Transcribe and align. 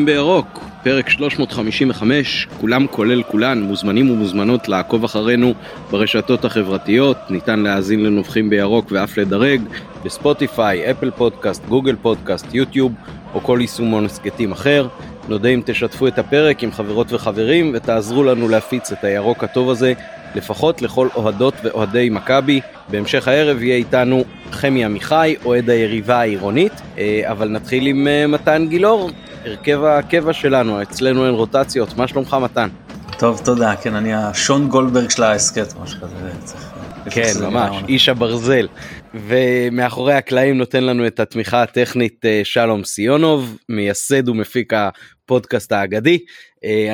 נובחים 0.00 0.16
בירוק, 0.16 0.60
פרק 0.82 1.08
355, 1.08 2.48
כולם 2.60 2.86
כולל 2.90 3.22
כולן, 3.22 3.62
מוזמנים 3.62 4.10
ומוזמנות 4.10 4.68
לעקוב 4.68 5.04
אחרינו 5.04 5.54
ברשתות 5.90 6.44
החברתיות, 6.44 7.16
ניתן 7.30 7.60
להאזין 7.60 8.04
לנובחים 8.04 8.50
בירוק 8.50 8.86
ואף 8.90 9.18
לדרג 9.18 9.60
בספוטיפיי, 10.04 10.90
אפל 10.90 11.10
פודקאסט, 11.10 11.64
גוגל 11.68 11.96
פודקאסט, 12.02 12.54
יוטיוב 12.54 12.92
או 13.34 13.40
כל 13.40 13.58
יישומון 13.60 14.04
הסכתים 14.04 14.52
אחר. 14.52 14.88
נודה 15.28 15.48
אם 15.48 15.62
תשתפו 15.64 16.06
את 16.06 16.18
הפרק 16.18 16.62
עם 16.62 16.72
חברות 16.72 17.12
וחברים 17.12 17.70
ותעזרו 17.74 18.24
לנו 18.24 18.48
להפיץ 18.48 18.92
את 18.92 19.04
הירוק 19.04 19.44
הטוב 19.44 19.70
הזה 19.70 19.92
לפחות 20.34 20.82
לכל 20.82 21.08
אוהדות 21.14 21.54
ואוהדי 21.62 22.08
מכבי. 22.10 22.60
בהמשך 22.88 23.28
הערב 23.28 23.62
יהיה 23.62 23.76
איתנו 23.76 24.24
חמי 24.52 24.84
עמיחי, 24.84 25.34
אוהד 25.44 25.70
היריבה 25.70 26.20
העירונית, 26.20 26.72
אה, 26.98 27.22
אבל 27.24 27.48
נתחיל 27.48 27.86
עם 27.86 28.08
אה, 28.08 28.26
מתן 28.26 28.66
גילאור, 28.68 29.10
הרכב 29.44 29.84
הקבע 29.84 30.32
שלנו, 30.32 30.82
אצלנו 30.82 31.26
אין 31.26 31.34
רוטציות, 31.34 31.96
מה 31.96 32.08
שלומך 32.08 32.36
מתן? 32.42 32.68
טוב, 33.18 33.40
תודה, 33.44 33.76
כן, 33.76 33.94
אני 33.94 34.14
השון 34.14 34.68
גולדברג 34.68 35.10
של 35.10 35.22
ההסכת, 35.22 35.74
משהו 35.82 36.00
כזה, 36.00 36.30
צריך... 36.44 36.70
כן, 37.10 37.32
ממש, 37.40 37.76
איש 37.88 38.08
הברזל. 38.08 38.68
ומאחורי 39.14 40.14
הקלעים 40.14 40.58
נותן 40.58 40.84
לנו 40.84 41.06
את 41.06 41.20
התמיכה 41.20 41.62
הטכנית 41.62 42.24
אה, 42.24 42.40
שלום 42.44 42.84
סיונוב, 42.84 43.58
מייסד 43.68 44.28
ומפיק 44.28 44.72
הפודקאסט 44.74 45.72
האגדי. 45.72 46.18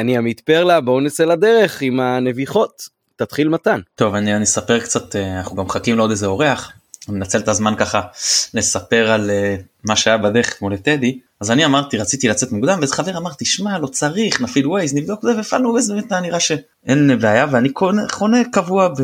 אני 0.00 0.16
עמית 0.16 0.40
פרלה, 0.40 0.80
בואו 0.80 1.00
נצא 1.00 1.24
לדרך 1.24 1.82
עם 1.82 2.00
הנביחות. 2.00 2.82
תתחיל 3.16 3.48
מתן. 3.48 3.80
טוב, 3.94 4.14
אני 4.14 4.42
אספר 4.42 4.80
קצת, 4.80 5.16
אה, 5.16 5.38
אנחנו 5.38 5.56
גם 5.56 5.64
מחכים 5.64 5.96
לעוד 5.96 6.10
איזה 6.10 6.26
אורח, 6.26 6.72
ננצל 7.08 7.38
את 7.38 7.48
הזמן 7.48 7.74
ככה 7.76 8.00
לספר 8.54 9.10
על 9.10 9.30
מה 9.84 9.96
שהיה 9.96 10.18
בדרך 10.18 10.58
כמו 10.58 10.70
לטדי 10.70 11.18
אז 11.40 11.50
אני 11.50 11.64
אמרתי 11.64 11.98
רציתי 11.98 12.28
לצאת 12.28 12.52
מוקדם 12.52 12.78
ואיזה 12.78 12.94
חבר 12.94 13.16
אמר 13.16 13.30
תשמע 13.38 13.78
לא 13.78 13.86
צריך 13.86 14.40
נפעיל 14.40 14.66
Waze 14.66 14.94
נבדוק 14.94 15.22
זה 15.22 15.36
והפעלנו 15.36 15.70
Waze 15.70 15.90
באמת 15.90 16.12
נראה 16.12 16.40
שאין 16.40 17.18
בעיה 17.20 17.46
ואני 17.50 17.68
חונה, 17.76 18.02
חונה 18.10 18.38
קבוע 18.52 18.88
ב... 18.88 19.00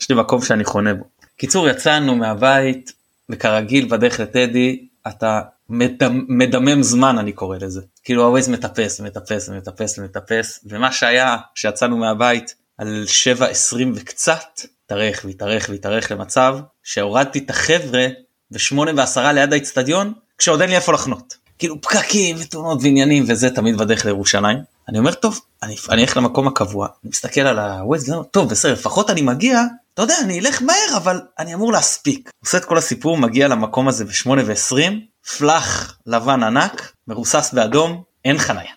יש 0.00 0.08
לי 0.10 0.16
מקום 0.16 0.42
שאני 0.42 0.64
חונה 0.64 0.94
בו. 0.94 1.04
קיצור 1.36 1.68
יצאנו 1.68 2.16
מהבית 2.16 2.92
וכרגיל 3.28 3.88
בדרך 3.88 4.20
לטדי 4.20 4.86
אתה 5.08 5.40
מדמ, 5.68 6.24
מדמם 6.28 6.82
זמן 6.82 7.18
אני 7.18 7.32
קורא 7.32 7.56
לזה 7.60 7.80
כאילו 8.04 8.24
ה 8.24 8.29
Waze 8.29 8.48
מטפס 8.48 9.00
ומטפס 9.00 9.48
ומטפס 9.48 9.98
ומטפס 9.98 10.60
ומה 10.64 10.92
שהיה 10.92 11.36
שיצאנו 11.54 11.96
מהבית 11.96 12.54
על 12.78 13.04
7.20 13.38 13.76
וקצת 13.94 14.60
התארך 14.84 15.20
והתארך 15.24 15.66
והתארך 15.70 16.10
למצב 16.10 16.58
שהורדתי 16.82 17.38
את 17.38 17.50
החבר'ה 17.50 18.06
ושמונה 18.50 18.90
ועשרה 18.96 19.32
ליד 19.32 19.52
האצטדיון 19.52 20.12
כשעוד 20.38 20.60
אין 20.60 20.70
לי 20.70 20.76
איפה 20.76 20.92
לחנות. 20.92 21.43
כאילו 21.58 21.80
פקקים 21.80 22.36
ותאונות 22.38 22.78
ועניינים 22.82 23.24
וזה 23.28 23.50
תמיד 23.50 23.76
בדרך 23.78 24.04
לירושלים. 24.04 24.58
אני 24.88 24.98
אומר 24.98 25.12
טוב 25.12 25.40
אני 25.62 26.02
אלך 26.02 26.16
למקום 26.16 26.48
הקבוע 26.48 26.86
אני 26.86 27.10
מסתכל 27.10 27.40
על 27.40 27.58
הווייז 27.58 28.12
טוב 28.30 28.48
בסדר 28.48 28.72
לפחות 28.72 29.10
אני 29.10 29.22
מגיע 29.22 29.62
אתה 29.94 30.02
יודע 30.02 30.14
אני 30.24 30.40
אלך 30.40 30.62
מהר 30.62 30.96
אבל 30.96 31.20
אני 31.38 31.54
אמור 31.54 31.72
להספיק. 31.72 32.30
עושה 32.44 32.58
את 32.58 32.64
כל 32.64 32.78
הסיפור 32.78 33.16
מגיע 33.16 33.48
למקום 33.48 33.88
הזה 33.88 34.04
בשמונה 34.04 34.42
ועשרים 34.46 35.00
פלאח 35.38 35.98
לבן 36.06 36.42
ענק 36.42 36.92
מרוסס 37.08 37.50
באדום 37.52 38.02
אין 38.24 38.38
חניה. 38.38 38.72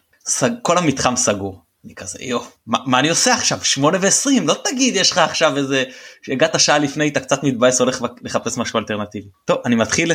כל 0.62 0.78
המתחם 0.78 1.16
סגור. 1.16 1.62
אני 1.86 1.96
כזה 1.96 2.18
יו 2.22 2.40
מה, 2.68 2.78
מה 2.86 3.00
אני 3.00 3.10
עושה 3.10 3.34
עכשיו? 3.34 3.60
שמונה 3.64 3.98
ועשרים 4.02 4.48
לא 4.48 4.56
תגיד 4.64 4.96
יש 4.96 5.12
לך 5.12 5.18
עכשיו 5.18 5.58
איזה 5.58 5.84
שהגעת 6.22 6.60
שעה 6.60 6.78
לפני 6.78 7.08
אתה 7.08 7.20
קצת 7.20 7.44
מתבאס 7.44 7.82
הולך 7.82 8.02
לחפש 8.22 8.58
משהו 8.58 8.80
אלטרנטיבי. 8.80 9.28
טוב 9.46 9.58
אני 9.66 9.76
מתחיל 9.76 10.12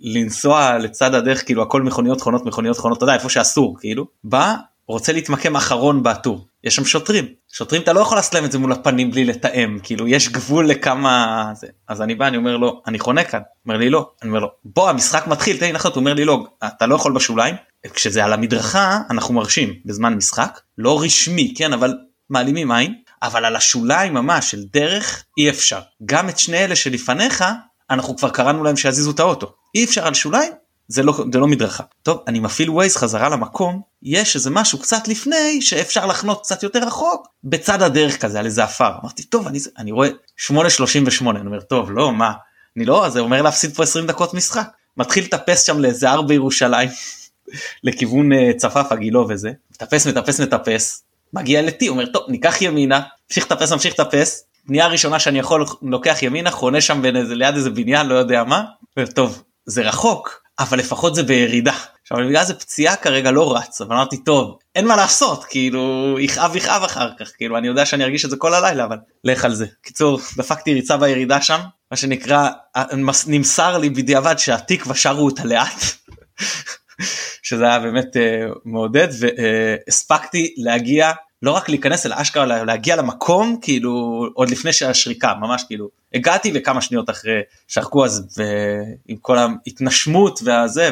לנסוע 0.00 0.78
לצד 0.78 1.14
הדרך 1.14 1.44
כאילו 1.44 1.62
הכל 1.62 1.82
מכוניות 1.82 2.20
חונות 2.20 2.46
מכוניות 2.46 2.78
חונות 2.78 2.98
אתה 2.98 3.04
יודע 3.04 3.14
איפה 3.14 3.28
שאסור 3.28 3.76
כאילו. 3.80 4.06
בא 4.24 4.54
רוצה 4.88 5.12
להתמקם 5.12 5.56
אחרון 5.56 6.02
בטור. 6.02 6.46
יש 6.64 6.76
שם 6.76 6.84
שוטרים. 6.84 7.26
שוטרים 7.52 7.82
אתה 7.82 7.92
לא 7.92 8.00
יכול 8.00 8.18
לעשות 8.18 8.34
להם 8.34 8.44
את 8.44 8.52
זה 8.52 8.58
מול 8.58 8.72
הפנים 8.72 9.10
בלי 9.10 9.24
לתאם 9.24 9.78
כאילו 9.82 10.08
יש 10.08 10.28
גבול 10.28 10.68
לכמה 10.68 11.50
זה. 11.54 11.66
אז 11.88 12.02
אני 12.02 12.14
בא 12.14 12.26
אני 12.26 12.36
אומר 12.36 12.56
לו 12.56 12.82
אני 12.86 12.98
חונה 12.98 13.24
כאן. 13.24 13.40
אומר 13.66 13.76
לי 13.78 13.90
לא. 13.90 14.10
אני 14.22 14.28
אומר 14.28 14.40
לו 14.40 14.48
בוא 14.64 14.90
המשחק 14.90 15.26
מתחיל 15.26 15.56
תן 15.56 15.66
לי 15.66 15.72
לחיות 15.72 15.94
הוא 15.94 16.00
אומר 16.00 16.14
לי 16.14 16.24
לא 16.24 16.46
אתה 16.64 16.86
לא 16.86 16.94
יכול 16.94 17.12
בשוליים 17.12 17.54
כשזה 17.94 18.24
על 18.24 18.32
המדרכה 18.32 19.00
אנחנו 19.10 19.34
מרשים 19.34 19.74
בזמן 19.84 20.14
משחק 20.14 20.60
לא 20.78 21.02
רשמי 21.02 21.54
כן 21.56 21.72
אבל 21.72 21.94
מעלימים 22.30 22.72
עין 22.72 22.94
אבל 23.22 23.44
על 23.44 23.56
השוליים 23.56 24.14
ממש 24.14 24.50
של 24.50 24.62
דרך 24.72 25.24
אי 25.38 25.50
אפשר. 25.50 25.80
גם 26.04 26.28
את 26.28 26.38
שני 26.38 26.64
אלה 26.64 26.76
שלפניך 26.76 27.44
אנחנו 27.90 28.16
כבר 28.16 28.30
קראנו 28.30 28.64
להם 28.64 28.76
שיזיזו 28.76 29.10
את 29.10 29.20
האוטו. 29.20 29.52
אי 29.74 29.84
אפשר 29.84 30.06
על 30.06 30.14
שוליים 30.14 30.52
זה 30.88 31.02
לא 31.02 31.24
זה 31.32 31.38
לא 31.38 31.46
מדרכה. 31.46 31.82
טוב 32.02 32.22
אני 32.26 32.40
מפעיל 32.40 32.70
ווייז 32.70 32.96
חזרה 32.96 33.28
למקום 33.28 33.80
יש 34.02 34.36
איזה 34.36 34.50
משהו 34.50 34.78
קצת 34.78 35.08
לפני 35.08 35.62
שאפשר 35.62 36.06
לחנות 36.06 36.42
קצת 36.42 36.62
יותר 36.62 36.78
רחוק 36.78 37.26
בצד 37.44 37.82
הדרך 37.82 38.20
כזה 38.20 38.38
על 38.38 38.46
איזה 38.46 38.64
עפר. 38.64 38.92
אמרתי 39.02 39.22
טוב 39.22 39.46
אני 39.46 39.58
אני 39.78 39.92
רואה 39.92 40.08
8.38 40.46 40.50
אני 41.30 41.46
אומר 41.46 41.60
טוב 41.60 41.90
לא 41.90 42.12
מה 42.12 42.32
אני 42.76 42.84
לא 42.84 43.08
זה 43.08 43.20
אומר 43.20 43.42
להפסיד 43.42 43.74
פה 43.74 43.82
20 43.82 44.06
דקות 44.06 44.34
משחק. 44.34 44.68
מתחיל 44.96 45.24
לטפס 45.24 45.62
שם 45.62 45.78
לאיזה 45.78 46.10
הר 46.10 46.22
בירושלים 46.22 46.88
לכיוון 47.84 48.32
uh, 48.32 48.56
צפף 48.56 48.86
הגילו 48.90 49.26
וזה. 49.28 49.50
מטפס 49.72 50.06
מטפס 50.06 50.40
מטפס 50.40 51.02
מגיע 51.32 51.62
לטי 51.62 51.88
אומר 51.88 52.06
טוב 52.06 52.22
ניקח 52.28 52.62
ימינה. 52.62 53.00
ממשיך 53.30 53.44
לטפס 53.44 53.72
ממשיך 53.72 54.00
לטפס 54.00 54.44
פנייה 54.66 54.86
ראשונה 54.86 55.18
שאני 55.18 55.38
יכול 55.38 55.64
לוקח 55.82 56.22
ימינה 56.22 56.50
חונה 56.50 56.80
שם 56.80 57.02
בין 57.02 57.16
איזה 57.16 57.34
ליד 57.34 57.54
איזה 57.54 57.70
בניין 57.70 58.06
לא 58.06 58.14
יודע 58.14 58.44
מה. 58.44 58.64
טוב 59.14 59.42
זה 59.66 59.82
רחוק 59.82 60.42
אבל 60.58 60.78
לפחות 60.78 61.14
זה 61.14 61.22
בירידה. 61.22 61.72
עכשיו 62.02 62.18
בגלל 62.28 62.44
זה 62.44 62.54
פציעה 62.54 62.96
כרגע 62.96 63.30
לא 63.30 63.56
רץ. 63.56 63.80
אבל 63.80 63.96
אמרתי 63.96 64.16
טוב 64.16 64.58
אין 64.74 64.86
מה 64.86 64.96
לעשות 64.96 65.44
כאילו 65.44 66.16
יכאב 66.20 66.56
יכאב 66.56 66.82
אחר 66.82 67.10
כך. 67.18 67.30
כאילו 67.36 67.58
אני 67.58 67.66
יודע 67.66 67.86
שאני 67.86 68.04
ארגיש 68.04 68.24
את 68.24 68.30
זה 68.30 68.36
כל 68.36 68.54
הלילה 68.54 68.84
אבל 68.84 68.96
לך 69.24 69.44
על 69.44 69.54
זה. 69.54 69.66
קיצור 69.82 70.20
דפקתי 70.36 70.74
ריצה 70.74 70.96
בירידה 70.96 71.42
שם 71.42 71.60
מה 71.90 71.96
שנקרא 71.96 72.48
נמסר 73.26 73.78
לי 73.78 73.90
בדיעבד 73.90 74.38
שהתקווה 74.38 74.94
שרו 74.94 75.24
אותה 75.24 75.44
לאט 75.44 75.84
שזה 77.42 77.64
היה 77.64 77.78
באמת 77.78 78.16
uh, 78.16 78.58
מעודד 78.64 79.08
והספקתי 79.20 80.54
להגיע 80.56 81.12
לא 81.42 81.52
רק 81.52 81.68
להיכנס 81.68 82.06
אלא 82.06 82.14
אשכרה 82.18 82.64
להגיע 82.64 82.96
למקום 82.96 83.58
כאילו 83.62 84.24
עוד 84.34 84.50
לפני 84.50 84.72
שהשריקה 84.72 85.34
ממש 85.40 85.64
כאילו 85.66 85.88
הגעתי 86.14 86.52
וכמה 86.54 86.80
שניות 86.80 87.10
אחרי 87.10 87.40
שרקו 87.68 88.04
אז 88.04 88.36
ועם 88.36 89.16
כל 89.16 89.38
ההתנשמות 89.38 90.40
והזה 90.44 90.90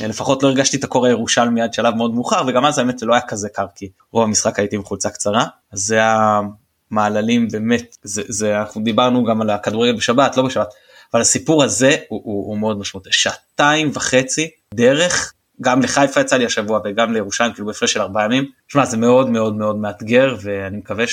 ולפחות 0.00 0.42
לא 0.42 0.48
הרגשתי 0.48 0.76
את 0.76 0.84
הקור 0.84 1.06
הירושלמי 1.06 1.62
עד 1.62 1.74
שלב 1.74 1.94
מאוד 1.94 2.14
מאוחר 2.14 2.42
וגם 2.46 2.64
אז 2.64 2.78
האמת 2.78 2.98
זה 2.98 3.06
לא 3.06 3.14
היה 3.14 3.22
כזה 3.28 3.48
קר 3.48 3.66
כי 3.74 3.88
רוב 4.12 4.24
המשחק 4.24 4.58
הייתי 4.58 4.76
עם 4.76 4.84
חולצה 4.84 5.10
קצרה 5.10 5.44
אז 5.72 5.80
זה 5.80 6.00
המעללים 6.02 7.48
באמת 7.48 7.96
זה, 8.02 8.22
זה 8.28 8.58
אנחנו 8.58 8.82
דיברנו 8.82 9.24
גם 9.24 9.40
על 9.40 9.50
הכדורגל 9.50 9.96
בשבת 9.96 10.36
לא 10.36 10.42
בשבת 10.42 10.68
אבל 11.12 11.20
הסיפור 11.20 11.64
הזה 11.64 11.96
הוא, 12.08 12.20
הוא, 12.24 12.46
הוא 12.46 12.58
מאוד 12.58 12.78
משמעותי 12.78 13.10
שעתיים 13.12 13.90
וחצי 13.94 14.50
דרך 14.74 15.32
גם 15.60 15.82
לחיפה 15.82 16.20
יצא 16.20 16.36
לי 16.36 16.46
השבוע 16.46 16.80
וגם 16.84 17.12
לירושלים 17.12 17.52
כאילו 17.52 17.66
בהפרש 17.66 17.92
של 17.92 18.00
ארבעה 18.00 18.24
ימים. 18.24 18.44
שמע 18.68 18.84
זה 18.84 18.96
מאוד 18.96 19.30
מאוד 19.30 19.56
מאוד 19.56 19.76
מאתגר 19.76 20.36
ואני 20.42 20.76
מקווה 20.76 21.04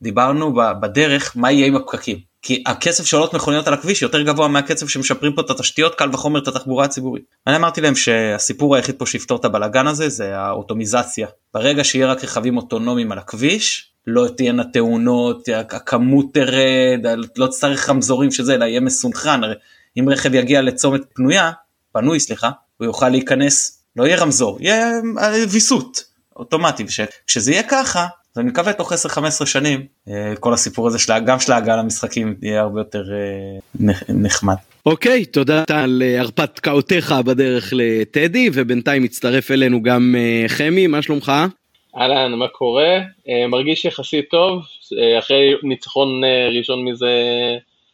שדיברנו 0.00 0.54
בדרך 0.80 1.32
מה 1.36 1.52
יהיה 1.52 1.66
עם 1.66 1.76
הפקקים. 1.76 2.18
כי 2.42 2.62
הקצב 2.66 3.04
שעולות 3.04 3.34
מכוניות 3.34 3.68
על 3.68 3.74
הכביש 3.74 4.02
יותר 4.02 4.22
גבוה 4.22 4.48
מהקצב 4.48 4.88
שמשפרים 4.88 5.32
פה 5.32 5.40
את 5.40 5.50
התשתיות 5.50 5.94
קל 5.94 6.10
וחומר 6.12 6.42
את 6.42 6.48
התחבורה 6.48 6.84
הציבורית. 6.84 7.24
אני 7.46 7.56
אמרתי 7.56 7.80
להם 7.80 7.94
שהסיפור 7.94 8.76
היחיד 8.76 8.94
פה 8.98 9.06
שיפתור 9.06 9.38
את 9.38 9.44
הבלאגן 9.44 9.86
הזה 9.86 10.08
זה 10.08 10.36
האוטומיזציה. 10.36 11.28
ברגע 11.54 11.84
שיהיה 11.84 12.06
רק 12.06 12.24
רכבים 12.24 12.56
אוטונומיים 12.56 13.12
על 13.12 13.18
הכביש 13.18 13.92
לא 14.06 14.28
תהיינה 14.36 14.64
תאונות 14.64 15.48
הכמות 15.48 16.26
תרד 16.34 17.06
לא 17.36 17.46
צריך 17.46 17.88
רמזורים 17.88 18.30
שזה 18.30 18.54
אלא 18.54 18.64
יהיה 18.64 18.80
מסונכרן 18.80 19.40
אם 19.98 20.08
רכב 20.08 20.34
יגיע 20.34 20.62
לצומת 20.62 21.00
פנויה 21.14 21.50
פנוי 21.92 22.20
סליחה 22.20 22.50
הוא 22.76 22.86
יוכל 22.86 23.08
להיכנס, 23.08 23.82
לא 23.96 24.06
יהיה 24.06 24.16
רמזור, 24.16 24.58
יהיה 24.60 24.90
אה, 25.18 25.32
ויסות 25.48 26.04
אוטומטי, 26.36 26.84
כשזה 27.26 27.52
יהיה 27.52 27.62
ככה, 27.62 28.06
אז 28.34 28.40
אני 28.40 28.48
מקווה 28.48 28.72
תוך 28.72 28.92
10-15 28.92 29.46
שנים 29.46 29.86
אה, 30.08 30.34
כל 30.40 30.54
הסיפור 30.54 30.86
הזה 30.86 30.98
של, 30.98 31.12
גם 31.26 31.40
של 31.40 31.52
ההגעה 31.52 31.76
למשחקים 31.76 32.34
יהיה 32.42 32.60
הרבה 32.60 32.80
יותר 32.80 33.04
אה, 33.12 33.92
נחמד. 34.08 34.54
אוקיי, 34.86 35.22
okay, 35.22 35.32
תודה 35.32 35.64
על 35.68 36.02
הרפתקאותיך 36.18 37.12
בדרך 37.12 37.72
לטדי, 37.76 38.50
ובינתיים 38.52 39.02
מצטרף 39.02 39.50
אלינו 39.50 39.82
גם 39.82 40.14
חמי, 40.48 40.86
מה 40.86 41.02
שלומך? 41.02 41.32
אהלן, 41.96 42.32
מה 42.32 42.48
קורה? 42.48 43.00
מרגיש 43.48 43.84
יחסית 43.84 44.24
טוב, 44.30 44.62
אחרי 45.18 45.54
ניצחון 45.62 46.08
ראשון 46.58 46.84
מזה 46.84 47.10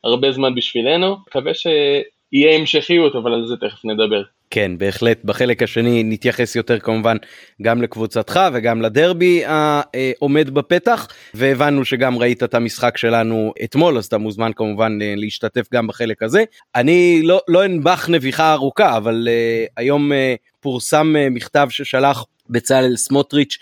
הרבה 0.04 0.32
זמן 0.32 0.54
בשבילנו, 0.54 1.16
מקווה 1.28 1.52
שיהיה 1.54 2.56
המשכיות, 2.56 3.14
אבל 3.16 3.34
על 3.34 3.46
זה 3.46 3.56
תכף 3.56 3.84
נדבר. 3.84 4.22
כן, 4.50 4.78
בהחלט. 4.78 5.24
בחלק 5.24 5.62
השני 5.62 6.02
נתייחס 6.04 6.56
יותר 6.56 6.78
כמובן 6.78 7.16
גם 7.62 7.82
לקבוצתך 7.82 8.40
וגם 8.52 8.82
לדרבי 8.82 9.42
העומד 9.44 10.50
בפתח, 10.50 11.08
והבנו 11.34 11.84
שגם 11.84 12.18
ראית 12.18 12.42
את 12.42 12.54
המשחק 12.54 12.96
שלנו 12.96 13.52
אתמול, 13.64 13.98
אז 13.98 14.06
אתה 14.06 14.18
מוזמן 14.18 14.50
כמובן 14.56 14.98
אה, 15.02 15.14
להשתתף 15.16 15.66
גם 15.74 15.86
בחלק 15.86 16.22
הזה. 16.22 16.44
אני 16.74 17.20
לא, 17.24 17.40
לא 17.48 17.64
אנבח 17.64 18.08
נביחה 18.08 18.52
ארוכה, 18.52 18.96
אבל 18.96 19.28
היום 19.76 20.12
פורסם 20.60 21.14
מכתב 21.30 21.66
ששלח 21.70 22.24
בצלאל 22.50 22.96
סמוטריץ' 22.96 23.58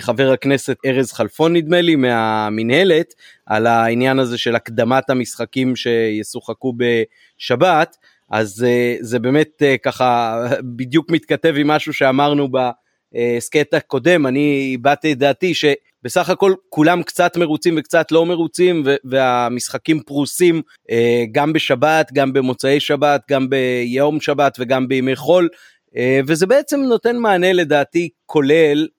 חבר 0.00 0.32
הכנסת 0.32 0.76
ארז 0.86 1.12
חלפון 1.12 1.56
נדמה 1.56 1.80
לי 1.80 1.96
מהמינהלת 1.96 3.14
על 3.46 3.66
העניין 3.66 4.18
הזה 4.18 4.38
של 4.38 4.56
הקדמת 4.56 5.10
המשחקים 5.10 5.76
שישוחקו 5.76 6.72
בשבת 6.76 7.96
אז 8.30 8.66
uh, 8.66 9.04
זה 9.04 9.18
באמת 9.18 9.62
uh, 9.62 9.78
ככה 9.82 10.40
בדיוק 10.76 11.10
מתכתב 11.10 11.54
עם 11.56 11.68
משהו 11.68 11.92
שאמרנו 11.92 12.48
בהסכת 12.48 13.74
הקודם, 13.74 14.26
אני 14.26 14.72
הבעתי 14.74 15.12
את 15.12 15.18
דעתי 15.18 15.52
שבסך 15.54 16.30
הכל 16.30 16.52
כולם 16.68 17.02
קצת 17.02 17.36
מרוצים 17.36 17.74
וקצת 17.78 18.12
לא 18.12 18.26
מרוצים 18.26 18.84
והמשחקים 19.04 20.00
פרוסים 20.00 20.62
גם 21.32 21.52
בשבת, 21.52 22.10
גם 22.12 22.32
במוצאי 22.32 22.80
שבת, 22.80 23.22
גם 23.30 23.50
ביום 23.50 24.20
שבת 24.20 24.56
וגם 24.60 24.88
בימי 24.88 25.16
חול. 25.16 25.48
וזה 26.26 26.46
בעצם 26.46 26.80
נותן 26.80 27.16
מענה 27.16 27.52
לדעתי 27.52 28.08
כולל 28.26 28.78
אה, 28.82 28.97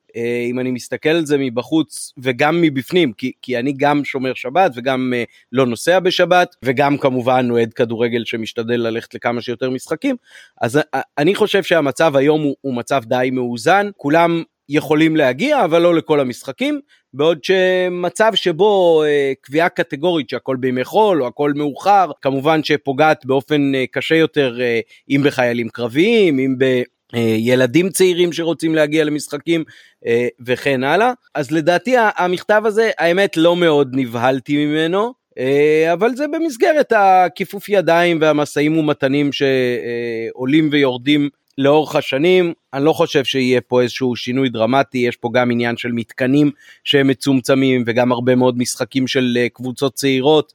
אם 0.49 0.59
אני 0.59 0.71
מסתכל 0.71 1.09
על 1.09 1.25
זה 1.25 1.37
מבחוץ 1.37 2.13
וגם 2.17 2.61
מבפנים, 2.61 3.13
כי, 3.13 3.31
כי 3.41 3.59
אני 3.59 3.73
גם 3.77 4.03
שומר 4.03 4.33
שבת 4.33 4.71
וגם 4.75 5.13
uh, 5.15 5.29
לא 5.51 5.65
נוסע 5.65 5.99
בשבת, 5.99 6.55
וגם 6.65 6.97
כמובן 6.97 7.47
אוהד 7.51 7.73
כדורגל 7.73 8.25
שמשתדל 8.25 8.79
ללכת 8.79 9.15
לכמה 9.15 9.41
שיותר 9.41 9.69
משחקים, 9.69 10.15
אז 10.61 10.77
uh, 10.77 10.81
אני 11.17 11.35
חושב 11.35 11.63
שהמצב 11.63 12.15
היום 12.15 12.41
הוא, 12.41 12.55
הוא 12.61 12.73
מצב 12.73 13.03
די 13.05 13.29
מאוזן, 13.31 13.89
כולם 13.97 14.43
יכולים 14.69 15.15
להגיע, 15.15 15.65
אבל 15.65 15.81
לא 15.81 15.95
לכל 15.95 16.19
המשחקים, 16.19 16.79
בעוד 17.13 17.43
שמצב 17.43 18.31
שבו 18.35 19.03
אה, 19.03 19.33
קביעה 19.41 19.69
קטגורית 19.69 20.29
שהכל 20.29 20.55
בימי 20.55 20.83
חול 20.83 21.21
או 21.21 21.27
הכל 21.27 21.53
מאוחר, 21.55 22.11
כמובן 22.21 22.63
שפוגעת 22.63 23.25
באופן 23.25 23.75
אה, 23.75 23.85
קשה 23.91 24.15
יותר 24.15 24.61
אה, 24.61 24.79
אם 25.09 25.21
בחיילים 25.25 25.69
קרביים, 25.69 26.39
אם 26.39 26.55
ב... 26.57 26.81
אה, 27.15 27.35
ילדים 27.37 27.89
צעירים 27.89 28.33
שרוצים 28.33 28.75
להגיע 28.75 29.03
למשחקים 29.03 29.63
אה, 30.05 30.27
וכן 30.45 30.83
הלאה. 30.83 31.13
אז 31.35 31.51
לדעתי 31.51 31.95
המכתב 32.17 32.61
הזה, 32.65 32.91
האמת 32.99 33.37
לא 33.37 33.55
מאוד 33.55 33.89
נבהלתי 33.93 34.65
ממנו. 34.65 35.13
אה, 35.39 35.93
אבל 35.93 36.15
זה 36.15 36.25
במסגרת 36.27 36.93
הכיפוף 36.95 37.69
ידיים 37.69 38.17
והמשאים 38.21 38.77
ומתנים 38.77 39.29
שעולים 39.31 40.69
ויורדים 40.71 41.29
לאורך 41.57 41.95
השנים. 41.95 42.53
אני 42.73 42.85
לא 42.85 42.93
חושב 42.93 43.23
שיהיה 43.23 43.61
פה 43.61 43.81
איזשהו 43.81 44.15
שינוי 44.15 44.49
דרמטי, 44.49 44.97
יש 44.97 45.15
פה 45.15 45.29
גם 45.33 45.51
עניין 45.51 45.77
של 45.77 45.91
מתקנים 45.91 46.51
שהם 46.83 47.07
מצומצמים 47.07 47.83
וגם 47.85 48.11
הרבה 48.11 48.35
מאוד 48.35 48.57
משחקים 48.57 49.07
של 49.07 49.37
קבוצות 49.53 49.93
צעירות. 49.93 50.53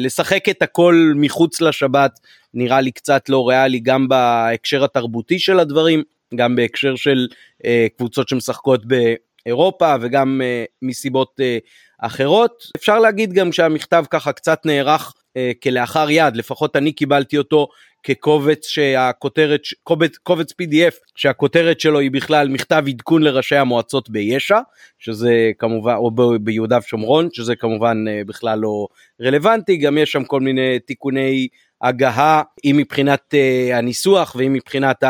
לשחק 0.00 0.48
את 0.48 0.62
הכל 0.62 1.12
מחוץ 1.16 1.60
לשבת 1.60 2.20
נראה 2.56 2.80
לי 2.80 2.92
קצת 2.92 3.28
לא 3.28 3.48
ריאלי 3.48 3.80
גם 3.80 4.08
בהקשר 4.08 4.84
התרבותי 4.84 5.38
של 5.38 5.60
הדברים, 5.60 6.02
גם 6.34 6.56
בהקשר 6.56 6.96
של 6.96 7.26
אה, 7.64 7.86
קבוצות 7.96 8.28
שמשחקות 8.28 8.82
באירופה 8.86 9.94
וגם 10.00 10.40
אה, 10.44 10.64
מסיבות 10.82 11.40
אה, 11.40 11.58
אחרות. 11.98 12.64
אפשר 12.76 12.98
להגיד 12.98 13.32
גם 13.32 13.52
שהמכתב 13.52 14.04
ככה 14.10 14.32
קצת 14.32 14.66
נערך 14.66 15.14
אה, 15.36 15.52
כלאחר 15.62 16.10
יד, 16.10 16.36
לפחות 16.36 16.76
אני 16.76 16.92
קיבלתי 16.92 17.38
אותו 17.38 17.68
כקובץ 18.02 18.66
שהכותרת, 18.66 19.60
קובץ, 19.82 20.16
קובץ 20.16 20.52
PDF 20.52 20.94
שהכותרת 21.16 21.80
שלו 21.80 21.98
היא 21.98 22.10
בכלל 22.10 22.48
מכתב 22.48 22.84
עדכון 22.88 23.22
לראשי 23.22 23.56
המועצות 23.56 24.10
ביש"ע, 24.10 24.60
שזה 24.98 25.50
כמובן, 25.58 25.94
או 25.94 26.10
ביהודה 26.40 26.78
ושומרון, 26.78 27.28
שזה 27.32 27.56
כמובן 27.56 28.04
אה, 28.08 28.22
בכלל 28.26 28.58
לא 28.58 28.86
רלוונטי, 29.22 29.76
גם 29.76 29.98
יש 29.98 30.12
שם 30.12 30.24
כל 30.24 30.40
מיני 30.40 30.78
תיקוני 30.78 31.48
הגהה, 31.82 32.42
אם 32.64 32.76
מבחינת 32.76 33.34
uh, 33.34 33.74
הניסוח 33.74 34.36
ואם 34.38 34.52
מבחינת 34.52 35.04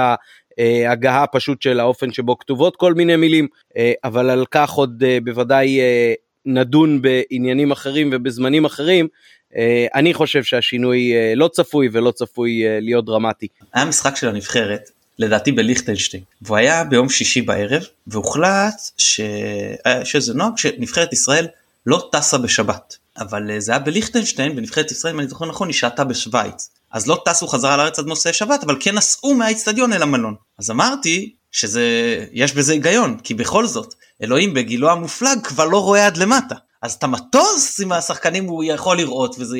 ההגהה 0.58 1.24
uh, 1.24 1.26
פשוט 1.32 1.62
של 1.62 1.80
האופן 1.80 2.12
שבו 2.12 2.38
כתובות 2.38 2.76
כל 2.76 2.94
מיני 2.94 3.16
מילים, 3.16 3.46
uh, 3.68 3.72
אבל 4.04 4.30
על 4.30 4.44
כך 4.50 4.70
עוד 4.70 5.02
uh, 5.02 5.24
בוודאי 5.24 5.80
נדון 6.46 7.02
בעניינים 7.02 7.70
אחרים 7.70 8.10
ובזמנים 8.12 8.64
אחרים. 8.64 9.08
אני 9.94 10.14
חושב 10.14 10.42
שהשינוי 10.42 11.12
לא 11.36 11.48
צפוי 11.48 11.88
ולא 11.92 12.10
צפוי 12.10 12.62
להיות 12.80 13.04
דרמטי. 13.04 13.46
היה 13.74 13.84
משחק 13.84 14.16
של 14.16 14.28
הנבחרת, 14.28 14.90
לדעתי 15.18 15.52
בליכטנשטיין, 15.52 16.22
והוא 16.42 16.56
היה 16.56 16.84
ביום 16.84 17.08
שישי 17.08 17.42
בערב, 17.42 17.82
והוחלט 18.06 18.74
ש... 18.98 19.20
שזה 20.04 20.34
נוהג 20.34 20.56
שנבחרת 20.56 21.12
ישראל 21.12 21.46
לא 21.86 22.08
טסה 22.12 22.38
בשבת. 22.38 22.96
אבל 23.18 23.50
אה, 23.50 23.60
זה 23.60 23.72
היה 23.72 23.78
בליכטנשטיין, 23.78 24.56
בנבחרת 24.56 24.90
ישראל, 24.90 25.14
אם 25.14 25.20
אני 25.20 25.28
זוכר 25.28 25.46
נכון, 25.46 25.68
היא 25.68 25.74
שעתה 25.74 26.04
בשוויץ. 26.04 26.70
אז 26.92 27.06
לא 27.06 27.22
טסו 27.24 27.46
חזרה 27.46 27.76
לארץ 27.76 27.98
עד 27.98 28.06
מוצאי 28.06 28.32
שבת, 28.32 28.64
אבל 28.64 28.76
כן 28.80 28.94
נסעו 28.94 29.34
מהאיצטדיון 29.34 29.92
אל 29.92 30.02
המלון. 30.02 30.34
אז 30.58 30.70
אמרתי 30.70 31.32
שזה, 31.52 31.82
יש 32.32 32.54
בזה 32.54 32.72
היגיון, 32.72 33.16
כי 33.22 33.34
בכל 33.34 33.66
זאת, 33.66 33.94
אלוהים 34.22 34.54
בגילו 34.54 34.90
המופלג 34.90 35.38
כבר 35.44 35.64
לא 35.64 35.82
רואה 35.82 36.06
עד 36.06 36.16
למטה. 36.16 36.54
אז 36.82 36.92
את 36.92 37.04
המטוס 37.04 37.80
עם 37.80 37.92
השחקנים 37.92 38.44
הוא 38.44 38.64
יכול 38.64 38.96
לראות 38.96 39.36
וזה 39.38 39.58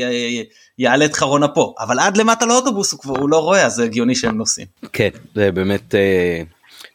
יעלה 0.79 1.05
את 1.05 1.17
חרון 1.17 1.43
אפו, 1.43 1.75
אבל 1.81 1.99
עד 1.99 2.17
למטה 2.17 2.47
לאוטובוס 2.47 2.93
הוא 2.93 3.01
כבר 3.01 3.19
הוא 3.19 3.31
לא 3.31 3.39
רואה, 3.39 3.67
אז 3.67 3.75
זה 3.75 3.85
הגיוני 3.85 4.15
שהם 4.15 4.37
נוסעים. 4.37 4.67
כן, 4.93 5.09
זה 5.35 5.53
באמת 5.53 5.95
אה, 5.95 6.43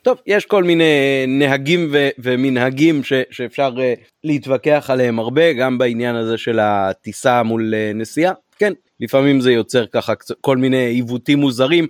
טוב, 0.04 0.18
יש 0.28 0.46
כל 0.46 0.64
מיני 0.64 1.26
נהגים 1.28 1.90
ו- 1.94 2.10
ומנהגים 2.20 3.04
ש- 3.04 3.14
שאפשר 3.32 3.74
uh, 3.78 4.00
להתווכח 4.24 4.86
עליהם 4.90 5.20
הרבה, 5.20 5.54
גם 5.54 5.78
בעניין 5.78 6.16
הזה 6.16 6.38
של 6.38 6.60
הטיסה 6.62 7.44
מול 7.44 7.74
uh, 7.74 7.98
נסיעה. 7.98 8.34
כן, 8.58 8.74
לפעמים 9.00 9.42
זה 9.42 9.52
יוצר 9.52 9.86
ככה 9.86 10.14
כל 10.42 10.58
מיני 10.58 10.86
עיוותים 10.86 11.40
מוזרים, 11.40 11.88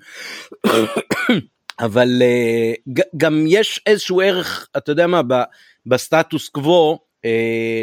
אבל 1.79 2.21
uh, 2.21 3.01
גם 3.17 3.45
יש 3.47 3.81
איזשהו 3.85 4.21
ערך, 4.21 4.67
אתה 4.77 4.91
יודע 4.91 5.07
מה, 5.07 5.21
ב- 5.27 5.43
בסטטוס 5.85 6.49
קוו, 6.49 6.97
uh, 7.25 7.29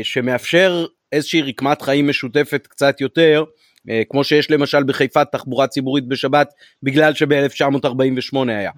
שמאפשר 0.02 0.86
איזושהי 1.12 1.42
רקמת 1.42 1.82
חיים 1.82 2.08
משותפת 2.08 2.66
קצת 2.66 3.00
יותר, 3.00 3.44
כמו 4.10 4.24
שיש 4.24 4.50
למשל 4.50 4.82
בחיפה 4.82 5.24
תחבורה 5.24 5.66
ציבורית 5.66 6.08
בשבת, 6.08 6.48
בגלל 6.82 7.14
שב-1948 7.14 8.38
היה. 8.48 8.70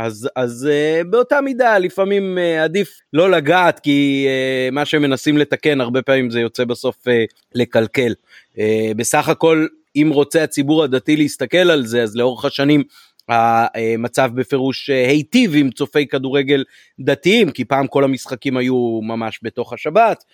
אז, 0.00 0.28
אז 0.36 0.68
uh, 0.70 1.04
באותה 1.04 1.40
מידה 1.40 1.78
לפעמים 1.78 2.38
uh, 2.38 2.64
עדיף 2.64 3.00
לא 3.12 3.30
לגעת 3.30 3.80
כי 3.80 4.26
uh, 4.28 4.74
מה 4.74 4.84
שמנסים 4.84 5.38
לתקן 5.38 5.80
הרבה 5.80 6.02
פעמים 6.02 6.30
זה 6.30 6.40
יוצא 6.40 6.64
בסוף 6.64 7.08
uh, 7.08 7.10
לקלקל. 7.54 8.12
Uh, 8.54 8.58
בסך 8.96 9.28
הכל 9.28 9.66
אם 9.96 10.10
רוצה 10.12 10.42
הציבור 10.42 10.84
הדתי 10.84 11.16
להסתכל 11.16 11.70
על 11.70 11.86
זה 11.86 12.02
אז 12.02 12.16
לאורך 12.16 12.44
השנים 12.44 12.82
המצב 13.28 14.30
בפירוש 14.34 14.90
היטיב 14.90 15.52
עם 15.54 15.70
צופי 15.70 16.06
כדורגל 16.06 16.64
דתיים 17.00 17.50
כי 17.50 17.64
פעם 17.64 17.86
כל 17.86 18.04
המשחקים 18.04 18.56
היו 18.56 19.00
ממש 19.02 19.40
בתוך 19.42 19.72
השבת 19.72 20.24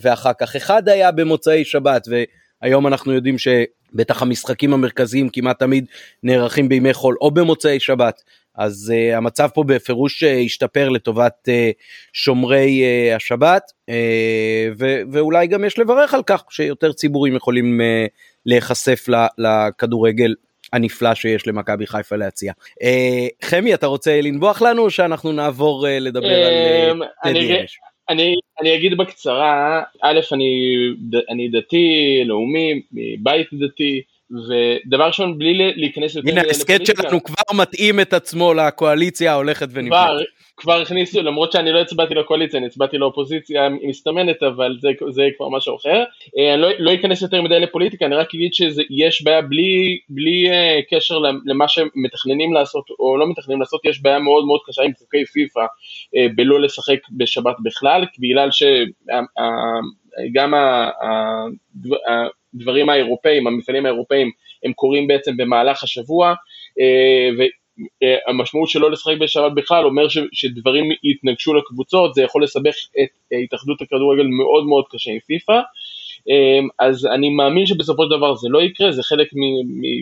ואחר 0.00 0.32
כך 0.40 0.56
אחד 0.56 0.88
היה 0.88 1.10
במוצאי 1.10 1.64
שבת 1.64 2.08
והיום 2.62 2.86
אנחנו 2.86 3.12
יודעים 3.12 3.36
שבטח 3.38 4.22
המשחקים 4.22 4.74
המרכזיים 4.74 5.28
כמעט 5.28 5.58
תמיד 5.58 5.86
נערכים 6.22 6.68
בימי 6.68 6.94
חול 6.94 7.16
או 7.20 7.30
במוצאי 7.30 7.80
שבת 7.80 8.22
אז 8.58 8.92
uh, 8.94 9.16
המצב 9.16 9.48
פה 9.54 9.64
בפירוש 9.66 10.24
uh, 10.24 10.26
השתפר 10.26 10.88
לטובת 10.88 11.48
uh, 11.48 11.52
שומרי 12.12 12.82
uh, 12.82 13.16
השבת, 13.16 13.62
uh, 13.90 13.92
ו- 14.78 15.00
ואולי 15.12 15.46
גם 15.46 15.64
יש 15.64 15.78
לברך 15.78 16.14
על 16.14 16.22
כך 16.26 16.44
שיותר 16.50 16.92
ציבורים 16.92 17.36
יכולים 17.36 17.80
uh, 17.80 18.08
להיחשף 18.46 19.06
לכדורגל 19.38 20.34
הנפלא 20.72 21.14
שיש 21.14 21.46
למכבי 21.46 21.86
חיפה 21.86 22.16
להציע. 22.16 22.52
Uh, 22.82 23.46
חמי, 23.46 23.74
אתה 23.74 23.86
רוצה 23.86 24.20
לנבוח 24.20 24.62
לנו 24.62 24.82
או 24.82 24.90
שאנחנו 24.90 25.32
נעבור 25.32 25.86
uh, 25.86 25.90
לדבר 26.00 26.44
על 26.44 26.52
טדי 27.22 27.60
אמש? 27.60 27.78
אני, 28.08 28.34
אני 28.60 28.74
אגיד 28.74 28.96
בקצרה, 28.96 29.82
א', 30.02 30.20
אני, 30.32 30.74
אני 31.30 31.48
דתי, 31.48 32.22
לאומי, 32.26 32.82
מבית 32.92 33.46
דתי, 33.52 34.02
ודבר 34.30 35.06
ראשון 35.06 35.38
בלי 35.38 35.72
להיכנס 35.76 36.16
יותר 36.16 36.30
הנה 36.30 36.40
ההסכת 36.40 36.86
שלנו 36.86 37.22
כבר 37.22 37.56
מתאים 37.56 38.00
את 38.00 38.12
עצמו 38.12 38.54
לקואליציה 38.54 39.32
ההולכת 39.32 39.68
ונבחרת. 39.72 40.08
כבר, 40.08 40.18
כבר 40.56 40.80
הכניסו 40.80 41.22
למרות 41.22 41.52
שאני 41.52 41.72
לא 41.72 41.80
הצבעתי 41.80 42.14
לקואליציה 42.14 42.58
אני 42.58 42.66
הצבעתי 42.66 42.98
לאופוזיציה 42.98 43.68
מסתמנת 43.88 44.42
אבל 44.42 44.76
זה, 44.80 44.88
זה 45.10 45.22
כבר 45.36 45.48
משהו 45.48 45.76
אחר. 45.76 46.04
אה, 46.38 46.54
אני 46.54 46.62
לא, 46.62 46.68
לא 46.78 46.94
אכנס 46.94 47.22
יותר 47.22 47.42
מדי 47.42 47.60
לפוליטיקה 47.60 48.06
אני 48.06 48.14
רק 48.14 48.34
אגיד 48.34 48.54
שיש 48.54 49.22
בעיה 49.22 49.42
בלי, 49.42 49.98
בלי 50.08 50.50
uh, 50.50 50.96
קשר 50.96 51.18
למה 51.46 51.68
שמתכננים 51.68 52.52
לעשות 52.52 52.84
או 52.98 53.16
לא 53.16 53.30
מתכננים 53.30 53.60
לעשות 53.60 53.84
יש 53.84 54.02
בעיה 54.02 54.18
מאוד 54.18 54.44
מאוד 54.44 54.60
קשה 54.66 54.82
עם 54.82 54.92
חוקי 54.98 55.24
פיפא 55.24 55.60
uh, 55.60 56.32
בלא 56.36 56.60
לשחק 56.60 56.98
בשבת 57.16 57.56
בכלל 57.62 58.04
בגלל 58.18 58.48
שגם 60.26 60.54
הדברים 62.54 62.88
האירופאים, 62.88 63.46
המפעלים 63.46 63.86
האירופאים, 63.86 64.30
הם 64.64 64.72
קורים 64.72 65.06
בעצם 65.06 65.36
במהלך 65.36 65.82
השבוע, 65.82 66.34
אה, 66.80 68.16
המשמעות 68.26 68.68
שלא 68.68 68.90
לשחק 68.90 69.14
בשבת 69.20 69.52
בכלל 69.52 69.84
אומר 69.84 70.06
שדברים 70.32 70.84
יתנגשו 71.04 71.54
לקבוצות, 71.54 72.14
זה 72.14 72.22
יכול 72.22 72.42
לסבך 72.42 72.74
את 73.02 73.08
התאחדות 73.44 73.82
הכדורגל 73.82 74.26
מאוד 74.26 74.66
מאוד 74.66 74.84
קשה 74.90 75.10
עם 75.10 75.18
פיפ"א. 75.18 75.60
אז 76.78 77.06
אני 77.06 77.30
מאמין 77.30 77.66
שבסופו 77.66 78.04
של 78.04 78.10
דבר 78.10 78.34
זה 78.34 78.48
לא 78.50 78.62
יקרה, 78.62 78.92
זה 78.92 79.02
חלק 79.02 79.28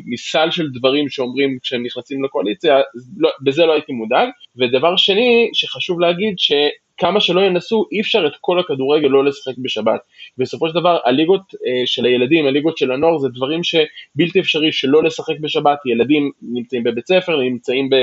מסל 0.06 0.50
של 0.50 0.70
דברים 0.70 1.08
שאומרים 1.08 1.58
כשהם 1.62 1.82
נכנסים 1.86 2.24
לקואליציה, 2.24 2.80
לא, 3.18 3.30
בזה 3.40 3.66
לא 3.66 3.72
הייתי 3.72 3.92
מודאג. 3.92 4.28
ודבר 4.56 4.96
שני 4.96 5.50
שחשוב 5.52 6.00
להגיד. 6.00 6.34
כמה 6.98 7.20
שלא 7.20 7.40
ינסו, 7.40 7.84
אי 7.92 8.00
אפשר 8.00 8.26
את 8.26 8.32
כל 8.40 8.58
הכדורגל 8.58 9.08
לא 9.08 9.24
לשחק 9.24 9.54
בשבת. 9.58 10.00
בסופו 10.38 10.68
של 10.68 10.74
דבר, 10.74 10.98
הליגות 11.04 11.40
אה, 11.40 11.86
של 11.86 12.04
הילדים, 12.04 12.46
הליגות 12.46 12.78
של 12.78 12.92
הנוער, 12.92 13.18
זה 13.18 13.28
דברים 13.28 13.60
שבלתי 13.64 14.40
אפשרי 14.40 14.72
שלא 14.72 15.02
לשחק 15.02 15.34
בשבת. 15.40 15.78
ילדים 15.86 16.30
נמצאים 16.42 16.84
בבית 16.84 17.06
ספר, 17.06 17.40
נמצאים 17.40 17.90
ב, 17.90 17.94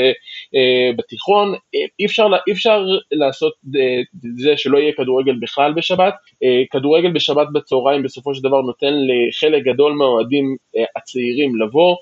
אה, 0.56 0.92
בתיכון, 0.98 1.54
אה, 1.54 1.80
אי 2.00 2.06
אפשר, 2.06 2.28
אי 2.48 2.52
אפשר 2.54 2.86
לעשות 3.12 3.54
אה, 3.76 4.02
זה 4.38 4.58
שלא 4.58 4.78
יהיה 4.78 4.94
כדורגל 4.94 5.36
בכלל 5.42 5.74
בשבת. 5.74 6.14
אה, 6.44 6.64
כדורגל 6.72 7.12
בשבת 7.12 7.48
בצהריים 7.54 8.04
בסופו 8.04 8.36
של 8.36 8.44
דבר 8.44 8.62
נותן 8.62 8.94
לחלק 8.94 9.64
גדול 9.64 9.94
מהאוהדים 9.94 10.56
אה, 10.78 10.84
הצעירים 10.96 11.62
לבוא. 11.62 11.96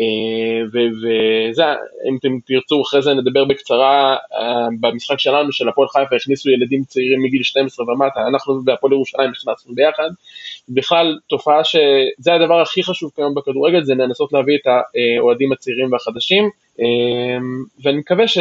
אה, 0.00 0.64
וזה, 0.72 1.64
אם 2.08 2.16
אתם 2.20 2.38
תרצו 2.46 2.82
אחרי 2.82 3.02
זה 3.02 3.14
נדבר 3.14 3.44
בקצרה 3.44 4.16
אה, 4.32 4.68
במשחק 4.80 5.18
שלנו 5.18 5.52
של 5.52 5.68
הפועל 5.68 5.88
חיפה 5.88 6.16
הכניסו 6.16 6.50
ילדים 6.50 6.84
צעירים 6.84 7.22
מגיל 7.22 7.42
12 7.42 7.86
ומטה, 7.86 8.20
אנחנו 8.28 8.62
בהפועל 8.64 8.92
ירושלים 8.92 9.30
נכנסנו 9.30 9.74
ביחד, 9.74 10.08
בכלל 10.68 11.18
תופעה 11.26 11.64
שזה 11.64 12.34
הדבר 12.34 12.60
הכי 12.60 12.82
חשוב 12.82 13.10
כיום 13.16 13.34
בכדורגל 13.34 13.84
זה 13.84 13.94
לנסות 13.94 14.32
להביא 14.32 14.56
את 14.56 14.66
האוהדים 14.66 15.52
הצעירים 15.52 15.92
והחדשים. 15.92 16.50
אה, 16.80 17.38
ואני 17.82 17.98
מקווה 17.98 18.28
ש... 18.28 18.38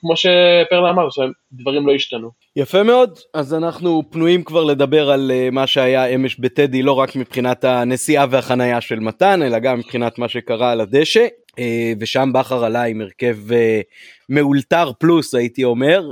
כמו 0.00 0.16
שפרלה 0.16 0.90
אמר, 0.90 1.08
שדברים 1.10 1.86
לא 1.86 1.92
השתנו. 1.92 2.30
יפה 2.56 2.82
מאוד, 2.82 3.18
אז 3.34 3.54
אנחנו 3.54 4.02
פנויים 4.10 4.44
כבר 4.44 4.64
לדבר 4.64 5.10
על 5.10 5.30
אה, 5.34 5.48
מה 5.52 5.66
שהיה 5.66 6.06
אמש 6.06 6.40
בטדי, 6.40 6.82
לא 6.82 6.92
רק 6.92 7.16
מבחינת 7.16 7.64
הנסיעה 7.64 8.26
והחנייה 8.30 8.80
של 8.80 9.00
מתן, 9.00 9.42
אלא 9.42 9.58
גם 9.58 9.78
מבחינת 9.78 10.18
מה 10.18 10.28
שקרה 10.28 10.72
על 10.72 10.80
הדשא. 10.80 11.26
אה, 11.58 11.92
ושם 12.00 12.30
בכר 12.34 12.64
עלה 12.64 12.82
עם 12.82 13.00
הרכב 13.00 13.52
אה, 13.52 13.80
מאולתר 14.28 14.92
פלוס 14.98 15.34
הייתי 15.34 15.64
אומר, 15.64 16.02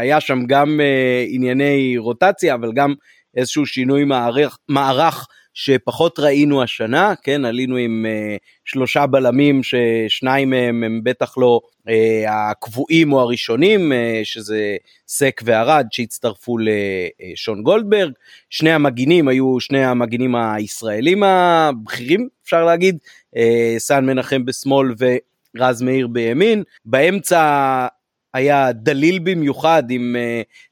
היה 0.00 0.20
שם 0.20 0.46
גם 0.46 0.80
ענייני 1.28 1.94
רוטציה 1.98 2.54
אבל 2.54 2.72
גם 2.72 2.94
איזשהו 3.36 3.66
שינוי 3.66 4.04
מערך, 4.04 4.58
מערך 4.68 5.26
שפחות 5.54 6.18
ראינו 6.18 6.62
השנה, 6.62 7.14
כן, 7.22 7.44
עלינו 7.44 7.76
עם 7.76 8.06
uh, 8.06 8.38
שלושה 8.64 9.06
בלמים 9.06 9.60
ששניים 9.62 10.50
מהם 10.50 10.84
הם 10.84 11.00
בטח 11.02 11.38
לא 11.38 11.60
uh, 11.88 11.90
הקבועים 12.28 13.12
או 13.12 13.20
הראשונים, 13.20 13.92
uh, 13.92 13.94
שזה 14.24 14.76
סק 15.08 15.40
וערד 15.44 15.86
שהצטרפו 15.90 16.56
לשון 16.58 17.62
גולדברג, 17.62 18.12
שני 18.50 18.72
המגינים 18.72 19.28
היו 19.28 19.60
שני 19.60 19.84
המגינים 19.84 20.34
הישראלים 20.34 21.22
הבכירים, 21.22 22.28
אפשר 22.44 22.64
להגיד, 22.64 22.98
uh, 23.34 23.38
סן 23.78 24.04
מנחם 24.06 24.44
בשמאל 24.44 24.94
ורז 24.98 25.82
מאיר 25.82 26.06
בימין, 26.06 26.62
באמצע 26.84 27.86
היה 28.34 28.72
דליל 28.72 29.18
במיוחד 29.18 29.82
עם 29.90 30.16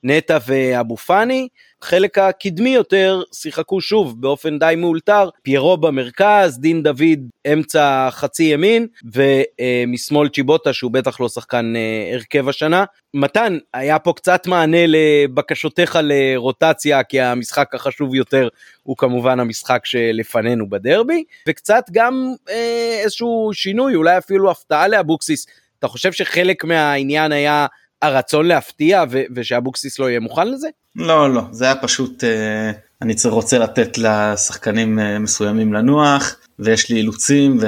נטע 0.03 0.39
ואבו 0.47 0.97
פאני, 0.97 1.49
החלק 1.83 2.19
הקדמי 2.19 2.71
יותר 2.71 3.23
שיחקו 3.33 3.81
שוב 3.81 4.23
באופן 4.23 4.59
די 4.59 4.75
מאולתר, 4.77 5.29
פיירו 5.43 5.77
במרכז, 5.77 6.59
דין 6.59 6.83
דוד 6.83 7.19
אמצע 7.53 8.09
חצי 8.11 8.43
ימין, 8.43 8.87
ומשמאל 9.15 10.29
צ'יבוטה 10.29 10.73
שהוא 10.73 10.91
בטח 10.91 11.21
לא 11.21 11.29
שחקן 11.29 11.73
אה, 11.77 12.15
הרכב 12.15 12.49
השנה. 12.49 12.85
מתן, 13.15 13.59
היה 13.75 13.99
פה 13.99 14.13
קצת 14.17 14.47
מענה 14.47 14.87
לבקשותיך 14.87 15.99
לרוטציה, 16.03 17.03
כי 17.03 17.21
המשחק 17.21 17.75
החשוב 17.75 18.15
יותר 18.15 18.49
הוא 18.83 18.97
כמובן 18.97 19.41
המשחק 19.41 19.81
שלפנינו 19.85 20.71
בדרבי, 20.71 21.25
וקצת 21.49 21.85
גם 21.93 22.33
אה, 22.51 22.99
איזשהו 23.03 23.51
שינוי, 23.53 23.95
אולי 23.95 24.19
אפילו 24.19 24.51
הפתעה 24.51 24.89
לאבוקסיס. 24.89 25.47
אתה 25.79 25.89
חושב 25.89 26.13
שחלק 26.13 26.65
מהעניין 26.65 27.33
היה 27.33 27.67
הרצון 28.03 28.47
להפתיע 28.47 29.05
ו- 29.11 29.23
ושאבוקסיס 29.35 29.99
לא 29.99 30.11
יהיה 30.11 30.21
מוכן 30.21 30.49
לזה? 30.49 30.69
לא, 30.97 31.35
לא, 31.35 31.43
זה 31.51 31.65
היה 31.65 31.77
פשוט, 31.77 32.25
אה, 32.25 32.71
אני 33.03 33.15
רוצה 33.25 33.59
לתת 33.59 33.99
לשחקנים 33.99 34.99
אה, 34.99 35.19
מסוימים 35.19 35.73
לנוח, 35.73 36.37
ויש 36.59 36.91
לי 36.91 36.97
אילוצים, 36.97 37.59
ו, 37.61 37.67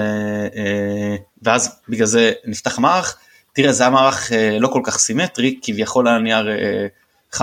אה, 0.56 1.16
ואז 1.42 1.80
בגלל 1.88 2.06
זה 2.06 2.32
נפתח 2.46 2.78
מערך. 2.78 3.16
תראה, 3.52 3.72
זה 3.72 3.82
היה 3.82 3.90
מערך 3.90 4.32
לא 4.60 4.68
כל 4.68 4.80
כך 4.84 4.98
סימטרי, 4.98 5.58
כביכול 5.62 6.08
היה 6.08 6.18
נייר 6.18 6.48
5-3-2 7.34 7.38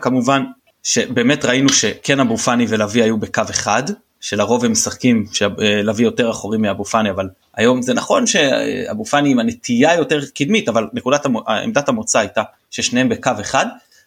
כמובן, 0.00 0.42
שבאמת 0.82 1.44
ראינו 1.44 1.68
שכן 1.68 2.20
אבו 2.20 2.36
פאני 2.38 2.66
ולוי 2.68 3.02
היו 3.02 3.18
בקו 3.18 3.42
אחד, 3.50 3.82
שלרוב 4.24 4.64
הם 4.64 4.72
משחקים, 4.72 5.24
שלוי 5.32 6.02
יותר 6.02 6.30
אחורי 6.30 6.58
מאבו 6.58 6.84
פאני, 6.84 7.10
אבל 7.10 7.28
היום 7.54 7.82
זה 7.82 7.94
נכון 7.94 8.26
שאבו 8.26 9.04
פאני 9.04 9.30
עם 9.30 9.38
הנטייה 9.38 9.94
יותר 9.94 10.20
קדמית, 10.34 10.68
אבל 10.68 10.88
נקודת 10.92 11.26
המ... 11.26 11.36
עמדת 11.48 11.88
המוצא 11.88 12.18
הייתה 12.18 12.42
ששניהם 12.70 13.08
בקו 13.08 13.30
אחד, 13.40 13.66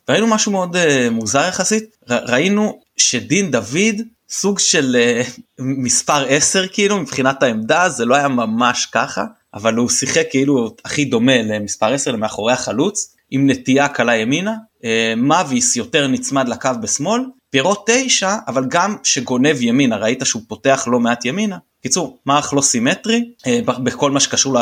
ראינו 0.10 0.28
משהו 0.28 0.52
מאוד 0.52 0.76
uh, 0.76 0.80
מוזר 1.12 1.48
יחסית, 1.48 1.98
ר, 2.10 2.18
ראינו 2.28 2.80
שדין 2.98 3.52
דוד 3.52 4.02
סוג 4.30 4.60
של 4.60 4.96
uh, 4.96 5.40
מספר 5.84 6.26
10 6.28 6.68
כאילו 6.68 6.98
מבחינת 6.98 7.44
העמדה, 7.44 7.90
זה 7.90 8.06
לא 8.06 8.16
היה 8.16 8.28
ממש 8.28 8.86
ככה, 8.86 9.26
אבל 9.54 9.76
הוא 9.76 9.90
שיחק 9.90 10.26
כאילו 10.30 10.76
הכי 10.86 11.06
דומה 11.06 11.42
למספר 11.42 11.94
10 11.94 12.12
למאחורי 12.12 12.54
החלוץ, 12.54 13.16
עם 13.32 13.50
נטייה 13.50 13.88
קלה 13.88 14.16
ימינה, 14.16 14.54
uh, 14.78 14.86
מאביס 15.18 15.76
יותר 15.76 16.08
נצמד 16.08 16.50
לקו 16.50 16.70
בשמאל, 16.82 17.22
פירו 17.50 17.76
9 17.86 18.36
אבל 18.48 18.66
גם 18.68 18.96
שגונב 19.04 19.62
ימינה, 19.62 19.98
ראית 19.98 20.22
שהוא 20.26 20.42
פותח 20.48 20.88
לא 20.92 21.00
מעט 21.00 21.26
ימינה. 21.26 21.58
קיצור, 21.84 22.18
מערך 22.26 22.54
לא 22.54 22.62
סימטרי 22.62 23.32
uh, 23.40 23.72
בכל 23.80 24.12
מה 24.12 24.20
שקשור 24.20 24.58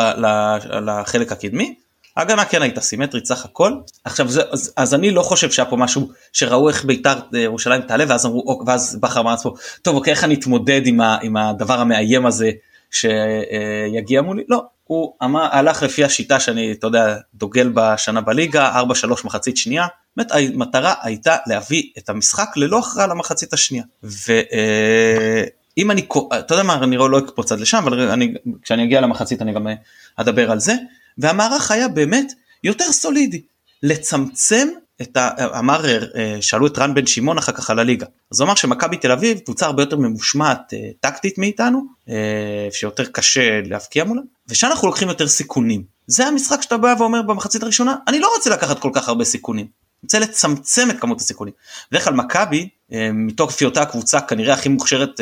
לחלק 0.71 1.31
הקדמי, 1.31 1.75
ההגנה 2.17 2.45
כן 2.45 2.61
הייתה 2.61 2.81
סימטרית 2.81 3.25
סך 3.25 3.45
הכל. 3.45 3.73
עכשיו 4.03 4.27
זה, 4.27 4.41
אז, 4.51 4.73
אז 4.77 4.93
אני 4.93 5.11
לא 5.11 5.21
חושב 5.21 5.51
שהיה 5.51 5.69
פה 5.69 5.77
משהו 5.77 6.11
שראו 6.33 6.69
איך 6.69 6.85
בית"ר 6.85 7.19
אה, 7.35 7.39
ירושלים 7.39 7.81
תעלה 7.81 8.03
ואז 8.07 8.25
אמרו 8.25 8.61
ואז 8.67 8.97
בכר 9.01 9.19
אמר 9.19 9.31
לעצמו 9.31 9.53
טוב 9.81 9.95
אוקיי 9.95 10.11
איך 10.11 10.23
אני 10.23 10.35
אתמודד 10.35 10.81
עם, 10.85 11.01
ה, 11.01 11.17
עם 11.21 11.37
הדבר 11.37 11.79
המאיים 11.79 12.25
הזה 12.25 12.51
שיגיע 12.91 14.21
מולי 14.21 14.43
לא 14.49 14.63
הוא 14.87 15.13
אמר, 15.23 15.47
הלך 15.51 15.83
לפי 15.83 16.03
השיטה 16.03 16.39
שאני 16.39 16.71
אתה 16.71 16.87
יודע 16.87 17.17
דוגל 17.33 17.71
בשנה 17.73 18.21
בליגה 18.21 18.81
4-3 18.81 18.85
מחצית 19.23 19.57
שנייה. 19.57 19.87
באמת 20.17 20.31
המטרה 20.31 20.93
הייתה 21.01 21.35
להביא 21.47 21.83
את 21.97 22.09
המשחק 22.09 22.49
ללא 22.55 22.79
הכרעה 22.79 23.07
למחצית 23.07 23.53
השנייה. 23.53 23.83
ואם 24.03 25.91
אני 25.91 26.07
אתה 26.39 26.53
יודע 26.53 26.63
מה 26.63 26.83
אני 26.83 26.97
לא 26.97 27.19
אקפוץ 27.19 27.51
עד 27.51 27.59
לשם 27.59 27.77
אבל 27.77 27.99
אני 27.99 28.33
כשאני 28.61 28.83
אגיע 28.83 29.01
למחצית 29.01 29.41
אני 29.41 29.53
גם 29.53 29.67
אה, 29.67 29.73
אדבר 30.15 30.51
על 30.51 30.59
זה. 30.59 30.73
והמערך 31.17 31.71
היה 31.71 31.87
באמת 31.87 32.33
יותר 32.63 32.91
סולידי. 32.91 33.41
לצמצם 33.83 34.67
את 35.01 35.17
ה... 35.17 35.29
אמר, 35.59 35.81
אה, 36.15 36.37
שאלו 36.41 36.67
את 36.67 36.77
רן 36.77 36.93
בן 36.93 37.05
שמעון 37.05 37.37
אחר 37.37 37.51
כך 37.51 37.69
על 37.69 37.79
הליגה. 37.79 38.05
אז 38.31 38.39
הוא 38.39 38.45
אמר 38.45 38.55
שמכבי 38.55 38.97
תל 38.97 39.11
אביב 39.11 39.39
קבוצה 39.39 39.65
הרבה 39.65 39.81
יותר 39.81 39.97
ממושמעת 39.97 40.73
אה, 40.73 40.89
טקטית 40.99 41.37
מאיתנו, 41.37 41.81
אה, 42.09 42.67
שיותר 42.71 43.05
קשה 43.05 43.61
להבקיע 43.65 44.03
מולה, 44.03 44.21
ושאנחנו 44.47 44.87
לוקחים 44.87 45.07
יותר 45.07 45.27
סיכונים. 45.27 45.83
זה 46.07 46.27
המשחק 46.27 46.61
שאתה 46.61 46.77
בא 46.77 46.95
ואומר 46.99 47.21
במחצית 47.21 47.63
הראשונה, 47.63 47.95
אני 48.07 48.19
לא 48.19 48.31
רוצה 48.35 48.49
לקחת 48.49 48.79
כל 48.79 48.89
כך 48.93 49.09
הרבה 49.09 49.25
סיכונים. 49.25 49.65
אני 49.65 50.07
רוצה 50.07 50.19
לצמצם 50.19 50.89
את 50.89 50.99
כמות 50.99 51.21
הסיכונים. 51.21 51.53
בדרך 51.91 52.03
כלל 52.03 52.13
מכבי, 52.13 52.69
מתוקף 53.13 53.61
היותה 53.61 53.81
הקבוצה 53.81 54.21
כנראה 54.21 54.53
הכי 54.53 54.69
מוכשרת 54.69 55.19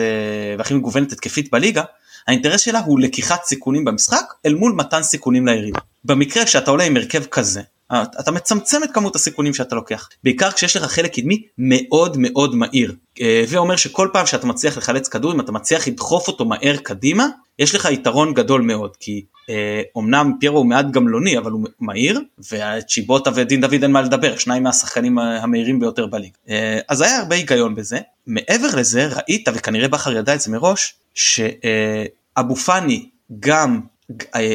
והכי 0.58 0.74
מגוונת 0.74 1.12
התקפית 1.12 1.52
בליגה, 1.52 1.84
האינטרס 2.28 2.62
שלה 2.62 2.80
הוא 2.80 3.00
לקיחת 3.00 3.44
סיכונים 3.44 3.86
במשחק 3.86 4.34
אל 4.46 4.54
מול 4.54 4.72
מתן 4.72 5.04
סיכונים 5.04 5.48
ליריב. 5.48 5.76
במקרה 6.06 6.46
כשאתה 6.46 6.72
עולה 6.72 6.84
עם 6.84 6.98
הרכב 6.98 7.24
כזה, 7.26 7.62
אתה 8.02 8.32
מצמצם 8.32 8.84
את 8.84 8.92
כמות 8.92 9.16
הסיכונים 9.16 9.54
שאתה 9.54 9.76
לוקח, 9.76 10.10
בעיקר 10.24 10.52
כשיש 10.52 10.76
לך 10.76 10.84
חלק 10.84 11.14
קדמי 11.16 11.42
מאוד 11.58 12.18
מאוד 12.20 12.56
מהיר. 12.56 12.96
אה, 13.22 13.44
זה 13.46 13.58
אומר 13.58 13.76
שכל 13.76 14.08
פעם 14.14 14.26
שאתה 14.26 14.48
מצליח 14.48 14.78
לחלץ 14.78 15.08
כדור, 15.08 15.34
אם 15.34 15.40
אתה 15.40 15.52
מצליח 15.52 15.88
לדחוף 15.88 16.28
אותו 16.28 16.46
מהר 16.46 16.78
קדימה, 16.78 17.28
יש 17.60 17.76
לך 17.76 17.88
יתרון 17.92 18.34
גדול 18.34 18.62
מאוד, 18.62 18.98
כי 19.00 19.26
אה, 19.50 19.82
אומנם 19.96 20.32
פיירו 20.40 20.58
הוא 20.58 20.66
מעט 20.66 20.86
גמלוני 20.92 21.38
אבל 21.38 21.52
הוא 21.52 21.68
מהיר, 21.80 22.22
וצ'יבוטה 22.52 23.32
ודין 23.36 23.62
דוד 23.62 23.84
אין 23.84 23.92
מה 23.92 24.02
לדבר, 24.02 24.38
שניים 24.38 24.64
מהשחקנים 24.64 25.20
המהירים 25.20 25.80
ביותר 25.80 26.06
בליג. 26.06 26.32
אה, 26.50 26.80
אז 26.90 27.02
היה 27.02 27.18
הרבה 27.18 27.36
היגיון 27.36 27.76
בזה. 27.76 28.00
מעבר 28.28 28.68
לזה 28.78 29.08
ראית, 29.08 29.50
וכנראה 29.54 29.88
בכר 29.88 30.18
ידע 30.18 30.36
את 30.36 30.42
זה 30.42 30.52
מראש, 30.52 30.96
שאבו 31.14 32.56
פאני 32.56 33.10
גם 33.40 33.80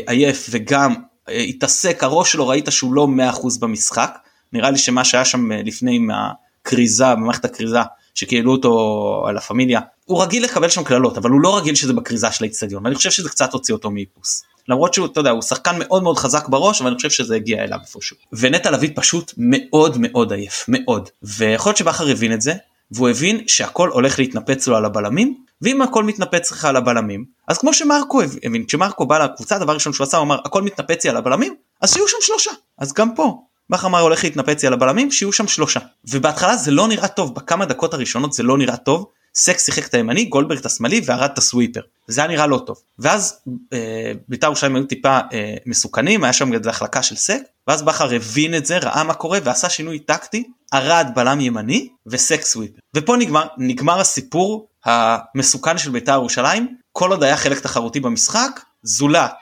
עייף 0.06 0.48
וגם 0.50 0.92
אה, 0.92 1.07
התעסק, 1.30 2.04
הראש 2.04 2.32
שלו 2.32 2.48
ראית 2.48 2.66
שהוא 2.70 2.94
לא 2.94 3.08
100% 3.34 3.60
במשחק, 3.60 4.18
נראה 4.52 4.70
לי 4.70 4.78
שמה 4.78 5.04
שהיה 5.04 5.24
שם 5.24 5.52
אה, 5.52 5.62
לפני 5.64 5.96
עם 5.96 6.10
הכריזה, 6.10 7.14
במערכת 7.14 7.44
הכריזה, 7.44 7.78
שקיבלו 8.14 8.52
אותו 8.52 9.24
על 9.28 9.36
הפמיליה, 9.36 9.80
הוא 10.04 10.22
רגיל 10.22 10.44
לקבל 10.44 10.68
שם 10.68 10.84
קללות 10.84 11.18
אבל 11.18 11.30
הוא 11.30 11.40
לא 11.40 11.56
רגיל 11.56 11.74
שזה 11.74 11.92
בכריזה 11.92 12.32
של 12.32 12.44
האיצטדיון 12.44 12.84
ואני 12.84 12.94
חושב 12.94 13.10
שזה 13.10 13.28
קצת 13.28 13.52
הוציא 13.52 13.74
אותו 13.74 13.90
מאיפוס. 13.90 14.42
למרות 14.68 14.94
שהוא 14.94 15.06
אתה 15.06 15.20
יודע 15.20 15.30
הוא 15.30 15.42
שחקן 15.42 15.78
מאוד 15.78 16.02
מאוד 16.02 16.18
חזק 16.18 16.48
בראש 16.48 16.80
אבל 16.80 16.90
אני 16.90 16.96
חושב 16.96 17.10
שזה 17.10 17.36
הגיע 17.36 17.64
אליו 17.64 17.78
איפשהו. 17.86 18.16
ונטע 18.32 18.70
לביא 18.70 18.90
פשוט 18.94 19.34
מאוד 19.36 19.96
מאוד 20.00 20.32
עייף 20.32 20.64
מאוד 20.68 21.08
ויכול 21.22 21.70
להיות 21.70 21.76
שבכר 21.76 22.08
הבין 22.08 22.32
את 22.32 22.40
זה 22.40 22.54
והוא 22.90 23.08
הבין 23.08 23.44
שהכל 23.46 23.88
הולך 23.88 24.18
להתנפץ 24.18 24.66
לו 24.66 24.76
על 24.76 24.84
הבלמים 24.84 25.44
ואם 25.62 25.82
הכל 25.82 26.04
מתנפץ 26.04 26.52
לך 26.52 26.64
על 26.64 26.76
הבלמים 26.76 27.24
אז 27.48 27.58
כמו 27.58 27.74
שמרקו 27.74 28.20
הבין 28.42 28.64
כשמרקו 28.64 29.06
בא 29.06 29.24
לקבוצה 29.24 29.56
הדבר 29.56 29.74
ראשון 29.74 29.92
שהוא 29.92 30.04
עשה 30.04 30.16
הוא 30.16 30.24
אמר 30.24 30.38
הכל 30.44 30.62
מתנפץ 30.62 31.04
לי 31.04 31.10
על 31.10 31.16
הבלמים 31.16 31.54
אז 31.80 31.92
שיהיו 31.92 32.08
שם 32.08 32.16
שלושה. 32.20 32.50
אז 32.78 32.92
גם 32.92 33.14
פה 33.14 33.42
בכר 33.70 33.86
אמר 33.86 34.00
הולך 34.00 34.24
להתנפץ 34.24 34.62
לי 34.62 34.66
על 34.66 34.72
הבלמים 34.72 35.10
שיהיו 35.10 35.32
שם 35.32 35.46
שלושה. 35.46 35.80
ובהתחלה 36.10 36.56
זה 36.56 36.70
לא 36.70 36.88
נראה 36.88 37.08
טוב 37.08 37.34
בכמה 37.34 37.64
דקות 37.64 37.94
הראשונות 37.94 38.32
זה 38.32 38.42
לא 38.42 38.58
נראה 38.58 38.76
טוב. 38.76 39.06
סקס 39.34 39.66
שיחק 39.66 39.86
את 39.86 39.94
הימני 39.94 40.24
גולדברג 40.24 40.58
את 40.58 40.66
השמאלי 40.66 41.00
והרד 41.04 41.30
את 41.32 41.38
הסוויפר. 41.38 41.80
זה 42.06 42.20
היה 42.20 42.28
נראה 42.28 42.46
לא 42.46 42.62
טוב. 42.66 42.76
ואז 42.98 43.40
אה, 43.72 44.12
בית"ר 44.28 44.46
ירושלים 44.46 44.76
היו 44.76 44.84
טיפה 44.84 45.18
אה, 45.32 45.54
מסוכנים 45.66 46.24
היה 46.24 46.32
שם 46.32 46.52
איזה 46.52 46.70
החלקה 46.70 47.02
של 47.02 47.16
סק 47.16 47.40
ואז 47.66 47.82
בכר 47.82 48.14
הבין 48.14 48.54
את 48.54 48.66
זה 48.66 48.78
ראה 48.78 49.04
מה 49.04 49.14
קורה 49.14 49.38
ועשה 49.44 49.68
שינוי 49.68 49.98
טקטי 49.98 50.44
ארד 50.74 51.06
בלם 51.14 51.40
ימני 51.40 51.88
וסקס 52.06 52.52
סוויפר. 52.52 52.78
ופה 52.94 53.16
נגמר 53.16 53.46
נגמר 53.58 54.00
הסיפור 54.00 54.68
המסוכן 54.88 55.78
של 55.78 55.90
בית"ר 55.90 56.12
ירושלים 56.12 56.76
כל 56.92 57.10
עוד 57.10 57.22
היה 57.22 57.36
חלק 57.36 57.60
תחרותי 57.60 58.00
במשחק 58.00 58.60
זולת 58.82 59.36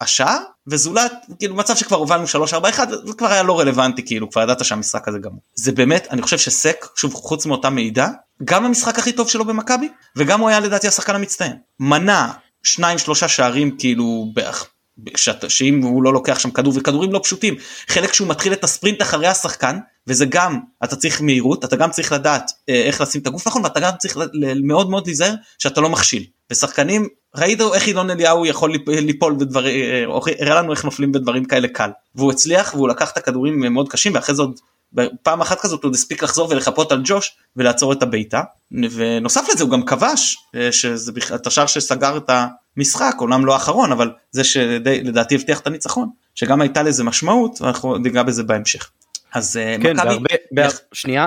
השער 0.00 0.38
וזולת 0.66 1.12
כאילו 1.38 1.54
מצב 1.54 1.76
שכבר 1.76 1.96
הובלנו 1.96 2.24
3-4-1 2.24 2.56
זה 3.04 3.12
כבר 3.18 3.26
היה 3.26 3.42
לא 3.42 3.60
רלוונטי 3.60 4.06
כאילו 4.06 4.30
כבר 4.30 4.42
ידעת 4.42 4.64
שהמשחק 4.64 5.08
הזה 5.08 5.18
גמור 5.18 5.40
זה 5.54 5.72
באמת 5.72 6.06
אני 6.10 6.22
חושב 6.22 6.38
שסק 6.38 6.86
שוב 6.96 7.14
חוץ 7.14 7.46
מאותה 7.46 7.70
מידע 7.70 8.08
גם 8.44 8.64
המשחק 8.64 8.98
הכי 8.98 9.12
טוב 9.12 9.28
שלו 9.28 9.44
במכבי 9.44 9.88
וגם 10.16 10.40
הוא 10.40 10.48
היה 10.48 10.60
לדעתי 10.60 10.88
השחקן 10.88 11.14
המצטיין. 11.14 11.52
מנע 11.80 12.26
שניים 12.62 12.98
שלושה 12.98 13.28
שערים 13.28 13.76
כאילו 13.78 14.26
שאם 15.48 15.82
הוא 15.82 16.02
לא 16.02 16.12
לוקח 16.12 16.38
שם 16.38 16.50
כדור 16.50 16.72
וכדורים 16.76 17.12
לא 17.12 17.20
פשוטים 17.22 17.54
חלק 17.88 18.12
שהוא 18.12 18.28
מתחיל 18.28 18.52
את 18.52 18.64
הספרינט 18.64 19.02
אחרי 19.02 19.26
השחקן 19.26 19.78
וזה 20.06 20.26
גם 20.26 20.58
אתה 20.84 20.96
צריך 20.96 21.22
מהירות 21.22 21.64
אתה 21.64 21.76
גם 21.76 21.90
צריך 21.90 22.12
לדעת 22.12 22.50
אה, 22.68 22.82
איך 22.82 23.00
לשים 23.00 23.20
את 23.20 23.26
הגוף 23.26 23.46
נכון 23.46 23.64
ואתה 23.64 23.80
גם 23.80 23.90
צריך 23.98 24.16
מאוד 24.62 24.90
מאוד 24.90 25.06
להיזהר 25.06 25.34
שאתה 25.58 25.80
לא 25.80 25.88
מכשיל. 25.88 26.24
ושחקנים 26.50 27.08
ראית 27.36 27.60
איך 27.60 27.88
ינון 27.88 28.10
אליהו 28.10 28.46
יכול 28.46 28.72
ליפול 28.86 29.34
בדברים 29.38 30.10
אה, 30.10 30.18
הראה 30.40 30.62
לנו 30.62 30.72
איך 30.72 30.84
נופלים 30.84 31.12
בדברים 31.12 31.44
כאלה 31.44 31.68
קל. 31.68 31.90
והוא 32.14 32.32
הצליח 32.32 32.74
והוא 32.74 32.88
לקח 32.88 33.10
את 33.10 33.16
הכדורים 33.16 33.60
מאוד 33.60 33.88
קשים 33.88 34.14
ואחרי 34.14 34.34
זה 34.34 34.42
עוד 34.42 34.60
פעם 35.22 35.40
אחת 35.40 35.60
כזאת 35.60 35.84
הוא 35.84 35.92
הספיק 35.94 36.22
לחזור 36.22 36.48
ולחפות 36.50 36.92
על 36.92 37.00
ג'וש 37.04 37.36
ולעצור 37.56 37.92
את 37.92 38.02
הבעיטה. 38.02 38.42
ונוסף 38.90 39.48
לזה 39.52 39.62
הוא 39.62 39.70
גם 39.70 39.82
כבש 39.82 40.36
אה, 40.54 40.72
שזה 40.72 41.12
את 41.34 41.46
השער 41.46 41.66
שסגר 41.66 42.16
את 42.16 42.30
המשחק 42.76 43.16
אומנם 43.20 43.46
לא 43.46 43.54
האחרון 43.54 43.92
אבל 43.92 44.10
זה 44.30 44.44
שלדעתי 44.44 45.34
הבטיח 45.34 45.60
את 45.60 45.66
הניצחון 45.66 46.08
שגם 46.34 46.60
הייתה 46.60 46.82
לזה 46.82 47.04
משמעות 47.04 47.60
ואנחנו 47.60 47.98
ניגע 47.98 48.22
בזה 48.22 48.42
בהמשך. 48.42 48.90
אז 49.34 49.56
אה, 49.56 49.76
כן, 49.82 49.96
מכבי... 49.96 50.08
בהרבה, 50.08 50.34
בה, 50.52 50.68
שנייה, 50.92 51.26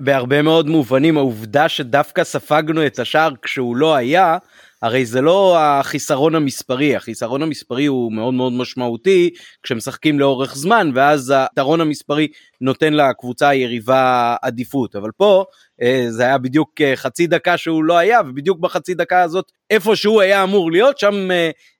בהרבה 0.00 0.42
מאוד 0.42 0.68
מובנים 0.68 1.16
העובדה 1.16 1.68
שדווקא 1.68 2.24
ספגנו 2.24 2.86
את 2.86 2.98
השער 2.98 3.32
כשהוא 3.42 3.76
לא 3.76 3.94
היה, 3.94 4.38
הרי 4.82 5.06
זה 5.06 5.20
לא 5.20 5.58
החיסרון 5.58 6.34
המספרי, 6.34 6.96
החיסרון 6.96 7.42
המספרי 7.42 7.86
הוא 7.86 8.12
מאוד 8.12 8.34
מאוד 8.34 8.52
משמעותי 8.52 9.30
כשמשחקים 9.62 10.18
לאורך 10.18 10.54
זמן 10.54 10.90
ואז 10.94 11.30
היתרון 11.30 11.80
המספרי 11.80 12.28
נותן 12.60 12.92
לקבוצה 12.94 13.48
היריבה 13.48 14.36
עדיפות, 14.42 14.96
אבל 14.96 15.10
פה 15.16 15.44
אה, 15.82 16.06
זה 16.08 16.22
היה 16.22 16.38
בדיוק 16.38 16.80
אה, 16.80 16.96
חצי 16.96 17.26
דקה 17.26 17.56
שהוא 17.56 17.84
לא 17.84 17.98
היה 17.98 18.20
ובדיוק 18.20 18.58
בחצי 18.58 18.94
דקה 18.94 19.22
הזאת 19.22 19.52
איפה 19.70 19.96
שהוא 19.96 20.20
היה 20.20 20.42
אמור 20.42 20.72
להיות 20.72 20.98
שם 20.98 21.28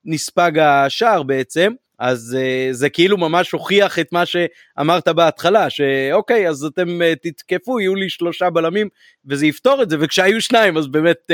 נספג 0.05 0.51
השער 0.59 1.23
בעצם. 1.23 1.71
אז 1.99 2.37
זה 2.71 2.89
כאילו 2.89 3.17
ממש 3.17 3.51
הוכיח 3.51 3.99
את 3.99 4.07
מה 4.11 4.23
שאמרת 4.25 5.07
בהתחלה, 5.07 5.69
שאוקיי, 5.69 6.49
אז 6.49 6.63
אתם 6.63 6.99
תתקפו, 7.21 7.79
יהיו 7.79 7.95
לי 7.95 8.09
שלושה 8.09 8.49
בלמים, 8.49 8.87
וזה 9.25 9.45
יפתור 9.45 9.83
את 9.83 9.89
זה, 9.89 9.97
וכשהיו 9.99 10.41
שניים, 10.41 10.77
אז 10.77 10.87
באמת 10.87 11.31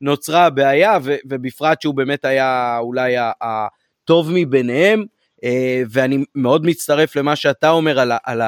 נוצרה 0.00 0.46
הבעיה, 0.46 0.98
ו- 1.02 1.16
ובפרט 1.28 1.82
שהוא 1.82 1.94
באמת 1.94 2.24
היה 2.24 2.78
אולי 2.80 3.14
הטוב 3.40 4.30
מביניהם, 4.34 5.04
uh, 5.44 5.48
ואני 5.90 6.24
מאוד 6.34 6.66
מצטרף 6.66 7.16
למה 7.16 7.36
שאתה 7.36 7.70
אומר 7.70 8.00
על, 8.00 8.12
על 8.24 8.40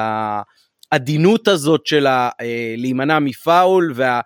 העדינות 0.91 1.47
הזאת 1.47 1.85
של 1.85 2.07
ה- 2.07 2.29
uh, 2.29 2.43
להימנע 2.77 3.19
מפאול, 3.19 3.91
וה... 3.95 4.21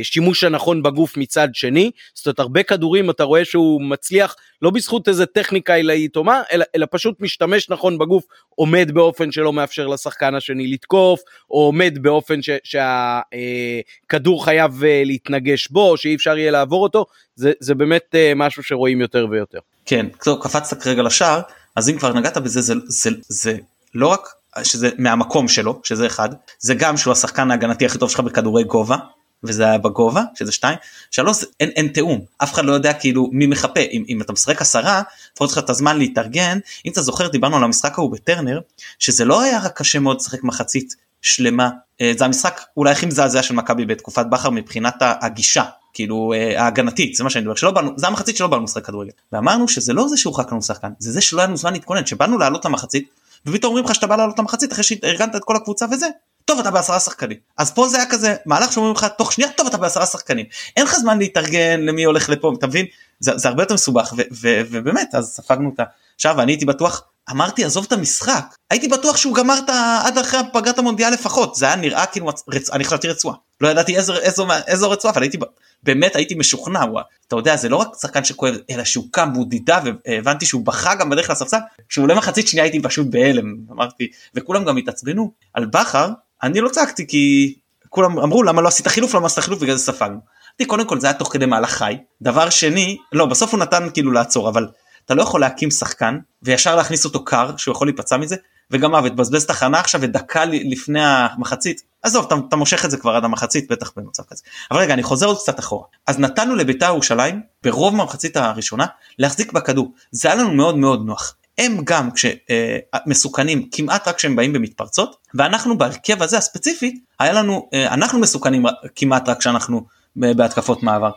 השימוש 0.00 0.44
הנכון 0.44 0.82
בגוף 0.82 1.16
מצד 1.16 1.48
שני, 1.52 1.90
זאת 2.14 2.26
אומרת 2.26 2.38
הרבה 2.38 2.62
כדורים 2.62 3.10
אתה 3.10 3.24
רואה 3.24 3.44
שהוא 3.44 3.82
מצליח 3.82 4.36
לא 4.62 4.70
בזכות 4.70 5.08
איזה 5.08 5.26
טכניקה 5.26 5.74
עילאית 5.74 6.16
או 6.16 6.24
מה, 6.24 6.42
אלא, 6.52 6.64
אלא 6.74 6.86
פשוט 6.90 7.20
משתמש 7.20 7.70
נכון 7.70 7.98
בגוף, 7.98 8.24
עומד 8.54 8.90
באופן 8.94 9.32
שלא 9.32 9.52
מאפשר 9.52 9.86
לשחקן 9.86 10.34
השני 10.34 10.66
לתקוף, 10.66 11.20
או 11.50 11.60
עומד 11.60 11.98
באופן 12.02 12.40
שהכדור 12.64 14.40
אה, 14.40 14.44
חייב 14.44 14.84
אה, 14.84 15.02
להתנגש 15.04 15.68
בו, 15.68 15.96
שאי 15.96 16.14
אפשר 16.14 16.38
יהיה 16.38 16.50
לעבור 16.50 16.82
אותו, 16.82 17.06
זה, 17.36 17.52
זה 17.60 17.74
באמת 17.74 18.14
אה, 18.14 18.32
משהו 18.36 18.62
שרואים 18.62 19.00
יותר 19.00 19.26
ויותר. 19.30 19.58
כן, 19.86 20.06
טוב, 20.24 20.42
קפצת 20.42 20.82
כרגע 20.82 21.02
לשער, 21.02 21.40
אז 21.76 21.90
אם 21.90 21.98
כבר 21.98 22.12
נגעת 22.12 22.38
בזה, 22.38 22.60
זה, 22.60 22.74
זה, 22.86 23.10
זה, 23.10 23.16
זה 23.28 23.56
לא 23.94 24.06
רק 24.06 24.28
שזה 24.62 24.90
מהמקום 24.98 25.48
שלו, 25.48 25.80
שזה 25.84 26.06
אחד, 26.06 26.28
זה 26.58 26.74
גם 26.74 26.96
שהוא 26.96 27.12
השחקן 27.12 27.50
ההגנתי 27.50 27.86
הכי 27.86 27.98
טוב 27.98 28.10
שלך 28.10 28.20
בכדורי 28.20 28.64
גובה, 28.64 28.96
וזה 29.44 29.64
היה 29.64 29.78
בגובה 29.78 30.22
שזה 30.34 30.52
שתיים. 30.52 30.78
שלוש 31.10 31.44
אין, 31.60 31.68
אין 31.68 31.88
תיאום. 31.88 32.20
אף 32.38 32.52
אחד 32.52 32.64
לא 32.64 32.72
יודע 32.72 32.92
כאילו 32.92 33.28
מי 33.32 33.46
מחפה. 33.46 33.80
אם, 33.80 34.04
אם 34.08 34.22
אתה 34.22 34.32
משחק 34.32 34.60
עשרה 34.60 35.02
לפחות 35.32 35.52
לך 35.52 35.58
את 35.58 35.70
הזמן 35.70 35.98
להתארגן. 35.98 36.58
אם 36.86 36.92
אתה 36.92 37.02
זוכר 37.02 37.28
דיברנו 37.28 37.56
על 37.56 37.64
המשחק 37.64 37.98
ההוא 37.98 38.12
בטרנר 38.12 38.60
שזה 38.98 39.24
לא 39.24 39.42
היה 39.42 39.58
רק 39.58 39.78
קשה 39.78 39.98
מאוד 39.98 40.16
לשחק 40.16 40.44
מחצית 40.44 40.94
שלמה. 41.22 41.70
אה, 42.00 42.12
זה 42.18 42.24
המשחק 42.24 42.60
אולי 42.76 42.92
הכי 42.92 43.06
מזעזע 43.06 43.42
של 43.42 43.54
מכבי 43.54 43.86
בתקופת 43.86 44.26
בכר 44.26 44.50
מבחינת 44.50 44.94
הגישה 45.00 45.64
כאילו 45.94 46.32
אה, 46.32 46.62
ההגנתית 46.62 47.14
זה 47.14 47.24
מה 47.24 47.30
שאני 47.30 47.42
מדבר. 47.42 47.54
שלא 47.54 47.70
באנו 47.70 47.90
זה 47.96 48.06
המחצית 48.06 48.36
שלא 48.36 48.46
באנו 48.46 48.64
לשחק 48.64 48.86
כדורגל. 48.86 49.10
ואמרנו 49.32 49.68
שזה 49.68 49.92
לא 49.92 50.08
זה 50.08 50.16
שהורחק 50.16 50.52
לנו 50.52 50.62
שחקן 50.62 50.88
זה 50.98 51.12
זה 51.12 51.20
שלא 51.20 51.40
היה 51.40 51.46
לנו 51.46 51.56
זמן 51.56 51.72
להתכונן. 51.72 52.06
שבאנו 52.06 52.38
לעלות 52.38 52.64
למחצית 52.64 53.08
ופתאום 53.46 53.70
אומרים 53.70 53.84
לך 53.84 53.94
שאתה 53.94 54.06
בא 54.06 54.16
לעלות 54.16 54.38
למחצית 54.38 54.72
אחרי 54.72 54.84
שארגנת 54.84 55.36
את 55.36 55.44
כל 55.44 55.56
הקבוצה 55.56 55.86
וזה 55.92 56.08
טוב 56.44 56.58
אתה 56.58 56.70
בעשרה 56.70 57.00
שחקנים. 57.00 57.36
אז 57.58 57.70
פה 57.70 57.88
זה 57.88 57.96
היה 57.96 58.06
כזה 58.06 58.34
מהלך 58.46 58.72
שאומרים 58.72 58.94
לך 58.94 59.06
תוך 59.18 59.32
שנייה 59.32 59.50
טוב 59.52 59.66
אתה 59.66 59.76
בעשרה 59.76 60.06
שחקנים. 60.06 60.46
אין 60.76 60.84
לך 60.84 60.96
זמן 60.96 61.18
להתארגן 61.18 61.80
למי 61.80 62.04
הולך 62.04 62.28
לפה 62.28 62.52
אתה 62.58 62.66
מבין? 62.66 62.86
זה, 63.20 63.32
זה 63.36 63.48
הרבה 63.48 63.62
יותר 63.62 63.74
מסובך 63.74 64.12
ו, 64.16 64.22
ו, 64.32 64.60
ובאמת 64.70 65.14
אז 65.14 65.26
ספגנו 65.26 65.68
אותה 65.70 65.82
עכשיו 66.14 66.34
ואני 66.38 66.52
הייתי 66.52 66.64
בטוח 66.64 67.02
אמרתי 67.30 67.64
עזוב 67.64 67.84
את 67.88 67.92
המשחק. 67.92 68.44
הייתי 68.70 68.88
בטוח 68.88 69.16
שהוא 69.16 69.34
גמר 69.34 69.58
את 69.58 69.70
עד 70.04 70.18
אחרי 70.18 70.40
פגרת 70.52 70.78
המונדיאל 70.78 71.12
לפחות. 71.12 71.54
זה 71.54 71.66
היה 71.66 71.76
נראה 71.76 72.06
כאילו 72.06 72.26
רצ... 72.48 72.70
אני 72.70 72.84
חשבתי 72.84 73.08
רצועה. 73.08 73.36
לא 73.60 73.68
ידעתי 73.68 73.96
איזו, 73.96 74.14
איזו, 74.16 74.46
איזו 74.66 74.90
רצועה 74.90 75.14
אבל 75.14 75.22
הייתי 75.22 75.38
באמת 75.82 76.16
הייתי 76.16 76.34
משוכנע 76.34 76.82
הוא, 76.82 77.00
אתה 77.28 77.36
יודע 77.36 77.56
זה 77.56 77.68
לא 77.68 77.76
רק 77.76 77.88
שחקן 78.00 78.24
שכואב 78.24 78.54
אלא 78.70 78.84
שהוא 78.84 79.04
קם 79.10 79.30
והוא 79.34 79.46
דידה 79.48 79.80
והבנתי 80.06 80.46
שהוא 80.46 80.66
בכה 80.66 80.94
גם 80.94 81.10
בדרך 81.10 81.30
לספסל. 81.30 81.58
כשהוא 81.88 82.02
עולה 82.02 82.14
מחצית 82.14 82.48
שנייה 82.48 82.64
הייתי 82.64 82.82
פשוט 82.82 83.06
בהלם. 83.10 83.56
אמרתי 83.70 84.08
וכולם 84.34 84.64
גם 84.64 84.76
התעצבנו. 84.76 85.32
על 85.54 85.64
בכר 85.64 86.10
אני 86.44 86.60
לא 86.60 86.68
צעקתי 86.68 87.06
כי 87.06 87.54
כולם 87.88 88.18
אמרו 88.18 88.42
למה 88.42 88.62
לא 88.62 88.68
עשית 88.68 88.88
חילוף? 88.88 89.14
למה 89.14 89.26
עשית 89.26 89.44
חילוף? 89.44 89.60
בגלל 89.60 89.76
זה 89.76 89.84
ספגנו. 89.84 90.18
קודם 90.66 90.86
כל 90.86 91.00
זה 91.00 91.06
היה 91.06 91.14
תוך 91.14 91.32
כדי 91.32 91.46
מהלך 91.46 91.70
חי. 91.70 91.96
דבר 92.22 92.50
שני 92.50 92.96
לא 93.12 93.26
בסוף 93.26 93.52
הוא 93.52 93.60
נתן 93.60 93.88
כאילו 93.94 94.12
לעצור 94.12 94.48
אבל 94.48 94.68
אתה 95.04 95.14
לא 95.14 95.22
יכול 95.22 95.40
להקים 95.40 95.70
שחקן 95.70 96.18
וישר 96.42 96.76
להכניס 96.76 97.04
אותו 97.04 97.24
קר 97.24 97.56
שהוא 97.56 97.72
יכול 97.72 97.86
להיפצע 97.86 98.16
מזה 98.16 98.36
וגם 98.70 98.92
מה 98.92 99.00
ותבזבז 99.04 99.46
תחנה 99.46 99.80
עכשיו 99.80 100.00
ודקה 100.00 100.44
לפני 100.44 101.04
המחצית. 101.04 101.82
עזוב 102.02 102.24
אתה, 102.26 102.34
אתה 102.48 102.56
מושך 102.56 102.84
את 102.84 102.90
זה 102.90 102.96
כבר 102.96 103.16
עד 103.16 103.24
המחצית 103.24 103.72
בטח 103.72 103.92
במצב 103.96 104.22
כזה. 104.28 104.42
אבל 104.70 104.80
רגע 104.80 104.94
אני 104.94 105.02
חוזר 105.02 105.26
עוד 105.26 105.38
קצת 105.38 105.58
אחורה. 105.58 105.86
אז 106.06 106.18
נתנו 106.18 106.54
לביתר 106.54 106.86
ירושלים 106.86 107.40
ברוב 107.62 107.94
המחצית 107.94 108.36
הראשונה 108.36 108.86
להחזיק 109.18 109.52
בכדור. 109.52 109.92
זה 110.10 110.28
היה 110.28 110.34
לנו 110.34 110.54
מאוד 110.54 110.78
מאוד 110.78 111.06
נוח 111.06 111.36
הם 111.58 111.80
גם 111.84 112.08
כשמסוכנים 112.10 113.68
כמעט 113.72 114.08
רק 114.08 114.16
כשהם 114.16 114.36
באים 114.36 114.52
במתפרצות 114.52 115.16
ואנחנו 115.34 115.78
בהרכב 115.78 116.22
הזה 116.22 116.38
הספציפית 116.38 116.94
היה 117.18 117.32
לנו 117.32 117.68
אה, 117.74 117.94
אנחנו 117.94 118.18
מסוכנים 118.18 118.64
כמעט 118.96 119.28
רק 119.28 119.38
כשאנחנו 119.38 119.86
בהתקפות 120.16 120.82
מעבר. 120.82 121.10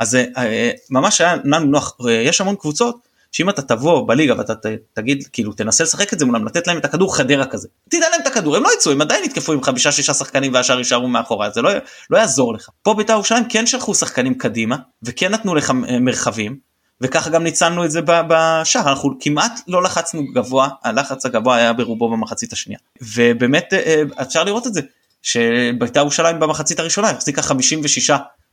אז 0.00 0.14
אה, 0.14 0.70
ממש 0.90 1.20
היה 1.20 1.36
לנו 1.44 1.66
נוח 1.66 1.96
יש 2.08 2.40
המון 2.40 2.56
קבוצות 2.56 3.14
שאם 3.32 3.50
אתה 3.50 3.62
תבוא 3.62 4.08
בליגה 4.08 4.34
ואתה 4.38 4.54
תגיד 4.92 5.24
כאילו 5.32 5.52
תנסה 5.52 5.84
לשחק 5.84 6.12
את 6.12 6.18
זה 6.18 6.24
מולם 6.24 6.46
לתת 6.46 6.66
להם 6.66 6.78
את 6.78 6.84
הכדור 6.84 7.16
חדרה 7.16 7.46
כזה 7.46 7.68
תדע 7.88 8.08
להם 8.10 8.20
את 8.20 8.26
הכדור 8.26 8.56
הם 8.56 8.62
לא 8.62 8.70
יצאו 8.74 8.92
הם 8.92 9.00
עדיין 9.00 9.24
יתקפו 9.24 9.52
עם 9.52 9.62
חמישה 9.62 9.92
שישה 9.92 10.14
שחקנים 10.14 10.54
והשאר 10.54 10.78
יישארו 10.78 11.08
מאחורי 11.08 11.46
זה 11.54 11.62
לא, 11.62 11.70
לא 12.10 12.18
יעזור 12.18 12.54
לך. 12.54 12.68
פה 12.82 12.94
בית"ר 12.94 13.12
ירושלים 13.12 13.44
כן 13.48 13.66
שלחו 13.66 13.94
שחקנים 13.94 14.34
קדימה 14.34 14.76
וכן 15.02 15.32
נתנו 15.32 15.54
לך 15.54 15.70
אה, 15.70 15.98
מרחבים 15.98 16.56
וככה 17.00 17.30
גם 17.30 17.42
ניצלנו 17.42 17.84
את 17.84 17.90
זה 17.90 18.00
בשער. 18.02 18.88
אנחנו 18.88 19.16
כמעט 19.20 19.60
לא 19.68 19.82
לחצנו 19.82 20.22
גבוה 20.34 20.68
הלחץ 20.84 21.26
הגבוה 21.26 21.56
היה 21.56 21.72
ברובו 21.72 22.10
במחצית 22.10 22.52
השנייה. 22.52 22.78
ובאמת 23.02 23.72
אה, 23.72 24.02
אפשר 24.22 24.44
לראות 24.44 24.66
את 24.66 24.74
זה 24.74 24.80
שבית"ר 25.22 26.00
ירושלים 26.00 26.40
במחצית 26.40 26.78
הראשונה 26.80 27.10
החזיקה 27.10 27.42
56 27.42 28.10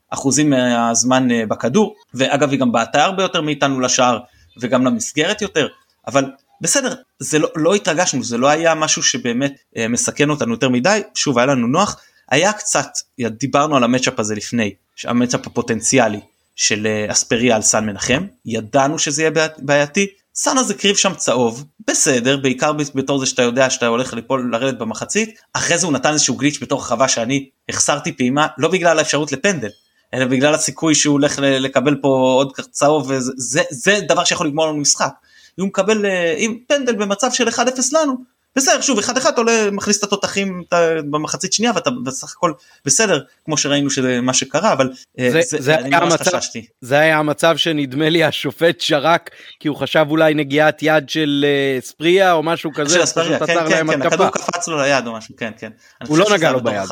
אחוזים 0.09 0.49
מהזמן 0.49 1.27
בכדור. 1.47 1.95
ואגב 2.13 2.51
היא 2.51 2.59
גם 2.59 2.71
בעטה 2.71 3.03
הרבה 3.03 3.23
יותר 3.23 3.41
מאיתנו 3.41 3.79
לשער 3.79 4.19
וגם 4.61 4.85
למסגרת 4.85 5.41
יותר. 5.41 5.67
אבל 6.07 6.31
בסדר 6.61 6.93
זה 7.19 7.39
לא, 7.39 7.49
לא 7.55 7.75
התרגשנו 7.75 8.23
זה 8.23 8.37
לא 8.37 8.47
היה 8.47 8.75
משהו 8.75 9.03
שבאמת 9.03 9.53
מסכן 9.89 10.29
אותנו 10.29 10.53
יותר 10.53 10.69
מדי. 10.69 11.01
שוב 11.15 11.37
היה 11.37 11.45
לנו 11.45 11.67
נוח. 11.67 12.01
היה 12.29 12.53
קצת 12.53 12.87
דיברנו 13.21 13.75
על 13.75 13.83
המצ'אפ 13.83 14.19
הזה 14.19 14.35
לפני 14.35 14.73
המצ'אפ 15.03 15.47
הפוטנציאלי 15.47 16.19
של 16.55 16.87
אספריה 17.07 17.55
על 17.55 17.61
סן 17.61 17.85
מנחם. 17.85 18.25
ידענו 18.45 18.99
שזה 18.99 19.21
יהיה 19.21 19.31
בעייתי. 19.57 20.07
סאן 20.35 20.57
הזה 20.57 20.73
קריב 20.73 20.95
שם 20.95 21.13
צהוב. 21.13 21.65
בסדר 21.87 22.37
בעיקר 22.37 22.71
בתור 22.95 23.19
זה 23.19 23.25
שאתה 23.25 23.41
יודע 23.41 23.69
שאתה 23.69 23.87
הולך 23.87 24.13
ליפול 24.13 24.49
לרדת 24.51 24.77
במחצית. 24.77 25.39
אחרי 25.53 25.77
זה 25.77 25.85
הוא 25.85 25.93
נתן 25.93 26.13
איזשהו 26.13 26.35
גליץ' 26.35 26.59
בתור 26.61 26.85
חווה 26.85 27.07
שאני 27.07 27.49
החסרתי 27.69 28.11
פעימה 28.11 28.47
לא 28.57 28.67
בגלל 28.67 28.99
האפשרות 28.99 29.31
לפנדל 29.31 29.69
אלא 30.13 30.25
בגלל 30.25 30.53
הסיכוי 30.53 30.95
שהוא 30.95 31.13
הולך 31.13 31.39
לקבל 31.41 31.95
פה 32.01 32.07
עוד 32.07 32.51
צהוב 32.71 33.05
וזה 33.09 33.31
זה, 33.37 33.61
זה 33.69 33.99
דבר 34.07 34.23
שיכול 34.23 34.47
לגמור 34.47 34.67
לנו 34.67 34.77
משחק. 34.77 35.13
אם 35.59 35.63
הוא 35.63 35.67
מקבל 35.67 36.05
עם 36.37 36.57
פנדל 36.67 36.95
במצב 36.95 37.31
של 37.31 37.47
1-0 37.47 37.59
לנו 37.91 38.15
בסדר 38.55 38.81
שוב 38.81 38.99
אחד 38.99 39.17
אחד 39.17 39.37
עולה 39.37 39.71
מכניס 39.71 39.99
את 39.99 40.03
התותחים 40.03 40.63
במחצית 41.09 41.53
שנייה 41.53 41.71
ואתה 41.75 41.89
בסך 42.03 42.33
הכל 42.37 42.53
בסדר 42.85 43.23
כמו 43.45 43.57
שראינו 43.57 43.89
שזה 43.89 44.21
מה 44.21 44.33
שקרה 44.33 44.73
אבל 44.73 44.89
אה, 45.19 45.31
זה, 45.31 45.41
זה, 45.49 45.57
זה, 45.61 45.77
היה 45.77 45.97
המצב, 45.97 46.39
זה 46.81 46.99
היה 46.99 47.17
המצב 47.17 47.57
שנדמה 47.57 48.09
לי 48.09 48.23
השופט 48.23 48.81
שרק 48.81 49.29
כי 49.59 49.67
הוא 49.67 49.77
חשב 49.77 50.05
אולי 50.09 50.33
נגיעת 50.33 50.79
יד 50.81 51.09
של 51.09 51.45
uh, 51.79 51.85
ספריה 51.85 52.33
או 52.33 52.43
משהו 52.43 52.71
כזה. 52.75 52.99
של 52.99 53.05
ספריה, 53.05 53.39
כן 53.39 53.45
כן 53.69 53.87
כן 53.87 54.01
הכדור 54.01 54.29
קפץ 54.29 54.67
לו 54.67 54.81
ליד 54.81 55.07
או 55.07 55.13
משהו 55.13 55.35
כן 55.37 55.51
כן. 55.57 55.71
הוא 56.07 56.17
לא 56.17 56.25
נגע 56.33 56.51
לו 56.51 56.63
ביד. 56.63 56.83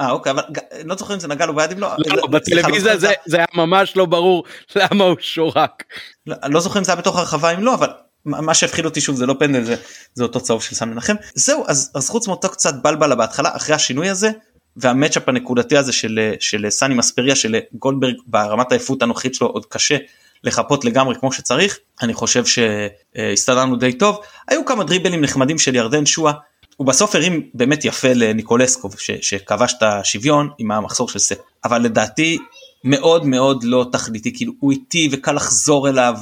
אה 0.00 0.10
אוקיי 0.10 0.32
אבל 0.32 0.42
לא 0.84 0.96
זוכר 0.96 1.14
אם 1.14 1.20
זה 1.20 1.28
נגע 1.28 1.46
לו 1.46 1.54
ביד 1.54 1.72
אם 1.72 1.78
לא. 1.78 1.88
לא 2.06 2.26
בטלוויזיה 2.26 2.96
זה 3.26 3.36
היה 3.36 3.46
ממש 3.54 3.96
לא 3.96 4.04
ברור 4.04 4.44
למה 4.76 5.04
הוא 5.04 5.16
שורק. 5.20 5.84
לא, 6.26 6.36
לא 6.44 6.60
זוכר 6.60 6.78
אם 6.78 6.84
זה 6.84 6.92
היה 6.92 7.00
בתוך 7.00 7.18
הרחבה 7.18 7.50
אם 7.54 7.62
לא 7.62 7.74
אבל 7.74 7.88
מה 8.26 8.54
שהפחיד 8.54 8.84
אותי 8.84 9.00
שוב 9.00 9.16
זה 9.16 9.26
לא 9.26 9.34
פנדל 9.38 9.64
זה, 9.64 9.76
זה 10.14 10.22
אותו 10.22 10.40
צהוב 10.40 10.62
של 10.62 10.74
סן 10.74 10.90
מנחם. 10.90 11.14
זהו 11.34 11.64
אז, 11.68 11.90
אז 11.94 12.08
חוץ 12.08 12.28
מאותו 12.28 12.48
קצת 12.48 12.74
בלבלה 12.82 13.14
בהתחלה 13.14 13.56
אחרי 13.56 13.74
השינוי 13.74 14.08
הזה 14.08 14.30
והמצ'אפ 14.76 15.28
הנקודתי 15.28 15.76
הזה 15.76 15.92
של, 15.92 16.34
של 16.40 16.66
סני 16.68 16.94
מספריה 16.94 17.36
של 17.36 17.56
גולדברג 17.72 18.14
ברמת 18.26 18.72
העייפות 18.72 19.02
הנוכחית 19.02 19.34
שלו 19.34 19.46
עוד 19.46 19.66
קשה 19.66 19.96
לחפות 20.44 20.84
לגמרי 20.84 21.14
כמו 21.20 21.32
שצריך 21.32 21.78
אני 22.02 22.14
חושב 22.14 22.44
שהסתדרנו 22.46 23.76
די 23.76 23.92
טוב. 23.92 24.20
היו 24.48 24.64
כמה 24.64 24.84
דריבלים 24.84 25.20
נחמדים 25.20 25.58
של 25.58 25.74
ירדן 25.74 26.06
שואה. 26.06 26.32
הוא 26.76 26.86
בסוף 26.86 27.14
הרים 27.14 27.48
באמת 27.54 27.84
יפה 27.84 28.12
לניקולסקו 28.14 28.88
שכבש 29.20 29.74
את 29.78 29.82
השוויון 29.82 30.50
עם 30.58 30.70
המחסור 30.70 31.08
של 31.08 31.18
סק 31.18 31.38
אבל 31.64 31.82
לדעתי 31.82 32.38
מאוד 32.84 33.26
מאוד 33.26 33.64
לא 33.64 33.86
תכליתי. 33.92 34.32
כאילו 34.36 34.52
הוא 34.60 34.72
איטי 34.72 35.08
וקל 35.12 35.32
לחזור 35.32 35.88
אליו. 35.88 36.14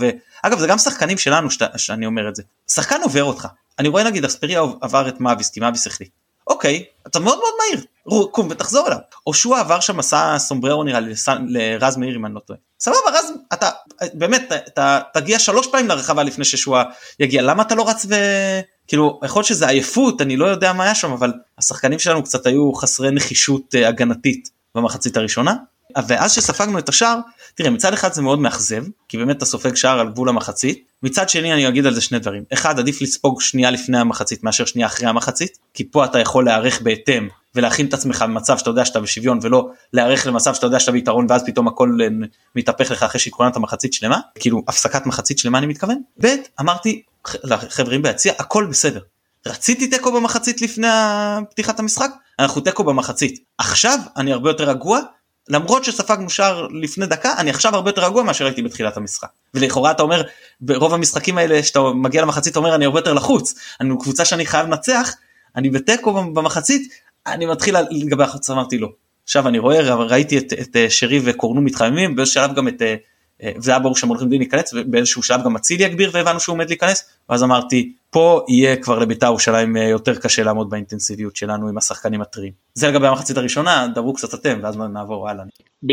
אגב 0.47 0.59
זה 0.59 0.67
גם 0.67 0.79
שחקנים 0.79 1.19
שלנו 1.19 1.51
שאתה, 1.51 1.79
שאני 1.79 2.07
אומר 2.07 2.29
את 2.29 2.37
זה. 2.37 2.43
שחקן 2.71 3.03
עובר 3.03 3.25
אותך. 3.25 3.49
אני 3.79 3.89
רואה 3.89 4.05
נגיד 4.05 4.25
אספריה 4.25 4.63
עבר 4.81 5.09
את 5.09 5.21
מאביס 5.21 5.51
כי 5.51 5.61
מאביס 5.61 5.87
החליט. 5.87 6.11
אוקיי, 6.47 6.85
אתה 7.07 7.21
מאוד 7.21 7.39
מאוד 7.39 7.53
מהיר, 7.61 7.85
קום 8.31 8.49
ותחזור 8.51 8.87
אליו. 8.87 8.99
או 9.27 9.35
שהוא 9.35 9.57
עבר 9.57 9.81
שם 9.81 9.97
מסע 9.97 10.39
סומבררו 10.39 10.85
נראה 10.85 11.01
לי 11.01 11.15
לרז 11.47 11.97
מאיר 11.97 12.17
אם 12.17 12.27
אני 12.27 12.35
לא 12.35 12.41
טועה. 12.41 12.59
סבבה 12.81 12.99
רז, 13.13 13.33
אתה 13.53 13.71
באמת, 14.15 14.53
אתה 14.53 15.01
תגיע 15.15 15.39
שלוש 15.39 15.67
פעמים 15.67 15.89
לרחבה 15.89 16.23
לפני 16.23 16.45
ששועה 16.45 16.85
יגיע, 17.21 17.43
למה 17.43 17.63
אתה 17.63 17.75
לא 17.75 17.89
רץ 17.89 18.07
ו... 18.09 18.15
כאילו, 18.87 19.21
יכול 19.25 19.41
להיות 19.41 19.47
שזה 19.47 19.69
עייפות, 19.69 20.21
אני 20.21 20.37
לא 20.37 20.47
יודע 20.47 20.73
מה 20.73 20.85
היה 20.85 20.95
שם, 20.95 21.13
אבל 21.13 21.33
השחקנים 21.59 21.99
שלנו 21.99 22.23
קצת 22.23 22.47
היו 22.47 22.73
חסרי 22.73 23.11
נחישות 23.11 23.75
אה, 23.75 23.89
הגנתית 23.89 24.51
במחצית 24.75 25.17
הראשונה. 25.17 25.55
ואז 26.09 26.33
שספגנו 26.33 26.79
את 26.79 26.89
השער, 26.89 27.19
תראה 27.55 27.71
מצד 27.71 27.93
אחד 27.93 28.13
זה 28.13 28.23
מאוד 28.23 28.39
מאכזב, 28.39 28.85
כי 29.09 29.17
באמת 29.19 29.37
אתה 29.37 29.45
סופג 29.45 29.75
שער 29.75 30.01
על 30.01 30.09
גבול 30.09 30.29
המחצית, 30.29 30.85
מצד 31.03 31.29
שני 31.29 31.53
אני 31.53 31.69
אגיד 31.69 31.87
על 31.87 31.95
זה 31.95 32.01
שני 32.01 32.19
דברים, 32.19 32.45
אחד 32.53 32.79
עדיף 32.79 33.03
לספוג 33.03 33.41
שנייה 33.41 33.71
לפני 33.71 33.99
המחצית 33.99 34.45
מאשר 34.45 34.65
שנייה 34.65 34.87
אחרי 34.87 35.09
המחצית, 35.09 35.59
כי 35.75 35.85
פה 35.91 36.05
אתה 36.05 36.19
יכול 36.19 36.45
להיערך 36.45 36.83
בהתאם 36.83 37.29
ולהכין 37.55 37.87
את 37.87 37.95
עצמך 37.95 38.23
במצב 38.23 38.59
שאתה 38.59 38.71
יודע 38.71 38.85
שאתה 38.85 39.01
בשוויון 39.01 39.39
ולא 39.43 39.69
להיערך 39.93 40.27
למצב 40.27 40.55
שאתה 40.55 40.67
יודע 40.67 40.81
שאתה 40.81 40.93
ביתרון 40.93 41.27
ואז 41.29 41.43
פתאום 41.47 41.69
הכל 41.69 41.99
אה, 42.03 42.09
מתהפך 42.57 42.91
לך 42.91 43.03
אחרי 43.03 43.21
שהתכוננת 43.21 43.57
מחצית 43.57 43.93
שלמה, 43.93 44.21
כאילו 44.39 44.63
הפסקת 44.69 45.07
מחצית 45.07 45.39
שלמה 45.39 45.59
אני 45.59 45.67
מתכוון, 45.67 46.01
ב' 46.23 46.27
אמרתי 46.61 47.03
לחברים 47.45 48.03
ביציע 48.03 48.33
הכל 48.39 48.67
בסדר, 48.71 49.01
רציתי 49.47 49.87
תיקו 49.87 50.13
במחצית 50.13 50.63
לפני 50.63 50.87
פתיחת 51.51 51.79
המשחק, 51.79 52.11
אנחנו 52.39 52.61
תיקו 52.61 52.85
במחצית. 52.85 53.45
עכשיו 53.59 53.99
אני 54.17 54.33
הרבה 54.33 54.51
יותר 54.51 54.65
רגוע 54.71 55.01
למרות 55.49 55.85
שספגנו 55.85 56.31
שער 56.31 56.67
לפני 56.81 57.07
דקה 57.07 57.35
אני 57.39 57.51
עכשיו 57.51 57.75
הרבה 57.75 57.91
יותר 57.91 58.05
רגוע 58.05 58.23
מאשר 58.23 58.45
הייתי 58.45 58.63
בתחילת 58.63 58.97
המשחק. 58.97 59.29
ולכאורה 59.55 59.91
אתה 59.91 60.03
אומר 60.03 60.23
ברוב 60.61 60.95
המשחקים 60.95 61.39
האלה 61.39 61.63
שאתה 61.63 61.81
מגיע 61.95 62.23
למחצית 62.23 62.53
אתה 62.53 62.59
אומר 62.59 62.75
אני 62.75 62.85
הרבה 62.85 62.99
יותר 62.99 63.13
לחוץ. 63.13 63.55
אני 63.81 63.95
קבוצה 64.01 64.25
שאני 64.25 64.47
חייב 64.47 64.67
לנצח 64.67 65.15
אני 65.57 65.71
בתיקו 65.71 66.13
במחצית 66.13 66.93
אני 67.27 67.47
מתחיל 67.47 67.77
לגבי 67.91 68.25
החוץ. 68.25 68.51
אמרתי 68.51 68.79
לא 68.79 68.89
עכשיו 69.25 69.49
אני 69.49 69.59
רואה 69.59 69.95
ראיתי 69.95 70.39
את, 70.39 70.53
את 70.53 70.77
שרי 70.89 71.21
וקורנו 71.25 71.61
מתחממים 71.61 72.17
באיזשהו 72.17 72.43
שלב 72.43 72.55
גם 72.57 72.69
את 72.69 72.83
אה, 73.43 73.53
וזה 73.57 73.71
היה 73.71 73.79
ברור 73.79 73.97
שהם 73.97 74.09
הולכים 74.09 74.31
להיכנס 74.31 74.75
ובאיזשהו 74.75 75.23
שלב 75.23 75.45
גם 75.45 75.57
אצילי 75.57 75.85
יגביר 75.85 76.11
והבנו 76.13 76.41
שהוא 76.41 76.53
עומד 76.53 76.69
להיכנס. 76.69 77.05
ואז 77.29 77.43
אמרתי 77.43 77.93
פה 78.15 78.41
יהיה 78.49 78.77
כבר 78.77 78.99
לבית"ר 78.99 79.27
ירושלים 79.27 79.77
אה, 79.77 79.83
יותר 79.83 80.15
קשה 80.15 80.43
לעמוד 80.43 80.71
באינטנסיביות 80.71 81.37
שלנו 81.37 81.69
עם 81.69 81.79
השחקנים 81.79 82.21
הטריים. 82.21 82.53
זה 82.75 82.89
לגבי 82.89 83.07
המחצית 83.07 83.37
הראשונה 83.37 83.87
דברו 83.95 84.15
קצת 84.15 84.35
אתם 84.41 84.59
ואז 84.63 84.79
נעבור 84.79 85.29
הלאה. 85.29 85.45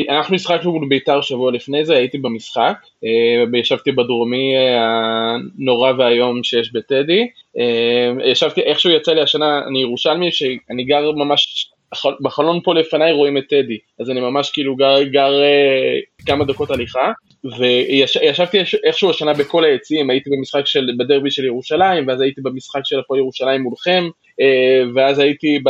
אנחנו 0.09 0.35
משחקנו 0.35 0.71
מול 0.71 0.87
בית"ר 0.89 1.21
שבוע 1.21 1.51
לפני 1.51 1.85
זה 1.85 1.95
הייתי 1.95 2.17
במשחק 2.17 2.77
אה, 3.03 3.59
ישבתי 3.59 3.91
בדרומי 3.91 4.53
הנורא 4.77 5.91
והיום 5.97 6.43
שיש 6.43 6.73
בטדי 6.73 7.27
ישבתי 8.31 8.61
איכשהו 8.61 8.89
יצא 8.89 9.11
לי 9.11 9.21
השנה 9.21 9.61
אני 9.67 9.81
ירושלמי 9.81 10.31
שאני 10.31 10.83
גר 10.83 11.11
ממש 11.11 11.70
בחלון 12.21 12.59
פה 12.63 12.73
לפניי 12.73 13.11
רואים 13.11 13.37
את 13.37 13.43
טדי, 13.49 13.77
אז 13.99 14.09
אני 14.09 14.19
ממש 14.19 14.51
כאילו 14.51 14.75
גר, 14.75 15.03
גר 15.03 15.33
uh, 15.33 16.25
כמה 16.25 16.45
דקות 16.45 16.71
הליכה, 16.71 17.11
וישבתי 17.59 18.57
ויש, 18.57 18.75
איכשהו 18.75 19.09
השנה 19.09 19.33
בכל 19.33 19.63
היציעים, 19.63 20.09
הייתי 20.09 20.29
במשחק 20.29 20.65
של, 20.65 20.89
בדרבי 20.99 21.31
של 21.31 21.45
ירושלים, 21.45 22.07
ואז 22.07 22.21
הייתי 22.21 22.41
במשחק 22.41 22.81
של 22.83 22.99
הפועל 22.99 23.19
ירושלים 23.19 23.61
מולכם, 23.61 24.03
uh, 24.09 24.89
ואז 24.95 25.19
הייתי, 25.19 25.59
ב, 25.59 25.69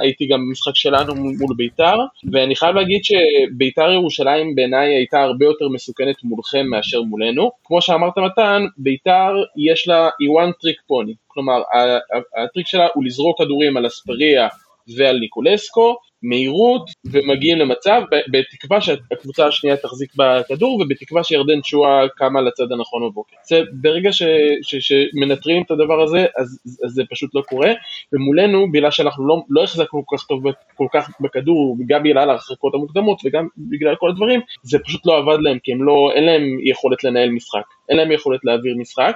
הייתי 0.00 0.26
גם 0.26 0.38
במשחק 0.48 0.74
שלנו 0.74 1.14
מול 1.14 1.56
ביתר, 1.56 1.96
ואני 2.32 2.56
חייב 2.56 2.76
להגיד 2.76 3.00
שביתר 3.04 3.90
ירושלים 3.92 4.54
בעיניי 4.54 4.94
הייתה 4.94 5.20
הרבה 5.22 5.44
יותר 5.44 5.68
מסוכנת 5.68 6.16
מולכם 6.24 6.66
מאשר 6.66 7.02
מולנו. 7.02 7.50
כמו 7.64 7.82
שאמרת 7.82 8.18
מתן, 8.18 8.62
ביתר 8.78 9.32
יש 9.56 9.88
לה, 9.88 10.08
היא 10.18 10.28
one 10.28 10.50
trick 10.50 10.80
pony, 10.90 11.14
כלומר 11.26 11.62
הטריק 12.44 12.66
שלה 12.66 12.86
הוא 12.94 13.04
לזרוק 13.04 13.38
כדורים 13.38 13.76
על 13.76 13.86
אספריה, 13.86 14.48
ועל 14.96 15.18
ניקולסקו, 15.18 15.96
מהירות, 16.22 16.90
ומגיעים 17.12 17.58
למצב, 17.58 18.02
בתקווה 18.30 18.80
שהקבוצה 18.80 19.46
השנייה 19.46 19.76
תחזיק 19.76 20.12
בכדור, 20.16 20.80
ובתקווה 20.80 21.24
שירדן 21.24 21.62
שואה 21.62 22.08
קמה 22.16 22.40
לצד 22.40 22.72
הנכון 22.72 23.08
בבוקר. 23.10 23.36
זה 23.48 23.60
ברגע 23.72 24.12
ש, 24.12 24.22
ש, 24.62 24.74
שמנטרים 24.74 25.62
את 25.62 25.70
הדבר 25.70 26.02
הזה, 26.02 26.26
אז, 26.36 26.60
אז 26.84 26.90
זה 26.90 27.02
פשוט 27.10 27.34
לא 27.34 27.42
קורה, 27.48 27.72
ומולנו, 28.12 28.72
בגלל 28.72 28.90
שאנחנו 28.90 29.28
לא, 29.28 29.42
לא 29.50 29.64
החזקנו 29.64 30.06
כל 30.06 30.16
כך 30.16 30.26
טוב 30.26 30.42
כל 30.76 30.86
כך 30.92 31.10
בכדור, 31.20 31.76
גם 31.86 32.02
בגלל 32.02 32.30
ההרחקות 32.30 32.74
המוקדמות 32.74 33.20
וגם 33.24 33.48
בגלל 33.58 33.94
כל 33.96 34.10
הדברים, 34.10 34.40
זה 34.62 34.78
פשוט 34.78 35.06
לא 35.06 35.18
עבד 35.18 35.38
להם, 35.40 35.58
כי 35.62 35.72
לא, 35.78 36.10
אין 36.14 36.24
להם 36.24 36.42
יכולת 36.64 37.04
לנהל 37.04 37.30
משחק, 37.30 37.64
אין 37.88 37.96
להם 37.96 38.12
יכולת 38.12 38.40
להעביר 38.44 38.76
משחק, 38.76 39.14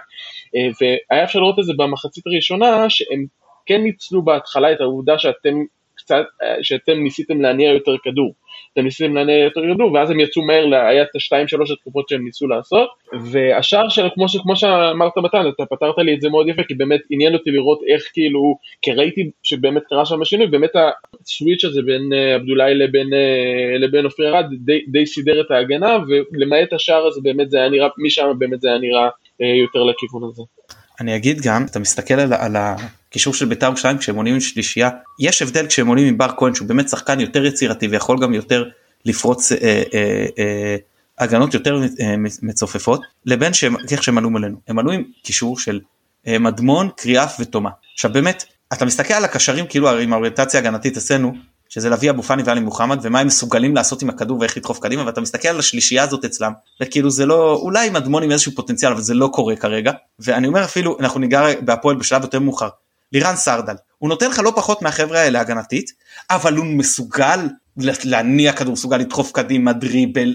אה, 0.57 0.69
והיה 0.81 1.25
אפשר 1.25 1.39
לראות 1.39 1.59
את 1.59 1.65
זה 1.65 1.73
במחצית 1.77 2.27
הראשונה, 2.27 2.91
שהם 2.91 3.27
כן 3.66 3.83
ניצלו 3.83 4.22
בהתחלה 4.22 4.72
את 4.72 4.81
העובדה 4.81 5.18
שאתם 5.18 5.55
קצת, 5.96 6.24
שאתם 6.62 6.92
ניסיתם 6.92 7.40
להניע 7.40 7.72
יותר 7.72 7.94
כדור. 8.03 8.35
אתם 8.72 8.85
ניסיתם 8.85 9.14
להניע 9.14 9.44
יותר 9.44 9.61
כדור, 9.74 9.92
ואז 9.92 10.11
הם 10.11 10.20
יצאו 10.20 10.42
מהר, 10.42 10.74
היה 10.74 11.03
את 11.03 11.16
השתיים 11.16 11.48
שלוש 11.48 11.70
התקופות 11.70 12.09
שהם 12.09 12.24
ניסו 12.24 12.46
לעשות, 12.46 12.88
והשאר 13.31 13.88
של, 13.88 14.07
כמו, 14.14 14.27
כמו 14.42 14.57
שאמרת 14.57 15.12
מתן, 15.16 15.44
אתה 15.55 15.64
פתרת 15.66 15.98
לי 15.98 16.14
את 16.14 16.20
זה 16.20 16.29
מאוד 16.29 16.48
יפה, 16.48 16.62
כי 16.62 16.74
באמת 16.74 17.00
עניין 17.11 17.35
אותי 17.35 17.50
לראות 17.50 17.81
איך 17.92 18.03
כאילו, 18.12 18.59
כי 18.83 18.92
ראיתי 18.92 19.31
שבאמת 19.42 19.83
קרה 19.88 20.07
שם 20.07 20.22
השינוי, 20.22 20.46
באמת 20.46 20.70
הסוויץ' 20.74 21.64
הזה 21.64 21.83
בין 21.83 22.12
אה, 22.12 22.35
עבדולאי 22.35 22.74
לבין, 22.74 23.14
אה, 23.14 23.79
לבין 23.79 24.05
אופיר 24.05 24.37
ארד 24.37 24.46
די, 24.64 24.81
די 24.88 25.07
סידר 25.07 25.40
את 25.40 25.50
ההגנה, 25.50 25.98
ולמעט 26.09 26.72
השאר 26.72 27.07
הזה 27.07 27.20
באמת 27.22 27.50
זה 27.50 27.59
היה 27.59 27.68
נראה, 27.68 27.88
משם 27.98 28.33
באמת 28.38 28.61
זה 28.61 28.68
היה 28.68 28.79
נראה 28.79 29.09
אה, 29.42 29.46
יותר 29.62 29.83
לכיוון 29.83 30.31
הזה. 30.33 30.42
אני 31.00 31.16
אגיד 31.16 31.37
גם, 31.44 31.66
אתה 31.70 31.79
מסתכל 31.79 32.14
על, 32.14 32.33
על 32.33 32.57
הקישור 33.14 33.35
של 33.35 33.46
בית"ר 33.46 33.66
ירושלים 33.66 33.98
כשהם 33.98 34.16
עונים 34.16 34.35
עם 34.35 34.40
שלישייה, 34.40 34.90
יש 35.18 35.42
הבדל 35.42 35.66
כשהם 35.66 35.87
עונים 35.87 36.07
עם 36.09 36.18
בר 36.18 36.31
כהן 36.37 36.55
שהוא 36.55 36.68
באמת 36.68 36.88
שחקן 36.88 37.20
יותר 37.20 37.44
יצירתי 37.44 37.88
ויכול 37.88 38.18
גם 38.22 38.35
יותר 38.35 38.64
לפרוץ 39.05 39.53
אה, 39.53 39.59
אה, 39.94 40.27
אה, 40.38 40.77
הגנות 41.18 41.55
יותר 41.55 41.81
אה, 42.00 42.14
מצופפות, 42.42 43.03
לבין 43.27 43.53
שהם, 43.53 43.77
איך 43.90 44.03
שהם 44.03 44.18
עלו 44.18 44.31
מולנו, 44.31 44.57
הם 44.68 44.79
עלו 44.79 44.92
עם 44.92 45.03
קישור 45.22 45.59
של 45.59 45.81
אה, 46.27 46.38
מדמון, 46.38 46.88
קריאף 46.96 47.37
ותומה. 47.40 47.70
עכשיו 47.94 48.12
באמת, 48.12 48.44
אתה 48.72 48.85
מסתכל 48.85 49.14
על 49.14 49.24
הקשרים 49.24 49.66
כאילו 49.66 49.98
עם 49.98 50.12
האוריינטציה 50.12 50.61
הגנתית 50.61 50.96
אצלנו, 50.96 51.33
שזה 51.68 51.90
לביא 51.90 52.11
אבו 52.11 52.22
פאני 52.22 52.42
ואלי 52.42 52.61
מוחמד 52.61 52.98
ומה 53.03 53.20
הם 53.20 53.27
מסוגלים 53.27 53.74
לעשות 53.74 54.03
עם 54.03 54.11
הכדור 54.11 54.38
ואיך 54.40 54.57
לדחוף 54.57 54.79
קדימה 54.79 55.07
ואתה 55.07 55.20
מסתכל 55.20 55.48
על 55.48 55.59
השלישייה 55.59 56.03
הזאת 56.03 56.24
אצלם 56.24 56.53
וכאילו 56.83 57.11
זה 57.11 57.27
לא 57.27 57.55
אולי 57.62 57.87
עם 57.87 57.96
אדמון 57.96 58.22
עם 58.22 58.31
איזשהו 58.31 58.53
פוטנציאל 58.55 58.92
אבל 58.92 59.00
זה 59.00 59.14
לא 59.14 59.31
קורה 59.33 59.57
כרגע 59.57 59.92
ואני 60.18 60.46
אומר 60.46 60.64
אפילו 60.64 60.96
אנחנו 61.00 61.20
ניגע 61.20 61.46
בהפועל 61.61 61.96
בשלב 61.96 62.22
יותר 62.22 62.38
מאוחר. 62.38 62.68
לירן 63.14 63.37
סרדל 63.37 63.74
הוא 63.98 64.09
נותן 64.09 64.31
לך 64.31 64.38
לא 64.38 64.53
פחות 64.57 64.83
מהחברה 64.83 65.20
האלה 65.20 65.40
הגנתית 65.40 65.90
אבל 66.31 66.57
הוא 66.57 66.66
מסוגל 66.66 67.40
להניע 68.05 68.53
כדור 68.53 68.72
מסוגל 68.72 68.96
לדחוף 68.96 69.33
קדימה 69.33 69.72
דריבל 69.72 70.35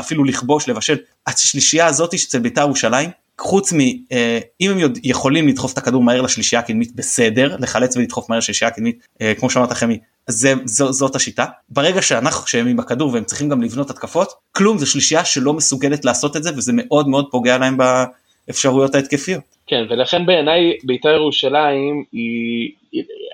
אפילו 0.00 0.24
לכבוש 0.24 0.68
לבשל 0.68 0.96
השלישייה 1.26 1.86
הזאת 1.86 2.14
אצל 2.14 2.38
בית"ר 2.38 2.60
ירושלים 2.60 3.10
חוץ 3.40 3.72
מ... 3.72 3.80
אה, 4.12 4.38
אם 4.60 4.70
הם 4.70 4.92
יכולים 5.02 5.48
לדחוף 5.48 5.72
את 5.72 5.78
הכדור 5.78 6.02
מהר 6.02 6.20
לשלישייה 6.20 6.60
הקדמית 6.60 6.94
בסדר, 6.94 7.56
לחלץ 7.60 7.96
ולדחוף 7.96 8.30
מהר 8.30 8.38
לשלישייה 8.38 8.70
הקדמית, 8.70 9.06
אה, 9.20 9.32
כמו 9.38 9.50
שאמרת 9.50 9.72
חמי, 9.72 9.98
זאת 10.74 11.16
השיטה. 11.16 11.44
ברגע 11.68 12.02
שאנחנו, 12.02 12.44
כשהם 12.44 12.66
עם 12.66 12.80
הכדור 12.80 13.12
והם 13.12 13.24
צריכים 13.24 13.48
גם 13.48 13.62
לבנות 13.62 13.90
התקפות, 13.90 14.32
כלום, 14.52 14.78
זו 14.78 14.86
שלישייה 14.86 15.24
שלא 15.24 15.52
מסוגלת 15.52 16.04
לעשות 16.04 16.36
את 16.36 16.42
זה 16.42 16.50
וזה 16.56 16.72
מאוד 16.74 17.08
מאוד 17.08 17.26
פוגע 17.30 17.58
להם 17.58 17.76
באפשרויות 18.46 18.94
ההתקפיות. 18.94 19.42
כן, 19.66 19.84
ולכן 19.90 20.26
בעיניי 20.26 20.76
בית"ר 20.84 21.14
ירושלים 21.14 22.04
היא, 22.12 22.72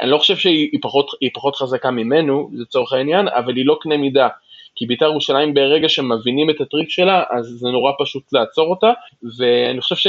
אני 0.01 0.11
לא 0.11 0.19
חושב 0.19 0.37
שהיא 0.37 0.79
פחות, 0.83 1.11
פחות 1.35 1.57
חזקה 1.57 1.91
ממנו 1.91 2.51
לצורך 2.53 2.93
העניין, 2.93 3.29
אבל 3.29 3.57
היא 3.57 3.67
לא 3.67 3.79
קנה 3.81 3.97
מידה. 3.97 4.29
כי 4.77 4.87
בית"ר 4.87 5.05
ירושלים 5.05 5.55
ברגע 5.55 5.89
שמבינים 5.89 6.51
את 6.51 6.61
הטריק 6.61 6.91
שלה, 6.91 7.23
אז 7.31 7.47
זה 7.47 7.69
נורא 7.69 7.93
פשוט 8.01 8.23
לעצור 8.33 8.71
אותה, 8.71 8.93
ואני 9.39 9.81
חושב 9.81 9.97
ש... 9.97 10.07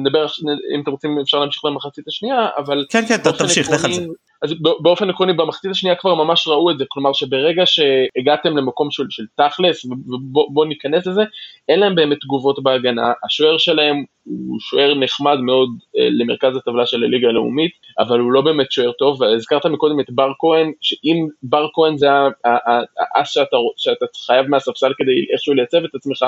נדבר, 0.00 0.26
אם 0.74 0.80
אתם 0.82 0.90
רוצים 0.90 1.18
אפשר 1.22 1.38
להמשיך 1.38 1.64
למחצית 1.64 2.08
השנייה, 2.08 2.48
אבל... 2.56 2.86
כן, 2.90 3.06
כן, 3.08 3.16
תמשיך, 3.38 3.70
לך 3.70 3.84
על 3.84 3.92
זה. 3.92 4.04
אז 4.42 4.54
באופן 4.82 5.10
עקרוני 5.10 5.32
במחצית 5.32 5.70
השנייה 5.70 5.96
כבר 5.96 6.14
ממש 6.14 6.48
ראו 6.48 6.70
את 6.70 6.78
זה, 6.78 6.84
כלומר 6.88 7.12
שברגע 7.12 7.62
שהגעתם 7.66 8.56
למקום 8.56 8.90
של, 8.90 9.06
של 9.10 9.22
תכלס, 9.36 9.84
ובואו 9.84 10.64
ניכנס 10.64 11.06
לזה, 11.06 11.22
אין 11.68 11.80
להם 11.80 11.94
באמת 11.94 12.18
תגובות 12.20 12.62
בהגנה, 12.62 13.12
השוער 13.24 13.58
שלהם 13.58 14.04
הוא 14.24 14.60
שוער 14.60 14.94
נחמד 14.94 15.38
מאוד 15.40 15.68
אה, 15.98 16.08
למרכז 16.10 16.56
הטבלה 16.56 16.86
של 16.86 17.04
הליגה 17.04 17.28
הלאומית, 17.28 17.72
אבל 17.98 18.20
הוא 18.20 18.32
לא 18.32 18.40
באמת 18.40 18.72
שוער 18.72 18.92
טוב, 18.92 19.20
והזכרת 19.20 19.66
מקודם 19.66 20.00
את 20.00 20.10
בר 20.10 20.32
כהן, 20.38 20.72
שאם 20.80 21.26
בר 21.42 21.66
כהן 21.74 21.96
זה 21.96 22.06
האס 23.14 23.32
שאתה, 23.32 23.56
שאתה 23.76 24.06
חייב 24.26 24.46
מהספסל 24.46 24.92
כדי 24.98 25.26
איכשהו 25.32 25.54
לייצב 25.54 25.84
את 25.84 25.94
עצמך, 25.94 26.22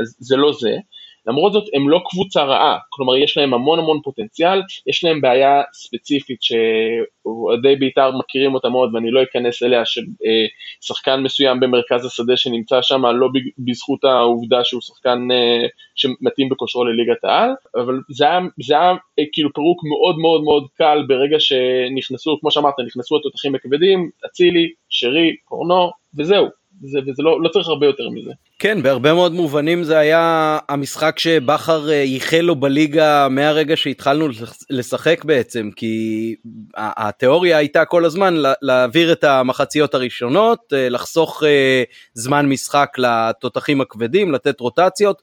אז 0.00 0.16
זה 0.18 0.36
לא 0.36 0.52
זה. 0.52 0.76
למרות 1.26 1.52
זאת 1.52 1.64
הם 1.74 1.88
לא 1.88 2.00
קבוצה 2.10 2.44
רעה, 2.44 2.78
כלומר 2.90 3.16
יש 3.16 3.36
להם 3.36 3.54
המון 3.54 3.78
המון 3.78 4.00
פוטנציאל, 4.04 4.62
יש 4.86 5.04
להם 5.04 5.20
בעיה 5.20 5.62
ספציפית 5.72 6.38
שאוהדי 6.42 7.76
בית"ר 7.76 8.10
מכירים 8.18 8.54
אותה 8.54 8.68
מאוד 8.68 8.94
ואני 8.94 9.10
לא 9.10 9.22
אכנס 9.22 9.62
אליה, 9.62 9.82
ששחקן 9.84 11.20
מסוים 11.20 11.60
במרכז 11.60 12.04
השדה 12.04 12.36
שנמצא 12.36 12.82
שם 12.82 13.06
לא 13.06 13.28
בזכות 13.58 14.04
העובדה 14.04 14.64
שהוא 14.64 14.80
שחקן 14.80 15.28
אה, 15.32 15.66
שמתאים 15.94 16.48
בכושרו 16.48 16.84
לליגת 16.84 17.24
העל, 17.24 17.50
אבל 17.76 18.00
זה 18.10 18.24
היה, 18.24 18.40
זה 18.64 18.74
היה 18.74 18.90
אה, 19.18 19.24
כאילו 19.32 19.52
פירוק 19.52 19.80
מאוד 19.84 20.18
מאוד 20.18 20.42
מאוד 20.42 20.66
קל 20.74 21.04
ברגע 21.08 21.36
שנכנסו, 21.40 22.38
כמו 22.40 22.50
שאמרת, 22.50 22.74
נכנסו 22.86 23.16
התותחים 23.16 23.54
הכבדים, 23.54 24.10
אצילי, 24.26 24.72
שרי, 24.88 25.36
קורנו, 25.44 25.90
וזהו. 26.18 26.63
זה, 26.82 26.98
וזה 27.06 27.22
לא, 27.22 27.42
לא 27.42 27.48
צריך 27.48 27.68
הרבה 27.68 27.86
יותר 27.86 28.08
מזה. 28.08 28.30
כן, 28.58 28.82
בהרבה 28.82 29.14
מאוד 29.14 29.32
מובנים 29.32 29.84
זה 29.84 29.98
היה 29.98 30.58
המשחק 30.68 31.18
שבכר 31.18 31.90
אה, 31.90 31.94
ייחל 31.94 32.40
לו 32.40 32.54
בליגה 32.56 33.28
מהרגע 33.28 33.76
שהתחלנו 33.76 34.28
לשחק 34.70 35.24
בעצם, 35.24 35.70
כי 35.76 36.34
התיאוריה 36.76 37.58
הייתה 37.58 37.84
כל 37.84 38.04
הזמן 38.04 38.34
להעביר 38.62 39.12
את 39.12 39.24
המחציות 39.24 39.94
הראשונות, 39.94 40.58
אה, 40.72 40.88
לחסוך 40.88 41.42
אה, 41.46 41.82
זמן 42.14 42.46
משחק 42.48 42.88
לתותחים 42.98 43.80
הכבדים, 43.80 44.32
לתת 44.32 44.60
רוטציות 44.60 45.22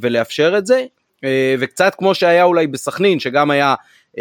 ולאפשר 0.00 0.58
את 0.58 0.66
זה, 0.66 0.84
וקצת 1.58 1.94
כמו 1.98 2.14
שהיה 2.14 2.44
אולי 2.44 2.66
בסכנין, 2.66 3.20
שגם 3.20 3.50
היה 3.50 3.74
0-0 4.14 4.18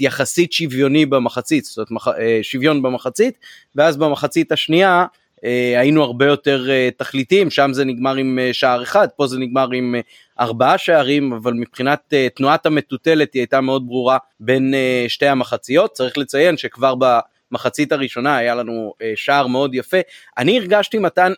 יחסית 0.00 0.52
שוויוני 0.52 1.06
במחצית, 1.06 1.64
זאת 1.64 1.90
אומרת 1.90 2.04
שוויון 2.42 2.82
במחצית, 2.82 3.38
ואז 3.76 3.96
במחצית 3.96 4.52
השנייה 4.52 5.06
היינו 5.78 6.02
הרבה 6.02 6.26
יותר 6.26 6.70
אה, 6.70 6.88
תכליתיים, 6.96 7.50
שם 7.50 7.70
זה 7.72 7.84
נגמר 7.84 8.14
עם 8.14 8.38
אה, 8.38 8.52
שער 8.52 8.82
אחד, 8.82 9.08
פה 9.16 9.26
זה 9.26 9.38
נגמר 9.38 9.68
עם 9.72 9.94
ארבעה 10.40 10.78
שערים, 10.78 11.32
אבל 11.32 11.52
מבחינת 11.52 12.14
תנועת 12.34 12.66
המטוטלת 12.66 13.34
היא 13.34 13.40
הייתה 13.40 13.60
מאוד 13.60 13.86
ברורה 13.86 14.18
בין 14.40 14.74
שתי 15.08 15.26
המחציות, 15.26 15.92
צריך 15.92 16.18
לציין 16.18 16.56
שכבר 16.56 16.94
במחצית 16.94 17.92
הראשונה 17.92 18.36
היה 18.36 18.54
לנו 18.54 18.92
שער 19.14 19.46
מאוד 19.46 19.74
יפה. 19.74 19.96
אני 20.38 20.58
הרגשתי 20.58 20.98
מתן 20.98 21.32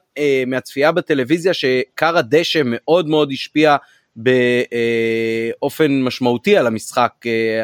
מהצפייה 0.46 0.92
בטלוויזיה 0.92 1.54
שקר 1.54 2.18
הדשא 2.18 2.62
מאוד 2.64 3.08
מאוד 3.08 3.32
השפיע 3.32 3.76
באופן 4.16 6.02
משמעותי 6.02 6.56
על 6.56 6.66
המשחק, 6.66 7.12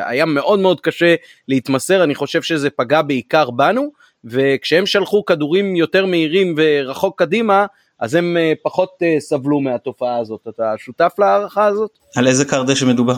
היה 0.05 0.25
מאוד 0.25 0.59
מאוד 0.59 0.81
קשה 0.81 1.15
להתמסר, 1.49 2.05
אני 2.05 2.15
חושב 2.15 2.43
שזה 2.43 2.71
פגע 2.71 3.03
בעיקר 3.03 3.51
בנו. 3.51 4.06
וכשהם 4.31 4.87
שלחו 4.87 5.25
כדורים 5.25 5.77
יותר 5.77 6.07
מהירים 6.07 6.55
ורחוק 6.57 7.19
קדימה, 7.19 7.67
אז 8.01 8.15
הם 8.15 8.37
אה, 8.37 8.53
פחות 8.63 8.91
אה, 9.03 9.17
סבלו 9.21 9.61
מהתופעה 9.61 10.19
הזאת. 10.19 10.41
אתה 10.49 10.75
שותף 10.79 11.13
להערכה 11.19 11.67
הזאת? 11.67 11.91
על 12.17 12.27
איזה 12.27 12.45
קר 12.45 12.63
דשא 12.63 12.85
מדובר? 12.85 13.15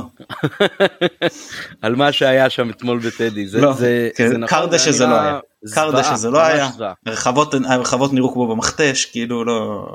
על 1.83 1.95
מה 1.95 2.13
שהיה 2.13 2.51
שם 2.51 2.71
אתמול 2.71 2.99
בטדי. 2.99 3.47
זה, 3.47 3.61
לא, 3.61 3.73
זה, 3.73 4.09
כן, 4.15 4.29
זה 4.29 4.39
נכון, 4.39 4.59
קר 4.59 4.67
דשא 4.67 4.91
זה 4.91 5.07
לא 5.07 5.21
היה. 5.21 5.39
קר 5.75 6.01
דשא 6.01 6.15
זה 6.15 6.31
לא 6.31 6.43
היה. 6.43 6.69
הרחבות, 7.07 7.55
הרחבות 7.69 8.13
נראו 8.13 8.33
כמו 8.33 8.49
במכתש, 8.49 9.05
כאילו 9.05 9.45
לא... 9.45 9.87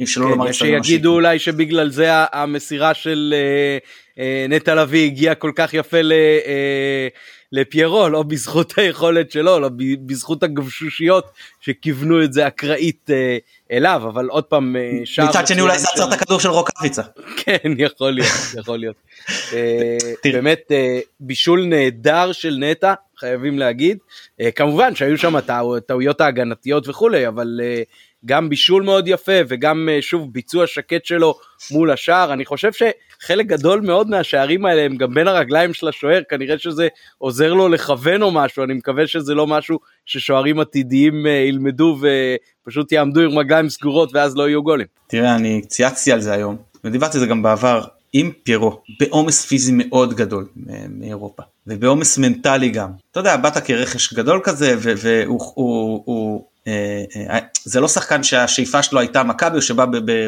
אי 0.00 0.04
אפשר 0.04 0.20
לא 0.20 0.26
כן, 0.26 0.32
לומר 0.32 0.52
שיגידו 0.52 1.14
אולי 1.14 1.38
שבגלל 1.38 1.90
זה 1.90 2.08
המסירה 2.32 2.94
של 2.94 3.34
אה, 4.18 4.46
נטע 4.48 4.74
לביא 4.74 5.06
הגיעה 5.06 5.34
כל 5.34 5.52
כך 5.54 5.74
יפה 5.74 6.02
ל... 6.02 6.12
לפיירו, 7.52 8.08
לא 8.08 8.22
בזכות 8.22 8.78
היכולת 8.78 9.30
שלו, 9.30 9.60
לא 9.60 9.68
בזכות 10.06 10.42
הגבשושיות 10.42 11.24
שכיוונו 11.60 12.24
את 12.24 12.32
זה 12.32 12.46
אקראית 12.46 13.10
אה, 13.10 13.38
אליו, 13.70 14.02
אבל 14.04 14.26
עוד 14.26 14.44
פעם, 14.44 14.76
אה, 14.76 15.00
שער... 15.04 15.28
מצד 15.28 15.46
שני 15.46 15.60
אולי 15.60 15.78
זה 15.78 15.88
עצר 15.92 16.08
את 16.08 16.12
הכדור 16.12 16.40
של 16.40 16.48
רוקאביצה. 16.48 17.02
כן, 17.36 17.72
יכול 17.78 18.10
להיות, 18.10 18.28
יכול 18.58 18.78
להיות. 18.78 18.96
אה, 19.52 19.96
באמת, 20.24 20.72
בישול 21.20 21.64
נהדר 21.64 22.32
של 22.32 22.56
נטע, 22.60 22.94
חייבים 23.18 23.58
להגיד. 23.58 23.98
כמובן 24.54 24.94
שהיו 24.94 25.18
שם 25.18 25.34
טעויות 25.86 26.20
ההגנתיות 26.20 26.88
וכולי, 26.88 27.28
אבל 27.28 27.60
גם 28.26 28.48
בישול 28.48 28.82
מאוד 28.82 29.08
יפה 29.08 29.32
וגם 29.48 29.88
שוב 30.00 30.32
ביצוע 30.32 30.66
שקט 30.66 31.04
שלו 31.04 31.38
מול 31.70 31.90
השער. 31.90 32.32
אני 32.32 32.44
חושב 32.44 32.72
שחלק 33.22 33.46
גדול 33.46 33.80
מאוד 33.80 34.10
מהשערים 34.10 34.66
האלה 34.66 34.82
הם 34.82 34.96
גם 34.96 35.14
בין 35.14 35.28
הרגליים 35.28 35.74
של 35.74 35.88
השוער, 35.88 36.20
כנראה 36.28 36.58
שזה 36.58 36.88
עוזר 37.18 37.52
לו 37.52 37.68
לכוון 37.68 38.22
או 38.22 38.30
משהו, 38.30 38.64
אני 38.64 38.74
מקווה 38.74 39.06
שזה 39.06 39.34
לא 39.34 39.46
משהו 39.46 39.78
ששוערים 40.06 40.60
עתידיים 40.60 41.26
אה, 41.26 41.32
ילמדו 41.32 41.98
ופשוט 42.00 42.92
יעמדו 42.92 43.20
עם 43.20 43.38
רגליים 43.38 43.68
סגורות 43.68 44.10
ואז 44.14 44.36
לא 44.36 44.48
יהיו 44.48 44.62
גולים. 44.62 44.86
תראה, 45.06 45.36
אני 45.36 45.62
צייצתי 45.66 46.12
על 46.12 46.20
זה 46.20 46.32
היום, 46.32 46.56
ודיברתי 46.84 47.16
על 47.16 47.20
זה 47.20 47.26
גם 47.26 47.42
בעבר, 47.42 47.84
עם 48.12 48.30
פיירו, 48.42 48.82
בעומס 49.00 49.46
פיזי 49.46 49.72
מאוד 49.74 50.14
גדול 50.14 50.46
מאירופה, 50.88 51.42
ובעומס 51.66 52.18
מנטלי 52.18 52.70
גם. 52.70 52.90
אתה 53.10 53.20
יודע, 53.20 53.36
באת 53.36 53.56
כרכש 53.56 54.14
גדול 54.14 54.40
כזה, 54.44 54.74
והוא 54.78 56.44
הוא, 56.66 56.72
אה, 57.16 57.34
אה, 57.34 57.38
זה 57.64 57.80
לא 57.80 57.88
שחקן 57.88 58.22
שהשאיפה 58.22 58.82
שלו 58.82 59.00
הייתה 59.00 59.22
מכבי 59.22 59.56
או 59.56 59.62
שבא 59.62 59.84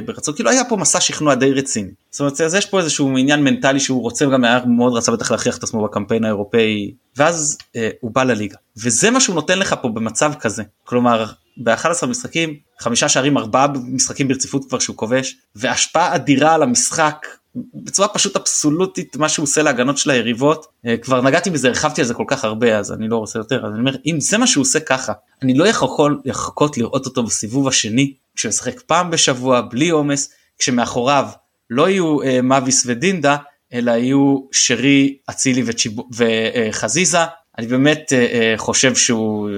ברצון 0.07 0.35
כאילו 0.35 0.51
היה 0.51 0.65
פה 0.65 0.77
מסע 0.77 1.01
שכנוע 1.01 1.35
די 1.35 1.53
רציני. 1.53 1.91
זאת 2.11 2.21
אומרת 2.21 2.41
אז 2.41 2.55
יש 2.55 2.67
פה 2.67 2.79
איזשהו 2.79 3.19
עניין 3.19 3.45
מנטלי 3.45 3.81
שהוא 3.81 4.03
רוצה 4.03 4.29
וגם 4.29 4.45
היה 4.45 4.61
מאוד 4.67 4.97
רצה 4.97 5.13
בטח 5.13 5.31
להכריח 5.31 5.59
את 5.59 5.63
עצמו 5.63 5.85
בקמפיין 5.85 6.25
האירופאי 6.25 6.95
ואז 7.17 7.59
אה, 7.77 7.89
הוא 8.01 8.11
בא 8.11 8.25
לליגה 8.25 8.57
וזה 8.77 9.11
מה 9.11 9.21
שהוא 9.21 9.35
נותן 9.35 9.59
לך 9.59 9.75
פה 9.83 9.89
במצב 9.89 10.33
כזה 10.41 10.63
כלומר 10.85 11.27
ב-11 11.57 12.07
משחקים 12.07 12.57
חמישה 12.81 13.09
שערים 13.09 13.39
ארבעה 13.39 13.67
משחקים 13.87 14.29
ברציפות 14.29 14.65
כבר 14.69 14.79
שהוא 14.79 14.97
כובש 14.97 15.37
והשפעה 15.57 16.15
אדירה 16.15 16.55
על 16.55 16.63
המשחק 16.63 17.27
בצורה 17.75 18.09
פשוט 18.09 18.37
אבסולוטית 18.37 19.17
מה 19.17 19.29
שהוא 19.29 19.43
עושה 19.43 19.63
להגנות 19.63 19.99
של 19.99 20.11
היריבות 20.11 20.67
אה, 20.87 20.97
כבר 20.97 21.21
נגעתי 21.21 21.51
בזה 21.51 21.69
הרחבתי 21.69 22.01
על 22.01 22.07
זה 22.07 22.15
כל 22.15 22.25
כך 22.27 22.45
הרבה 22.45 22.79
אז 22.79 22.93
אני 22.93 23.09
לא 23.09 23.17
רוצה 23.17 23.39
יותר 23.39 23.67
אז 23.67 23.73
אני 23.73 23.81
אומר 23.81 23.97
אם 24.07 24.21
זה 24.21 24.39
מה 24.39 24.47
שהוא 24.47 24.63
עושה 24.63 24.81
ככה 24.81 25.13
אני 25.43 25.55
לא 25.55 25.69
יכול 25.69 26.21
לחכות 26.25 26.79
לראות 26.79 27.07
אותו 27.07 27.23
בסיבוב 27.23 27.69
השני 27.69 28.15
כשמשחק 28.35 28.81
פעם 28.81 29.11
בשבוע 29.11 29.61
בלי 29.61 29.91
עומס 29.91 30.31
כשמאחוריו 30.59 31.29
לא 31.71 31.89
יהיו 31.89 32.23
אה, 32.23 32.43
מאביס 32.43 32.83
ודינדה 32.87 33.37
אלא 33.73 33.91
יהיו 33.91 34.41
שרי 34.53 35.17
אצילי 35.31 35.63
וצ'יב... 35.67 35.93
וחזיזה. 36.13 37.19
אני 37.59 37.67
באמת 37.67 38.13
אה, 38.13 38.19
אה, 38.19 38.55
חושב 38.57 38.95
שהוא 38.95 39.49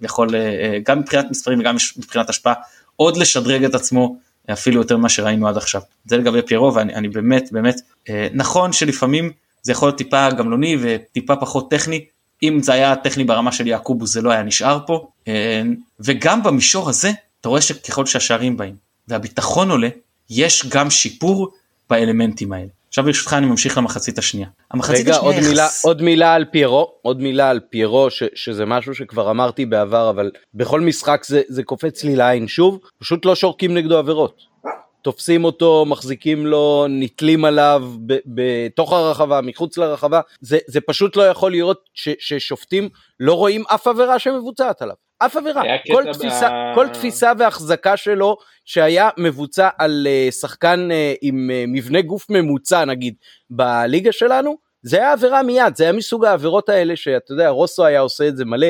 יכול 0.00 0.34
אה, 0.34 0.40
אה, 0.40 0.78
גם 0.84 0.98
מבחינת 0.98 1.26
מספרים 1.30 1.60
וגם 1.60 1.76
מבחינת 1.96 2.30
השפעה 2.30 2.54
עוד 2.96 3.16
לשדרג 3.16 3.64
את 3.64 3.74
עצמו 3.74 4.16
אפילו 4.52 4.80
יותר 4.80 4.96
ממה 4.96 5.08
שראינו 5.08 5.48
עד 5.48 5.56
עכשיו. 5.56 5.80
זה 6.04 6.16
לגבי 6.16 6.42
פיירו 6.42 6.74
ואני 6.74 7.08
באמת 7.08 7.48
באמת 7.52 7.80
אה, 8.08 8.28
נכון 8.32 8.72
שלפעמים 8.72 9.32
זה 9.62 9.72
יכול 9.72 9.88
להיות 9.88 9.98
טיפה 9.98 10.30
גמלוני 10.30 10.76
וטיפה 10.80 11.36
פחות 11.36 11.70
טכני 11.70 12.04
אם 12.42 12.62
זה 12.62 12.72
היה 12.72 12.96
טכני 12.96 13.24
ברמה 13.24 13.52
של 13.52 13.66
יעקובו 13.66 14.06
זה 14.06 14.22
לא 14.22 14.30
היה 14.30 14.42
נשאר 14.42 14.78
פה 14.86 15.08
אה, 15.28 15.62
וגם 16.00 16.42
במישור 16.42 16.88
הזה 16.88 17.10
אתה 17.40 17.48
רואה 17.48 17.60
שככל 17.60 18.06
שהשערים 18.06 18.56
באים 18.56 18.74
והביטחון 19.08 19.70
עולה 19.70 19.88
יש 20.30 20.66
גם 20.68 20.90
שיפור 20.90 21.52
באלמנטים 21.90 22.52
האלה. 22.52 22.68
עכשיו 22.90 23.04
ברשותך 23.04 23.32
אני 23.32 23.46
ממשיך 23.46 23.78
למחצית 23.78 24.18
השנייה. 24.18 24.48
המחצית 24.70 25.06
רגע, 25.06 25.16
השנייה 25.16 25.34
עוד 25.34 25.48
מילה, 25.48 25.62
יחס... 25.62 25.84
עוד 25.84 26.02
מילה 26.02 26.34
על 26.34 26.44
פיירו, 26.44 26.92
עוד 27.02 27.22
מילה 27.22 27.50
על 27.50 27.60
פיירו, 27.70 28.10
ש, 28.10 28.22
שזה 28.34 28.66
משהו 28.66 28.94
שכבר 28.94 29.30
אמרתי 29.30 29.66
בעבר, 29.66 30.10
אבל 30.10 30.30
בכל 30.54 30.80
משחק 30.80 31.24
זה, 31.26 31.42
זה 31.48 31.62
קופץ 31.62 32.04
לי 32.04 32.16
לעין 32.16 32.48
שוב, 32.48 32.78
פשוט 32.98 33.24
לא 33.24 33.34
שורקים 33.34 33.74
נגדו 33.74 33.98
עבירות. 33.98 34.42
תופסים 35.02 35.44
אותו, 35.44 35.84
מחזיקים 35.88 36.46
לו, 36.46 36.86
נתלים 36.88 37.44
עליו 37.44 37.90
ב- 38.06 38.18
בתוך 38.26 38.92
הרחבה, 38.92 39.40
מחוץ 39.40 39.78
לרחבה, 39.78 40.20
זה, 40.40 40.58
זה 40.66 40.80
פשוט 40.80 41.16
לא 41.16 41.22
יכול 41.22 41.50
להיות 41.50 41.80
ש, 41.94 42.08
ששופטים 42.18 42.88
לא 43.20 43.34
רואים 43.34 43.64
אף 43.74 43.86
עבירה 43.86 44.18
שמבוצעת 44.18 44.82
עליו. 44.82 44.96
אף 45.26 45.36
עבירה, 45.36 45.62
כל 45.92 46.04
תפיסה, 46.12 46.48
ב- 46.50 46.74
כל 46.74 46.88
תפיסה 46.88 47.32
והחזקה 47.38 47.96
שלו 47.96 48.36
שהיה 48.64 49.08
מבוצע 49.18 49.68
על 49.78 50.06
uh, 50.28 50.32
שחקן 50.32 50.88
uh, 50.90 51.18
עם 51.22 51.50
uh, 51.50 51.66
מבנה 51.68 52.02
גוף 52.02 52.26
ממוצע 52.30 52.84
נגיד 52.84 53.14
בליגה 53.50 54.12
שלנו, 54.12 54.56
זה 54.82 54.96
היה 54.96 55.12
עבירה 55.12 55.42
מיד, 55.42 55.76
זה 55.76 55.84
היה 55.84 55.92
מסוג 55.92 56.24
העבירות 56.24 56.68
האלה 56.68 56.96
שאתה 56.96 57.32
יודע, 57.32 57.48
רוסו 57.48 57.84
היה 57.84 58.00
עושה 58.00 58.28
את 58.28 58.36
זה 58.36 58.44
מלא, 58.44 58.66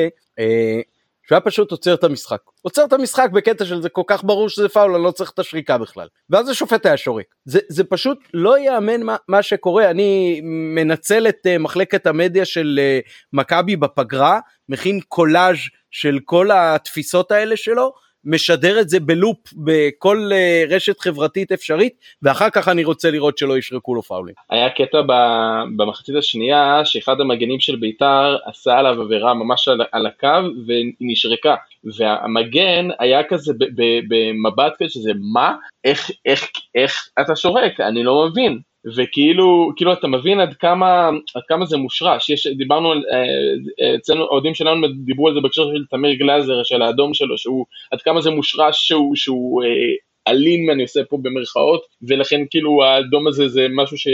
שהוא 1.31 1.35
היה 1.37 1.41
פשוט 1.41 1.71
עוצר 1.71 1.93
את 1.93 2.03
המשחק. 2.03 2.39
עוצר 2.61 2.85
את 2.85 2.93
המשחק 2.93 3.29
בקטע 3.33 3.65
של 3.65 3.81
זה 3.81 3.89
כל 3.89 4.01
כך 4.07 4.23
ברור 4.23 4.49
שזה 4.49 4.69
פאול, 4.69 4.95
אני 4.95 5.03
לא 5.03 5.11
צריך 5.11 5.31
את 5.31 5.39
השריקה 5.39 5.77
בכלל. 5.77 6.07
ואז 6.29 6.49
השופט 6.49 6.85
היה 6.85 6.97
שורק. 6.97 7.25
זה, 7.45 7.59
זה 7.69 7.83
פשוט 7.83 8.17
לא 8.33 8.57
ייאמן 8.57 9.03
מה, 9.03 9.15
מה 9.27 9.43
שקורה, 9.43 9.89
אני 9.89 10.41
מנצל 10.75 11.27
את 11.27 11.37
uh, 11.47 11.59
מחלקת 11.59 12.07
המדיה 12.07 12.45
של 12.45 12.79
uh, 12.79 13.09
מכבי 13.33 13.75
בפגרה, 13.75 14.39
מכין 14.69 14.99
קולאז' 15.07 15.57
של 15.91 16.19
כל 16.25 16.51
התפיסות 16.51 17.31
האלה 17.31 17.57
שלו, 17.57 17.93
משדר 18.25 18.79
את 18.79 18.89
זה 18.89 18.99
בלופ 18.99 19.37
בכל 19.53 20.31
uh, 20.31 20.73
רשת 20.73 20.99
חברתית 20.99 21.51
אפשרית, 21.51 21.93
ואחר 22.23 22.49
כך 22.49 22.67
אני 22.67 22.83
רוצה 22.83 23.11
לראות 23.11 23.37
שלא 23.37 23.57
ישרקו 23.57 23.95
לו 23.95 24.01
פאולים. 24.01 24.35
היה 24.49 24.69
קטע 24.69 25.01
במחצית 25.77 26.15
השנייה 26.15 26.81
שאחד 26.85 27.21
המגנים 27.21 27.59
של 27.59 27.75
ביתר 27.75 28.37
עשה 28.45 28.77
עליו 28.77 29.01
עבירה 29.01 29.33
ממש 29.33 29.67
על, 29.67 29.81
על 29.91 30.05
הקו 30.05 30.27
והיא 30.67 30.93
נשרקה 31.01 31.55
והמגן 31.97 32.87
היה 32.99 33.23
כזה 33.23 33.53
במבט 34.09 34.73
כזה 34.79 34.89
שזה 34.89 35.11
מה? 35.33 35.55
איך 35.83 36.11
איך 36.25 36.47
איך 36.75 37.09
אתה 37.21 37.35
שורק? 37.35 37.79
אני 37.79 38.03
לא 38.03 38.27
מבין 38.29 38.59
וכאילו 38.85 39.71
כאילו 39.75 39.93
אתה 39.93 40.07
מבין 40.07 40.39
עד 40.39 40.53
כמה 40.53 41.09
עד 41.35 41.43
כמה 41.47 41.65
זה 41.65 41.77
מושרש. 41.77 42.29
יש 42.29 42.47
דיברנו 42.47 42.93
אה, 42.93 43.95
אצלנו 43.95 44.23
האוהדים 44.23 44.55
שלנו 44.55 44.87
דיברו 45.05 45.27
על 45.27 45.33
זה 45.33 45.39
בהקשר 45.41 45.63
של 45.63 45.85
תמיר 45.89 46.13
גלאזר 46.13 46.63
של 46.63 46.81
האדום 46.81 47.13
שלו 47.13 47.37
שהוא 47.37 47.65
עד 47.91 48.01
כמה 48.01 48.21
זה 48.21 48.31
מושרש 48.31 48.87
שהוא 48.87 49.15
שהוא 49.15 49.63
אלים 50.27 50.69
אני 50.69 50.83
עושה 50.83 50.99
פה 51.09 51.17
במרכאות 51.21 51.81
ולכן 52.01 52.41
כאילו 52.49 52.83
האדום 52.83 53.27
הזה 53.27 53.49
זה 53.49 53.67
משהו 53.75 53.97
ש, 53.97 54.07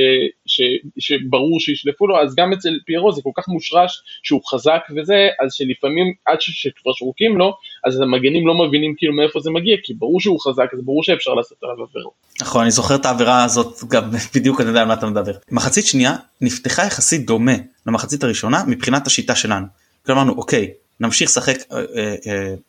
ש, 0.45 0.61
שברור 0.99 1.59
שישלפו 1.59 2.07
לו 2.07 2.21
אז 2.21 2.35
גם 2.35 2.53
אצל 2.53 2.69
פיירו 2.85 3.11
זה 3.11 3.21
כל 3.23 3.29
כך 3.37 3.47
מושרש 3.47 4.01
שהוא 4.23 4.41
חזק 4.51 4.81
וזה 4.95 5.27
אז 5.43 5.53
שלפעמים 5.53 6.13
עד 6.25 6.37
שכבר 6.41 6.91
שרוקים 6.93 7.37
לו 7.37 7.53
אז 7.85 8.01
המגנים 8.01 8.47
לא 8.47 8.67
מבינים 8.67 8.93
כאילו 8.97 9.13
מאיפה 9.13 9.39
זה 9.39 9.51
מגיע 9.51 9.77
כי 9.83 9.93
ברור 9.93 10.21
שהוא 10.21 10.39
חזק 10.39 10.67
אז 10.73 10.79
ברור 10.85 11.03
שאפשר 11.03 11.33
לעשות 11.33 11.57
עליו 11.63 11.75
עבירות. 11.89 12.13
נכון 12.41 12.61
אני 12.61 12.71
זוכר 12.71 12.95
את 12.95 13.05
העבירה 13.05 13.43
הזאת 13.43 13.83
גם 13.89 14.03
בדיוק 14.35 14.61
אני 14.61 14.67
יודע 14.69 14.81
על 14.81 14.87
מה 14.87 14.93
אתה 14.93 15.05
מדבר. 15.05 15.31
מחצית 15.51 15.85
שנייה 15.85 16.15
נפתחה 16.41 16.83
יחסית 16.83 17.25
דומה 17.25 17.55
למחצית 17.87 18.23
הראשונה 18.23 18.63
מבחינת 18.67 19.07
השיטה 19.07 19.35
שלנו. 19.35 19.65
אמרנו 20.09 20.33
אוקיי 20.33 20.73
נמשיך 20.99 21.29
לשחק 21.29 21.57
אה, 21.71 21.77
אה, 21.77 22.15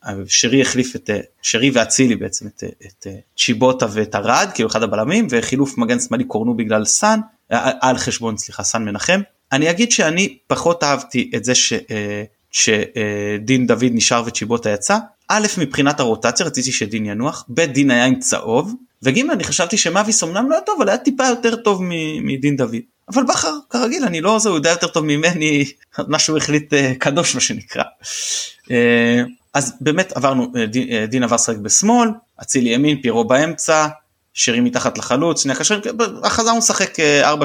אה, 0.07 0.15
שרי 0.27 0.63
החליף 0.63 0.97
את 0.97 1.11
שרי 1.43 1.71
ואצילי 1.71 2.17
בעצם 2.17 2.47
את, 2.47 2.65
את 2.87 3.07
צ'יבוטה 3.37 3.87
ואת 3.93 4.15
ארד 4.15 4.49
כאילו 4.55 4.69
אחד 4.69 4.83
הבלמים 4.83 5.27
וחילוף 5.31 5.79
מגן 5.79 6.01
שמאלי 6.01 6.25
קורנו 6.25 6.57
בגלל 6.57 6.85
סאן 6.85 7.21
על 7.81 7.99
חשבון 7.99 8.37
סליחה 8.37 8.63
סאן 8.63 8.85
מנחם. 8.85 9.21
אני 9.53 9.71
אגיד 9.71 9.93
שאני 9.93 10.39
פחות 10.47 10.85
אהבתי 10.85 11.31
את 11.37 11.45
זה 11.45 11.55
ש, 11.55 11.73
שדין 12.51 13.67
דוד 13.67 13.91
נשאר 13.93 14.23
וצ'יבוטה 14.27 14.71
יצא. 14.71 14.99
א' 15.29 15.47
מבחינת 15.59 16.01
הרוטציה 16.01 16.47
רציתי 16.47 16.73
שדין 16.73 17.07
ינוח, 17.07 17.45
ב' 17.49 17.61
דין 17.61 17.91
היה 17.91 18.05
עם 18.05 18.19
צהוב 18.19 18.75
וג' 19.03 19.19
אני 19.19 19.45
חשבתי 19.45 19.77
שמאביס 19.77 20.25
אמנם 20.25 20.51
לא 20.51 20.55
היה 20.55 20.65
טוב 20.67 20.77
אבל 20.79 20.89
היה 20.89 20.99
טיפה 20.99 21.27
יותר 21.27 21.57
טוב 21.57 21.83
מדין 22.23 22.57
דוד. 22.57 22.77
אבל 23.15 23.25
בכר 23.25 23.59
כרגיל 23.71 24.05
אני 24.05 24.21
לא 24.21 24.39
זה 24.39 24.49
הוא 24.49 24.57
יודע 24.57 24.71
יותר 24.71 24.87
טוב 24.87 25.05
ממני 25.05 25.65
מה 25.99 26.19
שהוא 26.19 26.39
החליט 26.39 26.75
אה, 26.75 26.93
קדוש 26.99 27.35
מה 27.35 27.41
שנקרא. 27.41 27.83
אה, 28.71 29.23
אז 29.55 29.73
באמת 29.81 30.13
עברנו 30.13 30.53
אה, 30.57 31.07
דין, 31.07 31.23
עבר 31.23 31.35
לשחק 31.35 31.57
בשמאל 31.57 32.09
אצילי 32.43 32.71
ימין 32.71 33.03
פיירו 33.03 33.25
באמצע 33.25 33.87
שרי 34.35 34.61
מתחת 34.61 34.99
לחלוץ 34.99 35.43
שני 35.43 35.53
הקשרים 35.53 35.81
חזרנו 36.25 36.59
לשחק 36.59 37.01
אה, 37.01 37.35
4-3-3 37.35 37.37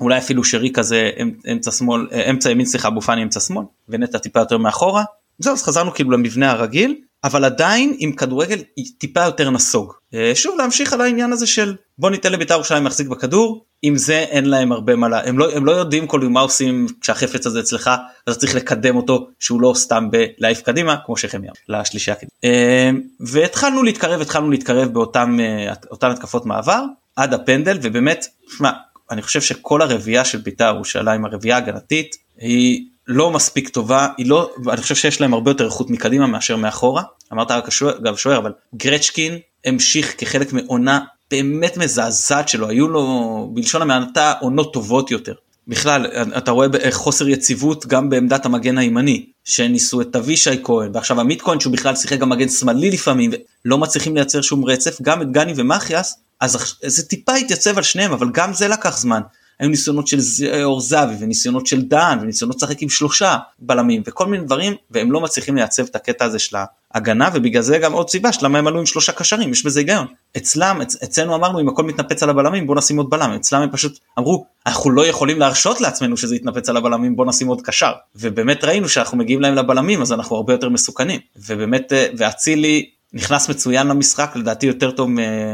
אולי 0.00 0.18
אפילו 0.18 0.44
שרי 0.44 0.70
כזה 0.72 1.10
אמ- 1.22 1.32
אמצע 1.52 1.70
שמאל 1.70 2.06
אמצע 2.30 2.50
ימין 2.50 2.66
סליחה 2.66 2.88
אבו 2.88 3.00
פאני 3.00 3.22
אמצע 3.22 3.40
שמאל 3.40 3.64
ונטע 3.88 4.18
טיפה 4.18 4.40
יותר 4.40 4.58
מאחורה 4.58 5.04
זהו 5.38 5.52
אז 5.52 5.62
חזרנו 5.62 5.94
כאילו 5.94 6.10
למבנה 6.10 6.50
הרגיל 6.50 6.96
אבל 7.24 7.44
עדיין 7.44 7.96
עם 7.98 8.12
כדורגל 8.12 8.58
טיפה 8.98 9.20
יותר 9.20 9.50
נסוג. 9.50 9.92
שוב 10.34 10.58
להמשיך 10.58 10.92
על 10.92 11.00
העניין 11.00 11.32
הזה 11.32 11.46
של 11.46 11.76
בוא 11.98 12.10
ניתן 12.10 12.32
לבית"ר 12.32 12.54
ירושלים 12.54 12.84
להחזיק 12.84 13.08
בכדור 13.08 13.64
עם 13.82 13.96
זה 13.96 14.18
אין 14.18 14.44
להם 14.44 14.72
הרבה 14.72 14.96
מה 14.96 15.08
לה... 15.08 15.28
הם 15.28 15.38
לא, 15.38 15.52
הם 15.52 15.64
לא 15.64 15.72
יודעים 15.72 16.06
כל 16.06 16.20
מה 16.20 16.40
עושים 16.40 16.86
כשהחפץ 17.00 17.46
הזה 17.46 17.60
אצלך 17.60 17.90
אז 18.26 18.38
צריך 18.38 18.54
לקדם 18.54 18.96
אותו 18.96 19.28
שהוא 19.38 19.60
לא 19.60 19.72
סתם 19.76 20.08
בלהעיף 20.10 20.62
קדימה 20.62 20.96
כמו 21.06 21.16
שחמיה 21.16 21.52
לשלישייה 21.68 22.16
קדימה. 22.16 22.30
אה, 22.44 22.90
והתחלנו 23.20 23.82
להתקרב 23.82 24.20
התחלנו 24.20 24.50
להתקרב 24.50 24.88
באותן 24.88 25.36
אה, 25.40 25.72
התקפות 26.02 26.46
מעבר 26.46 26.84
עד 27.16 27.34
הפנדל 27.34 27.78
ובאמת 27.82 28.26
שמע 28.56 28.70
אני 29.10 29.22
חושב 29.22 29.40
שכל 29.40 29.82
הרביעייה 29.82 30.24
של 30.24 30.38
בית"ר 30.38 30.72
ירושלים 30.74 31.24
הרביעייה 31.24 31.56
הגנתית 31.56 32.16
היא 32.38 32.84
לא 33.06 33.30
מספיק 33.30 33.68
טובה 33.68 34.08
היא 34.18 34.26
לא 34.26 34.54
אני 34.72 34.82
חושב 34.82 34.94
שיש 34.94 35.20
להם 35.20 35.34
הרבה 35.34 35.50
יותר 35.50 35.64
איכות 35.64 35.90
מקדימה 35.90 36.26
מאשר 36.26 36.56
מאחורה 36.56 37.02
אמרת 37.32 37.50
רק 37.50 37.68
גם 38.02 38.16
שוער 38.16 38.38
אבל 38.38 38.52
גרצ'קין 38.74 39.38
המשיך 39.64 40.14
כחלק 40.18 40.52
מעונה 40.52 41.00
באמת 41.30 41.76
מזעזעת 41.76 42.48
שלו 42.48 42.68
היו 42.68 42.88
לו 42.88 43.50
בלשון 43.54 43.82
המעטה 43.82 44.32
עונות 44.40 44.72
טובות 44.72 45.10
יותר. 45.10 45.34
בכלל 45.68 46.06
אתה 46.36 46.50
רואה 46.50 46.68
חוסר 46.90 47.28
יציבות 47.28 47.86
גם 47.86 48.10
בעמדת 48.10 48.46
המגן 48.46 48.78
הימני 48.78 49.26
שניסו 49.44 50.00
את 50.00 50.16
אבישי 50.16 50.64
כהן 50.64 50.90
ועכשיו 50.94 51.20
עמית 51.20 51.42
כהן 51.42 51.60
שהוא 51.60 51.72
בכלל 51.72 51.96
שיחק 51.96 52.18
גם 52.18 52.28
מגן 52.28 52.48
שמאלי 52.48 52.90
לפעמים 52.90 53.30
לא 53.64 53.78
מצליחים 53.78 54.14
לייצר 54.14 54.40
שום 54.40 54.64
רצף 54.64 55.02
גם 55.02 55.22
את 55.22 55.32
גני 55.32 55.52
ומחיאס 55.56 56.18
אז 56.40 56.76
זה 56.82 57.06
טיפה 57.06 57.34
התייצב 57.34 57.76
על 57.76 57.82
שניהם 57.82 58.12
אבל 58.12 58.28
גם 58.32 58.52
זה 58.52 58.68
לקח 58.68 58.98
זמן. 58.98 59.20
היו 59.60 59.68
ניסיונות 59.68 60.06
של 60.06 60.18
אור 60.64 60.80
זהבי 60.80 61.14
וניסיונות 61.20 61.66
של 61.66 61.82
דן 61.82 62.18
וניסיונות 62.22 62.56
לשחק 62.56 62.82
עם 62.82 62.88
שלושה 62.88 63.36
בלמים 63.58 64.02
וכל 64.06 64.26
מיני 64.26 64.44
דברים 64.44 64.74
והם 64.90 65.12
לא 65.12 65.20
מצליחים 65.20 65.56
לייצב 65.56 65.84
את 65.84 65.96
הקטע 65.96 66.24
הזה 66.24 66.38
של 66.38 66.56
ההגנה 66.94 67.28
ובגלל 67.34 67.62
זה 67.62 67.78
גם 67.78 67.92
עוד 67.92 68.10
סיבה 68.10 68.32
שלמה 68.32 68.58
הם 68.58 68.66
עלו 68.66 68.78
עם 68.78 68.86
שלושה 68.86 69.12
קשרים 69.12 69.50
יש 69.50 69.66
בזה 69.66 69.80
היגיון. 69.80 70.06
אצלם 70.36 70.80
אצ, 70.82 71.02
אצלנו 71.02 71.34
אמרנו 71.34 71.60
אם 71.60 71.68
הכל 71.68 71.82
מתנפץ 71.82 72.22
על 72.22 72.30
הבלמים 72.30 72.66
בוא 72.66 72.76
נשים 72.76 72.96
עוד 72.96 73.10
בלם. 73.10 73.32
אצלם 73.32 73.62
הם 73.62 73.70
פשוט 73.72 73.98
אמרו 74.18 74.46
אנחנו 74.66 74.90
לא 74.90 75.06
יכולים 75.06 75.38
להרשות 75.38 75.80
לעצמנו 75.80 76.16
שזה 76.16 76.36
יתנפץ 76.36 76.68
על 76.68 76.76
הבלמים 76.76 77.16
בוא 77.16 77.26
נשים 77.26 77.48
עוד 77.48 77.60
קשר. 77.60 77.92
ובאמת 78.16 78.64
ראינו 78.64 78.88
שאנחנו 78.88 79.18
מגיעים 79.18 79.40
להם 79.40 79.54
לבלמים 79.54 80.02
אז 80.02 80.12
אנחנו 80.12 80.36
הרבה 80.36 80.52
יותר 80.52 80.68
מסוכנים. 80.68 81.20
ובאמת 81.36 81.92
ואצילי 82.16 82.90
נכנס 83.12 83.48
מצוין 83.48 83.86
למשחק 83.86 84.32
לדעתי 84.36 84.66
יותר 84.66 84.90
טוב 84.90 85.08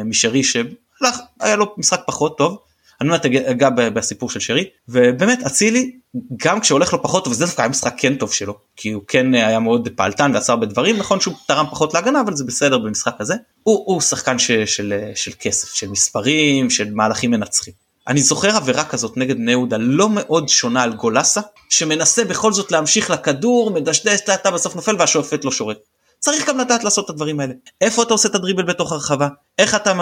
משרי 0.04 0.44
שהיה 0.44 1.56
לו 1.56 1.74
משחק 1.78 2.00
פחות 2.06 2.38
טוב. 2.38 2.58
אני 3.00 3.08
מעט 3.08 3.26
אגע 3.26 3.70
בסיפור 3.70 4.30
של 4.30 4.40
שרי 4.40 4.64
ובאמת 4.88 5.42
אצילי 5.46 5.92
גם 6.36 6.60
כשהולך 6.60 6.92
לו 6.92 7.02
פחות 7.02 7.24
טוב 7.24 7.32
וזה 7.32 7.44
דווקא 7.44 7.62
היה 7.62 7.68
משחק 7.68 7.94
כן 7.98 8.14
טוב 8.16 8.32
שלו 8.32 8.58
כי 8.76 8.90
הוא 8.90 9.02
כן 9.08 9.34
היה 9.34 9.58
מאוד 9.58 9.88
פעלתן 9.96 10.30
ועשה 10.34 10.52
הרבה 10.52 10.66
דברים 10.66 10.96
נכון 10.96 11.20
שהוא 11.20 11.34
תרם 11.48 11.66
פחות 11.70 11.94
להגנה 11.94 12.20
אבל 12.20 12.36
זה 12.36 12.44
בסדר 12.44 12.78
במשחק 12.78 13.14
הזה 13.20 13.34
הוא, 13.62 13.82
הוא 13.86 14.00
שחקן 14.00 14.38
ש, 14.38 14.50
של, 14.50 15.10
של 15.14 15.32
כסף 15.40 15.74
של 15.74 15.88
מספרים 15.88 16.70
של 16.70 16.94
מהלכים 16.94 17.30
מנצחים. 17.30 17.74
אני 18.08 18.22
זוכר 18.22 18.56
עבירה 18.56 18.84
כזאת 18.84 19.16
נגד 19.16 19.36
בני 19.36 19.50
יהודה 19.50 19.76
לא 19.76 20.08
מאוד 20.08 20.48
שונה 20.48 20.82
על 20.82 20.92
גולסה 20.92 21.40
שמנסה 21.68 22.24
בכל 22.24 22.52
זאת 22.52 22.72
להמשיך 22.72 23.10
לכדור 23.10 23.70
מדשדש 23.70 24.20
אתה 24.34 24.50
בסוף 24.50 24.76
נופל 24.76 24.96
והשופט 24.98 25.44
לא 25.44 25.50
שורק. 25.50 25.76
צריך 26.26 26.48
גם 26.48 26.58
לדעת 26.58 26.84
לעשות 26.84 27.04
את 27.04 27.10
הדברים 27.10 27.40
האלה. 27.40 27.52
איפה 27.80 28.02
אתה 28.02 28.14
עושה 28.14 28.28
את 28.28 28.34
הדריבל 28.34 28.62
בתוך 28.62 28.92
הרחבה, 28.92 29.28
איך 29.58 29.74
אתה 29.74 29.92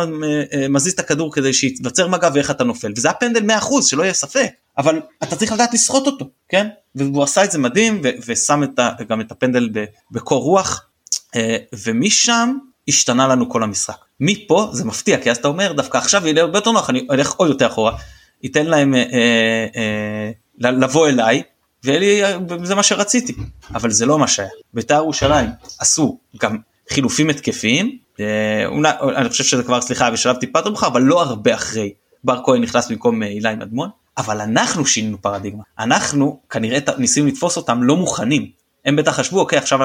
מזיז 0.68 0.92
את 0.92 0.98
הכדור 0.98 1.32
כדי 1.32 1.52
שייווצר 1.52 2.08
מגע 2.08 2.28
ואיך 2.34 2.50
אתה 2.50 2.64
נופל, 2.64 2.92
וזה 2.96 3.08
היה 3.08 3.14
פנדל 3.14 3.58
100% 3.58 3.82
שלא 3.82 4.02
יהיה 4.02 4.14
ספק, 4.14 4.46
אבל 4.78 5.00
אתה 5.22 5.36
צריך 5.36 5.52
לדעת 5.52 5.74
לסחוט 5.74 6.06
אותו, 6.06 6.24
כן? 6.48 6.68
והוא 6.94 7.22
עשה 7.22 7.44
את 7.44 7.50
זה 7.50 7.58
מדהים 7.58 8.00
ו- 8.04 8.08
ושם 8.26 8.62
את 8.62 8.78
ה- 8.78 8.90
גם 9.08 9.20
את 9.20 9.32
הפנדל 9.32 9.68
בקור 10.10 10.42
רוח, 10.42 10.86
ומשם 11.84 12.56
השתנה 12.88 13.28
לנו 13.28 13.50
כל 13.50 13.62
המשחק. 13.62 13.96
מפה 14.20 14.68
זה 14.72 14.84
מפתיע, 14.84 15.18
כי 15.20 15.30
אז 15.30 15.36
אתה 15.36 15.48
אומר 15.48 15.72
דווקא 15.72 15.98
עכשיו 15.98 16.26
יהיה 16.26 16.42
הרבה 16.42 16.58
יותר 16.58 16.70
נוח, 16.70 16.90
אני 16.90 17.06
אלך 17.10 17.32
עוד 17.32 17.48
יותר 17.48 17.66
אחורה, 17.66 17.96
ייתן 18.42 18.66
להם 18.66 18.94
אה, 18.94 19.02
אה, 19.76 20.70
לבוא 20.70 21.08
אליי, 21.08 21.42
וזה 21.84 22.74
מה 22.74 22.82
שרציתי, 22.82 23.34
אבל 23.74 23.90
זה 23.90 24.06
לא 24.06 24.18
מה 24.18 24.28
שהיה. 24.28 24.48
בית"ר 24.74 24.94
ירושלים 24.94 25.50
עשו 25.78 26.18
גם 26.40 26.58
חילופים 26.90 27.30
התקפיים, 27.30 27.98
אה, 28.20 28.66
אולי, 28.66 28.92
אני 29.16 29.28
חושב 29.28 29.44
שזה 29.44 29.62
כבר, 29.62 29.80
סליחה, 29.80 30.10
בשלב 30.10 30.36
טיפה 30.36 30.58
יותר 30.58 30.70
מאוחר, 30.70 30.86
אבל 30.86 31.02
לא 31.02 31.22
הרבה 31.22 31.54
אחרי. 31.54 31.92
בר 32.24 32.40
כהן 32.44 32.62
נכנס 32.62 32.90
במקום 32.90 33.22
אה, 33.22 33.28
אילי 33.28 33.56
מדמון, 33.56 33.88
אבל 34.18 34.40
אנחנו 34.40 34.86
שינינו 34.86 35.22
פרדיגמה. 35.22 35.62
אנחנו 35.78 36.40
כנראה 36.50 36.78
ניסינו 36.98 37.26
לתפוס 37.26 37.56
אותם 37.56 37.82
לא 37.82 37.96
מוכנים. 37.96 38.50
הם 38.84 38.96
בטח 38.96 39.12
חשבו, 39.12 39.40
אוקיי, 39.40 39.58
עכשיו, 39.58 39.78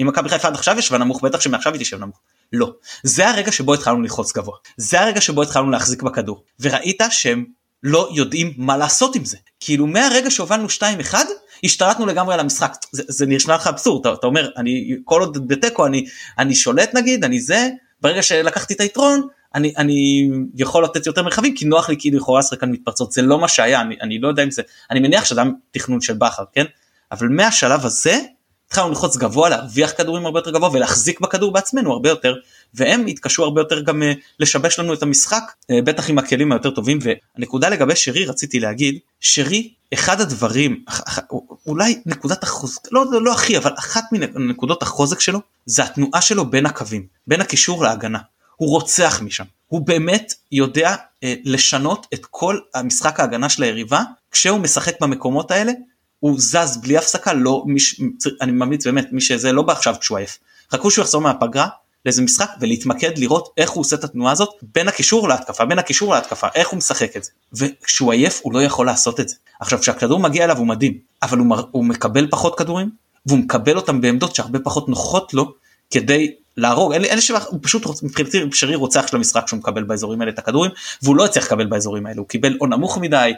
אם 0.00 0.06
מכבי 0.06 0.28
חיפה 0.28 0.48
עד 0.48 0.54
עכשיו 0.54 0.78
ישבה 0.78 0.98
נמוך, 0.98 1.22
בטח 1.22 1.40
שמעכשיו 1.40 1.72
היא 1.72 1.80
תשב 1.80 2.00
נמוך. 2.00 2.20
לא. 2.52 2.72
זה 3.02 3.28
הרגע 3.28 3.52
שבו 3.52 3.74
התחלנו 3.74 4.02
ללחוץ 4.02 4.32
גבוה. 4.32 4.56
זה 4.76 5.00
הרגע 5.00 5.20
שבו 5.20 5.42
התחלנו 5.42 5.70
להחזיק 5.70 6.02
בכדור. 6.02 6.42
וראית 6.60 7.02
שהם 7.10 7.44
לא 7.82 8.08
יודעים 8.12 8.52
מה 8.56 8.76
לעשות 8.76 9.16
עם 9.16 9.24
זה. 9.24 9.36
כאילו 9.60 9.86
מהרגע 9.86 10.30
שהובלנו 10.30 10.66
2-1 10.68 11.14
השתלטנו 11.64 12.06
לגמרי 12.06 12.34
על 12.34 12.40
המשחק. 12.40 12.76
זה, 12.92 13.02
זה 13.08 13.26
נשמע 13.26 13.54
לך 13.54 13.66
אבסורד, 13.66 14.06
אתה, 14.06 14.14
אתה 14.18 14.26
אומר 14.26 14.50
אני 14.56 14.96
כל 15.04 15.20
עוד 15.20 15.48
בתיקו 15.48 15.86
אני, 15.86 16.04
אני 16.38 16.54
שולט 16.54 16.94
נגיד, 16.94 17.24
אני 17.24 17.40
זה, 17.40 17.68
ברגע 18.00 18.22
שלקחתי 18.22 18.74
את 18.74 18.80
היתרון 18.80 19.26
אני, 19.54 19.72
אני 19.76 20.28
יכול 20.54 20.84
לתת 20.84 21.06
יותר 21.06 21.22
מרחבים 21.22 21.54
כי 21.54 21.64
נוח 21.64 21.88
לי 21.88 21.96
כאילו 21.98 22.18
לכאורה 22.18 22.38
לשחק 22.38 22.60
כאן 22.60 22.70
מתפרצות 22.70 23.12
זה 23.12 23.22
לא 23.22 23.38
מה 23.38 23.48
שהיה 23.48 23.80
אני, 23.80 23.96
אני 24.00 24.18
לא 24.18 24.28
יודע 24.28 24.42
אם 24.42 24.50
זה 24.50 24.62
אני 24.90 25.00
מניח 25.00 25.24
שזה 25.24 25.42
היה 25.42 25.50
תכנון 25.70 26.00
של 26.00 26.14
בכר 26.14 26.44
כן 26.52 26.64
אבל 27.12 27.28
מהשלב 27.28 27.84
הזה 27.84 28.18
התחלנו 28.66 28.88
ללחוץ 28.88 29.16
גבוה 29.16 29.48
להרוויח 29.48 29.92
כדורים 29.96 30.26
הרבה 30.26 30.38
יותר 30.38 30.50
גבוה 30.50 30.70
ולהחזיק 30.72 31.20
בכדור 31.20 31.52
בעצמנו 31.52 31.92
הרבה 31.92 32.08
יותר 32.08 32.34
והם 32.76 33.06
התקשו 33.06 33.44
הרבה 33.44 33.60
יותר 33.60 33.80
גם 33.80 34.02
uh, 34.02 34.20
לשבש 34.40 34.78
לנו 34.78 34.94
את 34.94 35.02
המשחק 35.02 35.42
uh, 35.42 35.74
בטח 35.84 36.10
עם 36.10 36.18
הכלים 36.18 36.52
היותר 36.52 36.70
טובים. 36.70 36.98
והנקודה 37.02 37.68
לגבי 37.68 37.96
שרי 37.96 38.24
רציתי 38.24 38.60
להגיד 38.60 38.98
שרי 39.20 39.72
אחד 39.94 40.20
הדברים 40.20 40.84
אולי 41.66 42.02
נקודת 42.06 42.42
החוזק 42.42 42.92
לא, 42.92 43.04
לא, 43.10 43.22
לא 43.22 43.32
הכי 43.32 43.58
אבל 43.58 43.72
אחת 43.78 44.04
מנקודות 44.12 44.82
החוזק 44.82 45.20
שלו 45.20 45.40
זה 45.66 45.84
התנועה 45.84 46.20
שלו 46.20 46.50
בין 46.50 46.66
הקווים 46.66 47.06
בין 47.26 47.40
הקישור 47.40 47.82
להגנה. 47.82 48.18
הוא 48.56 48.68
רוצח 48.70 49.20
משם. 49.22 49.44
הוא 49.66 49.86
באמת 49.86 50.32
יודע 50.52 50.94
uh, 50.94 51.26
לשנות 51.44 52.06
את 52.14 52.26
כל 52.30 52.58
המשחק 52.74 53.20
ההגנה 53.20 53.48
של 53.48 53.62
היריבה. 53.62 54.02
כשהוא 54.30 54.60
משחק 54.60 55.00
במקומות 55.00 55.50
האלה 55.50 55.72
הוא 56.20 56.36
זז 56.40 56.76
בלי 56.82 56.98
הפסקה 56.98 57.32
לא 57.32 57.64
מיש, 57.66 58.00
אני 58.40 58.52
ממליץ 58.52 58.86
באמת 58.86 59.08
מי 59.12 59.20
שזה 59.20 59.52
לא 59.52 59.62
בעכשיו 59.62 59.94
כשהוא 60.00 60.18
עייף 60.18 60.38
חכו 60.72 60.90
שהוא 60.90 61.02
יחזור 61.02 61.22
מהפגרה 61.22 61.68
לאיזה 62.06 62.22
משחק 62.22 62.50
ולהתמקד 62.60 63.18
לראות 63.18 63.48
איך 63.56 63.70
הוא 63.70 63.80
עושה 63.80 63.96
את 63.96 64.04
התנועה 64.04 64.32
הזאת 64.32 64.48
בין 64.74 64.88
הקישור 64.88 65.28
להתקפה 65.28 65.64
בין 65.64 65.78
הקישור 65.78 66.14
להתקפה 66.14 66.46
איך 66.54 66.68
הוא 66.68 66.78
משחק 66.78 67.16
את 67.16 67.24
זה. 67.24 67.30
וכשהוא 67.52 68.12
עייף 68.12 68.40
הוא 68.42 68.52
לא 68.52 68.62
יכול 68.62 68.86
לעשות 68.86 69.20
את 69.20 69.28
זה. 69.28 69.34
עכשיו 69.60 69.78
כשהכדור 69.78 70.20
מגיע 70.20 70.44
אליו 70.44 70.58
הוא 70.58 70.66
מדהים 70.66 70.98
אבל 71.22 71.38
הוא, 71.38 71.56
הוא 71.70 71.84
מקבל 71.84 72.26
פחות 72.30 72.58
כדורים 72.58 72.90
והוא 73.26 73.38
מקבל 73.38 73.76
אותם 73.76 74.00
בעמדות 74.00 74.34
שהרבה 74.34 74.58
פחות 74.58 74.88
נוחות 74.88 75.34
לו 75.34 75.54
כדי 75.90 76.34
להרוג. 76.56 76.92
אין 76.92 77.02
לי, 77.02 77.08
אין 77.08 77.16
לי 77.16 77.22
שבח, 77.22 77.46
הוא 77.46 77.60
פשוט 77.62 77.84
רוצ, 77.84 78.02
מבחינתי 78.02 78.40
שרי 78.52 78.74
רוצח 78.74 79.06
של 79.06 79.16
המשחק 79.16 79.48
שהוא 79.48 79.58
מקבל 79.58 79.82
באזורים 79.82 80.20
האלה 80.20 80.32
את 80.32 80.38
הכדורים 80.38 80.70
והוא 81.02 81.16
לא 81.16 81.24
הצליח 81.24 81.44
לקבל 81.44 81.66
באזורים 81.66 82.06
האלה. 82.06 82.18
הוא 82.18 82.28
קיבל 82.28 82.56
או 82.60 82.66
נמוך 82.66 82.98
מדי 82.98 83.32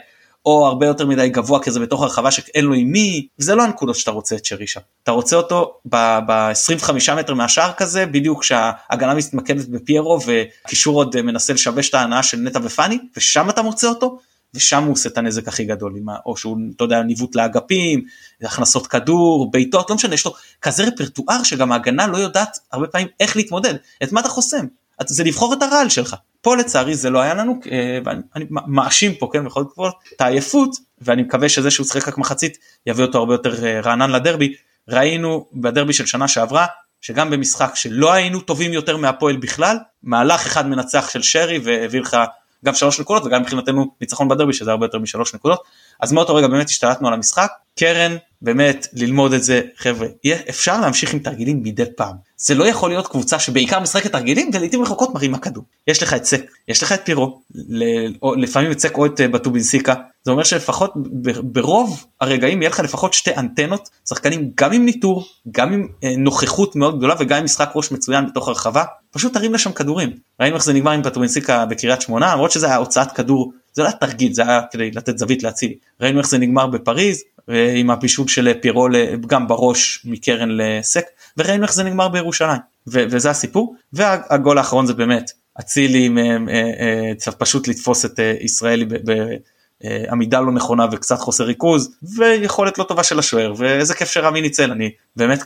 או 0.45 0.67
הרבה 0.67 0.85
יותר 0.85 1.05
מדי 1.05 1.29
גבוה 1.29 1.59
כזה 1.63 1.79
בתוך 1.79 2.01
הרחבה 2.01 2.31
שאין 2.31 2.65
לו 2.65 2.73
עם 2.73 2.91
מי 2.91 3.27
וזה 3.39 3.55
לא 3.55 3.63
הנקודות 3.63 3.95
שאתה 3.95 4.11
רוצה 4.11 4.35
את 4.35 4.45
שרי 4.45 4.67
שם. 4.67 4.79
אתה 5.03 5.11
רוצה 5.11 5.35
אותו 5.35 5.79
ב-25 5.85 6.91
מטר 7.17 7.33
מהשער 7.33 7.71
כזה 7.73 8.05
בדיוק 8.05 8.41
כשההגנה 8.41 9.13
מתמקדת 9.13 9.67
בפיירו 9.67 10.19
וקישור 10.25 10.95
עוד 10.95 11.21
מנסה 11.21 11.53
לשבש 11.53 11.89
את 11.89 11.93
ההנאה 11.93 12.23
של 12.23 12.37
נטע 12.37 12.59
ופאני 12.63 12.99
ושם 13.17 13.49
אתה 13.49 13.61
מוצא 13.61 13.87
אותו 13.87 14.19
ושם 14.53 14.83
הוא 14.83 14.93
עושה 14.93 15.09
את 15.09 15.17
הנזק 15.17 15.47
הכי 15.47 15.65
גדול 15.65 15.93
או 16.25 16.37
שהוא 16.37 16.57
אתה 16.75 16.83
יודע 16.83 17.03
ניווט 17.03 17.35
לאגפים 17.35 18.01
הכנסות 18.41 18.87
כדור 18.87 19.51
בעיטות 19.51 19.89
לא 19.89 19.95
משנה 19.95 20.13
יש 20.13 20.25
לו 20.25 20.33
כזה 20.61 20.83
רפרטואר 20.83 21.43
שגם 21.43 21.71
ההגנה 21.71 22.07
לא 22.07 22.17
יודעת 22.17 22.57
הרבה 22.71 22.87
פעמים 22.87 23.07
איך 23.19 23.35
להתמודד. 23.35 23.73
את 24.03 24.11
מה 24.11 24.21
אתה 24.21 24.29
חוסם 24.29 24.65
זה 25.07 25.23
לבחור 25.23 25.53
את 25.53 25.63
הרעל 25.63 25.89
שלך. 25.89 26.15
פה 26.41 26.55
לצערי 26.55 26.95
זה 26.95 27.09
לא 27.09 27.19
היה 27.19 27.33
לנו 27.33 27.59
אה, 27.71 27.99
ואני 28.05 28.45
מאשים 28.49 29.15
פה 29.15 29.29
כן 29.33 29.45
בכל 29.45 29.63
זאת 29.63 29.93
את 30.15 30.21
העייפות 30.21 30.75
ואני 31.01 31.21
מקווה 31.21 31.49
שזה 31.49 31.71
שהוא 31.71 31.85
שחק 31.85 32.07
רק 32.07 32.17
מחצית 32.17 32.57
יביא 32.87 33.05
אותו 33.05 33.17
הרבה 33.17 33.33
יותר 33.33 33.65
אה, 33.65 33.81
רענן 33.81 34.11
לדרבי. 34.11 34.53
ראינו 34.87 35.45
בדרבי 35.53 35.93
של 35.93 36.05
שנה 36.05 36.27
שעברה 36.27 36.65
שגם 37.01 37.29
במשחק 37.29 37.71
שלא 37.75 38.13
היינו 38.13 38.39
טובים 38.39 38.73
יותר 38.73 38.97
מהפועל 38.97 39.37
בכלל 39.37 39.77
מהלך 40.03 40.45
אחד 40.45 40.67
מנצח 40.67 41.09
של 41.09 41.21
שרי 41.21 41.59
והביא 41.63 41.99
לך 41.99 42.17
גם 42.65 42.75
שלוש 42.75 42.99
נקודות 42.99 43.25
וגם 43.25 43.41
מבחינתנו 43.41 43.95
ניצחון 44.01 44.27
בדרבי 44.27 44.53
שזה 44.53 44.71
הרבה 44.71 44.85
יותר 44.85 44.99
משלוש 44.99 45.35
נקודות. 45.35 45.63
אז 45.99 46.11
מאותו 46.13 46.35
רגע 46.35 46.47
באמת 46.47 46.69
השתלטנו 46.69 47.07
על 47.07 47.13
המשחק 47.13 47.51
קרן 47.79 48.15
באמת 48.41 48.87
ללמוד 48.93 49.33
את 49.33 49.43
זה. 49.43 49.61
חבר'ה 49.77 50.07
אפשר 50.49 50.81
להמשיך 50.81 51.13
עם 51.13 51.19
תרגילים 51.19 51.63
מדי 51.63 51.83
פעם. 51.97 52.15
זה 52.37 52.55
לא 52.55 52.67
יכול 52.67 52.89
להיות 52.89 53.07
קבוצה 53.07 53.39
שבעיקר 53.39 53.79
משחקת 53.79 54.11
תרגילים 54.11 54.49
ולעיתים 54.53 54.81
רחוקות 54.81 55.13
מרימה 55.13 55.39
כדור. 55.39 55.63
יש 55.87 56.03
לך 56.03 56.13
את 56.13 56.25
סק 56.25 56.41
יש 56.67 56.83
לך 56.83 56.91
את 56.91 57.01
פירו 57.03 57.41
לפעמים 58.37 58.71
את 58.71 58.79
סק 58.79 58.97
או 58.97 59.05
את 59.05 59.21
אה, 59.21 59.27
בטובינסיקה. 59.27 59.93
זה 60.23 60.31
אומר 60.31 60.43
שלפחות 60.43 60.93
ברוב 61.43 62.05
הרגעים 62.21 62.61
יהיה 62.61 62.69
לך 62.69 62.79
לפחות 62.79 63.13
שתי 63.13 63.35
אנטנות 63.37 63.89
שחקנים 64.09 64.51
גם 64.55 64.73
עם 64.73 64.85
ניטור 64.85 65.25
גם 65.51 65.73
עם 65.73 65.87
אה, 66.03 66.13
נוכחות 66.17 66.75
מאוד 66.75 66.97
גדולה 66.97 67.15
וגם 67.19 67.37
עם 67.37 67.43
משחק 67.43 67.69
ראש 67.75 67.91
מצוין 67.91 68.25
בתוך 68.25 68.47
הרחבה. 68.47 68.83
פשוט 69.11 69.33
תרים 69.33 69.53
לשם 69.53 69.71
כדורים. 69.71 70.09
ראינו 70.39 70.55
איך 70.55 70.63
זה 70.63 70.73
נגמר 70.73 70.91
עם 70.91 71.01
בטובינסיקה 71.01 71.65
בקריית 71.65 72.01
שמונה 72.01 72.33
למרות 72.33 72.51
שזה 72.51 72.67
היה 72.67 72.75
הוצאת 72.75 73.11
כדור. 73.11 73.51
זה 73.73 73.81
לא 73.81 73.87
היה 73.87 73.97
תרגיל 73.97 74.33
זה 74.33 74.41
היה 74.41 74.61
כדי 74.71 74.91
לתת 74.91 75.17
זווית 75.17 75.43
להציל. 75.43 75.73
ראינו 76.01 76.19
איך 76.19 76.27
זה 76.27 76.37
נגמר 76.37 76.67
בפריז 76.67 77.23
עם 77.75 77.89
הבישול 77.89 78.27
של 78.27 78.53
פירו 78.61 78.87
גם 79.27 79.47
בראש 79.47 80.01
מקרן 80.05 80.49
לסק 80.51 81.05
וראינו 81.37 81.63
איך 81.63 81.73
זה 81.73 81.83
נגמר 81.83 82.07
בירושלים. 82.07 82.59
ו- 82.87 83.03
וזה 83.09 83.29
הסיפור. 83.29 83.75
והגול 83.93 84.57
האחרון 84.57 84.85
זה 84.85 84.93
באמת 84.93 85.31
אצילי 85.59 86.09
אה, 86.17 86.37
אה, 86.79 87.15
צריך 87.17 87.37
פשוט 87.37 87.67
לתפוס 87.67 88.05
את 88.05 88.19
אה, 88.19 88.33
ישראלי 88.41 88.85
בעמידה 89.81 90.39
לא 90.39 90.51
נכונה 90.51 90.85
וקצת 90.91 91.19
חוסר 91.19 91.43
ריכוז 91.43 91.95
ויכולת 92.17 92.77
לא 92.77 92.83
טובה 92.83 93.03
של 93.03 93.19
השוער 93.19 93.53
ואיזה 93.57 93.93
כיף 93.93 94.09
שרמי 94.09 94.41
ניצל. 94.41 94.71
אני 94.71 94.91
באמת 95.15 95.43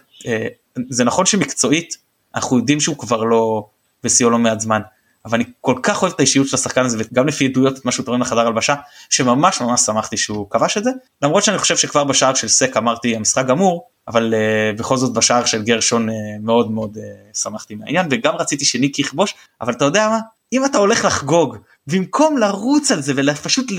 זה 0.90 1.04
נכון 1.04 1.26
שמקצועית 1.26 1.98
אנחנו 2.36 2.58
יודעים 2.58 2.80
שהוא 2.80 2.98
כבר 2.98 3.24
לא 3.24 3.68
בשיאו 4.04 4.30
לא 4.30 4.40
מעט 4.40 4.60
זמן 4.60 4.82
אבל 5.26 5.36
אני 5.36 5.44
כל 5.62 5.76
כך 5.84 6.02
אוהב 6.02 6.14
את 6.14 6.20
האישיות 6.20 6.48
של 6.48 6.56
השחקן 6.56 6.86
הזה 6.86 6.98
וגם 7.00 7.28
לפי 7.28 7.46
עדויות 7.46 7.78
את 7.78 7.86
מה 7.86 7.92
שהוא 7.92 8.06
תורם 8.06 8.22
לחדר 8.22 8.48
הלבשה 8.48 8.76
שממש 9.10 9.62
ממש 9.62 9.82
שמחתי 9.82 10.18
שהוא 10.18 10.50
כבש 10.50 10.78
את 10.78 10.84
זה. 10.84 10.92
למרות 11.22 11.44
שאני 11.44 11.58
חושב 11.58 11.78
שכבר 11.78 12.04
בשער 12.04 12.34
של 12.34 12.48
סק 12.48 12.78
אמרתי 12.78 13.16
המשחק 13.16 13.46
גמור 13.46 13.88
אבל 14.08 14.34
uh, 14.34 14.80
בכל 14.80 14.98
זאת 14.98 15.14
בשער 15.14 15.46
של 15.46 15.64
גרשון 15.64 16.10
uh, 16.10 16.14
מאוד 16.42 16.72
מאוד 16.72 16.98
uh, 16.98 17.38
שמחתי 17.38 17.76
מהעניין 17.76 18.08
וגם 18.12 18.36
רציתי 18.36 18.66
שניקי 18.66 19.02
יכבוש 19.02 19.36
אבל 19.62 19.74
אתה 19.74 19.86
יודע 19.86 20.10
מה? 20.10 20.20
אם 20.54 20.66
אתה 20.66 20.78
הולך 20.78 21.06
לחגוג 21.06 21.58
במקום 21.88 22.38
לרוץ 22.38 22.92
על 22.92 23.02
זה 23.02 23.14
ופשוט 23.34 23.72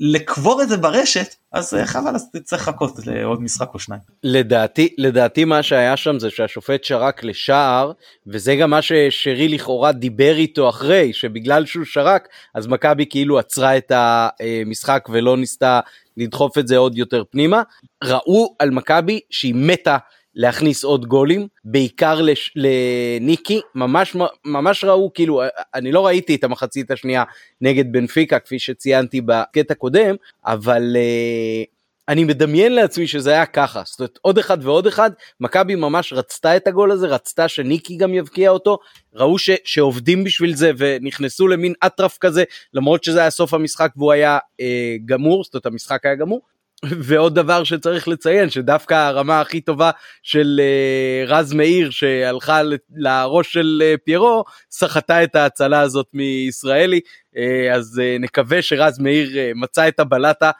לקבור 0.00 0.62
את 0.62 0.68
זה 0.68 0.76
ברשת 0.76 1.34
אז 1.52 1.74
חבל 1.84 2.14
אז 2.14 2.30
תצטרך 2.32 2.68
לחכות 2.68 3.06
לעוד 3.06 3.42
משחק 3.42 3.70
או 3.74 3.78
שניים. 3.78 4.00
לדעתי 4.24 4.94
לדעתי 4.98 5.44
מה 5.44 5.62
שהיה 5.62 5.96
שם 5.96 6.18
זה 6.18 6.30
שהשופט 6.30 6.84
שרק 6.84 7.24
לשער 7.24 7.92
וזה 8.26 8.56
גם 8.56 8.70
מה 8.70 8.82
ששרי 8.82 9.48
לכאורה 9.48 9.92
דיבר 9.92 10.36
איתו 10.36 10.68
אחרי 10.68 11.12
שבגלל 11.12 11.66
שהוא 11.66 11.84
שרק 11.84 12.28
אז 12.54 12.66
מכבי 12.66 13.06
כאילו 13.10 13.38
עצרה 13.38 13.76
את 13.76 13.92
המשחק 13.94 15.08
ולא 15.12 15.36
ניסתה 15.36 15.80
לדחוף 16.16 16.58
את 16.58 16.68
זה 16.68 16.76
עוד 16.76 16.98
יותר 16.98 17.22
פנימה 17.30 17.62
ראו 18.04 18.56
על 18.58 18.70
מכבי 18.70 19.20
שהיא 19.30 19.54
מתה 19.54 19.96
להכניס 20.34 20.84
עוד 20.84 21.06
גולים 21.06 21.46
בעיקר 21.64 22.20
לש, 22.20 22.54
לניקי 22.56 23.60
ממש 23.74 24.16
ממש 24.44 24.84
ראו 24.84 25.10
כאילו 25.14 25.42
אני 25.74 25.92
לא 25.92 26.06
ראיתי 26.06 26.34
את 26.34 26.44
המחצית 26.44 26.90
השנייה 26.90 27.24
נגד 27.60 27.92
בנפיקה 27.92 28.38
כפי 28.38 28.58
שציינתי 28.58 29.20
בקטע 29.20 29.74
קודם 29.74 30.14
אבל 30.46 30.96
uh, 30.96 31.82
אני 32.08 32.24
מדמיין 32.24 32.74
לעצמי 32.74 33.06
שזה 33.06 33.30
היה 33.30 33.46
ככה. 33.46 33.82
זאת 33.86 34.00
אומרת 34.00 34.18
עוד 34.22 34.38
אחד 34.38 34.58
ועוד 34.62 34.86
אחד 34.86 35.10
מכבי 35.40 35.74
ממש 35.74 36.12
רצתה 36.12 36.56
את 36.56 36.66
הגול 36.66 36.90
הזה 36.90 37.06
רצתה 37.06 37.48
שניקי 37.48 37.96
גם 37.96 38.14
יבקיע 38.14 38.50
אותו 38.50 38.78
ראו 39.14 39.38
ש, 39.38 39.50
שעובדים 39.64 40.24
בשביל 40.24 40.54
זה 40.54 40.70
ונכנסו 40.78 41.48
למין 41.48 41.72
אטרף 41.86 42.18
כזה 42.18 42.44
למרות 42.74 43.04
שזה 43.04 43.20
היה 43.20 43.30
סוף 43.30 43.54
המשחק 43.54 43.90
והוא 43.96 44.12
היה 44.12 44.38
אה, 44.60 44.96
גמור 45.04 45.44
זאת 45.44 45.54
אומרת 45.54 45.66
המשחק 45.66 46.06
היה 46.06 46.14
גמור 46.14 46.40
ועוד 46.84 47.34
דבר 47.34 47.64
שצריך 47.64 48.08
לציין 48.08 48.50
שדווקא 48.50 48.94
הרמה 48.94 49.40
הכי 49.40 49.60
טובה 49.60 49.90
של 50.22 50.60
uh, 50.60 51.30
רז 51.30 51.52
מאיר 51.52 51.90
שהלכה 51.90 52.60
לראש 52.96 53.52
של 53.52 53.82
uh, 53.82 53.98
פיירו 54.04 54.44
סחטה 54.70 55.24
את 55.24 55.34
ההצלה 55.34 55.80
הזאת 55.80 56.06
מישראלי 56.14 57.00
uh, 57.34 57.38
אז 57.74 58.00
נקווה 58.20 58.62
שרז 58.62 58.98
מאיר 58.98 59.30
מצא 59.54 59.88
את 59.88 60.00
הבלטה 60.00 60.50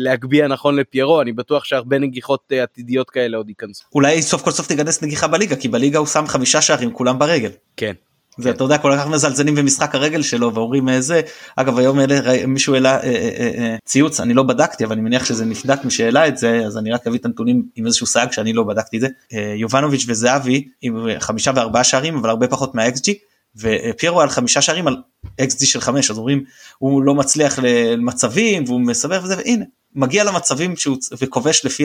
להגביה 0.00 0.48
נכון 0.48 0.76
לפיירו 0.76 1.20
אני 1.20 1.32
בטוח 1.32 1.64
שהרבה 1.64 1.98
נגיחות 1.98 2.52
עתידיות 2.62 3.10
כאלה 3.10 3.36
עוד 3.36 3.48
ייכנסו. 3.48 3.84
אולי 3.94 4.22
סוף 4.22 4.42
כל 4.42 4.50
סוף 4.50 4.66
תיכנס 4.68 5.02
נגיחה 5.02 5.28
בליגה 5.28 5.56
כי 5.56 5.68
בליגה 5.68 5.98
הוא 5.98 6.06
שם 6.06 6.26
חמישה 6.26 6.62
שערים 6.62 6.92
כולם 6.92 7.18
ברגל. 7.18 7.50
כן. 7.76 7.92
זה 8.38 8.50
אתה 8.50 8.64
יודע 8.64 8.78
כל 8.78 8.92
כך 8.96 9.06
מזלזלים 9.06 9.54
במשחק 9.54 9.94
הרגל 9.94 10.22
שלו 10.22 10.54
ואומרים 10.54 10.88
אה, 10.88 11.00
זה 11.00 11.20
אגב 11.56 11.78
היום 11.78 12.00
אלה, 12.00 12.46
מישהו 12.46 12.74
העלה 12.74 13.00
אה, 13.00 13.30
אה, 13.58 13.76
ציוץ 13.84 14.20
אני 14.20 14.34
לא 14.34 14.42
בדקתי 14.42 14.84
אבל 14.84 14.92
אני 14.92 15.02
מניח 15.02 15.24
שזה 15.24 15.44
נבדק 15.44 15.84
מי 15.84 15.90
שהעלה 15.90 16.28
את 16.28 16.38
זה 16.38 16.62
אז 16.66 16.78
אני 16.78 16.92
רק 16.92 17.06
אביא 17.06 17.18
את 17.18 17.24
הנתונים 17.24 17.62
עם 17.76 17.86
איזשהו 17.86 18.06
סייג 18.06 18.32
שאני 18.32 18.52
לא 18.52 18.62
בדקתי 18.62 18.96
את 18.96 19.00
זה 19.00 19.08
יובנוביץ' 19.56 20.04
וזהבי 20.08 20.68
עם 20.82 21.06
חמישה 21.18 21.50
וארבעה 21.54 21.84
שערים 21.84 22.16
אבל 22.16 22.30
הרבה 22.30 22.48
פחות 22.48 22.74
מהאקס 22.74 23.00
ג'י 23.00 23.18
ופיירו 23.56 24.20
על 24.20 24.28
חמישה 24.28 24.60
שערים 24.60 24.86
על 24.86 24.96
ג'י 25.40 25.66
של 25.66 25.80
חמש 25.80 26.10
אז 26.10 26.18
אומרים 26.18 26.44
הוא 26.78 27.02
לא 27.02 27.14
מצליח 27.14 27.58
למצבים 27.58 28.64
והוא 28.66 28.80
מסבך 28.80 29.20
וזה 29.24 29.36
והנה 29.36 29.64
מגיע 29.94 30.24
למצבים 30.24 30.76
שהוא 30.76 30.96
וכובש 31.20 31.64
לפי. 31.64 31.84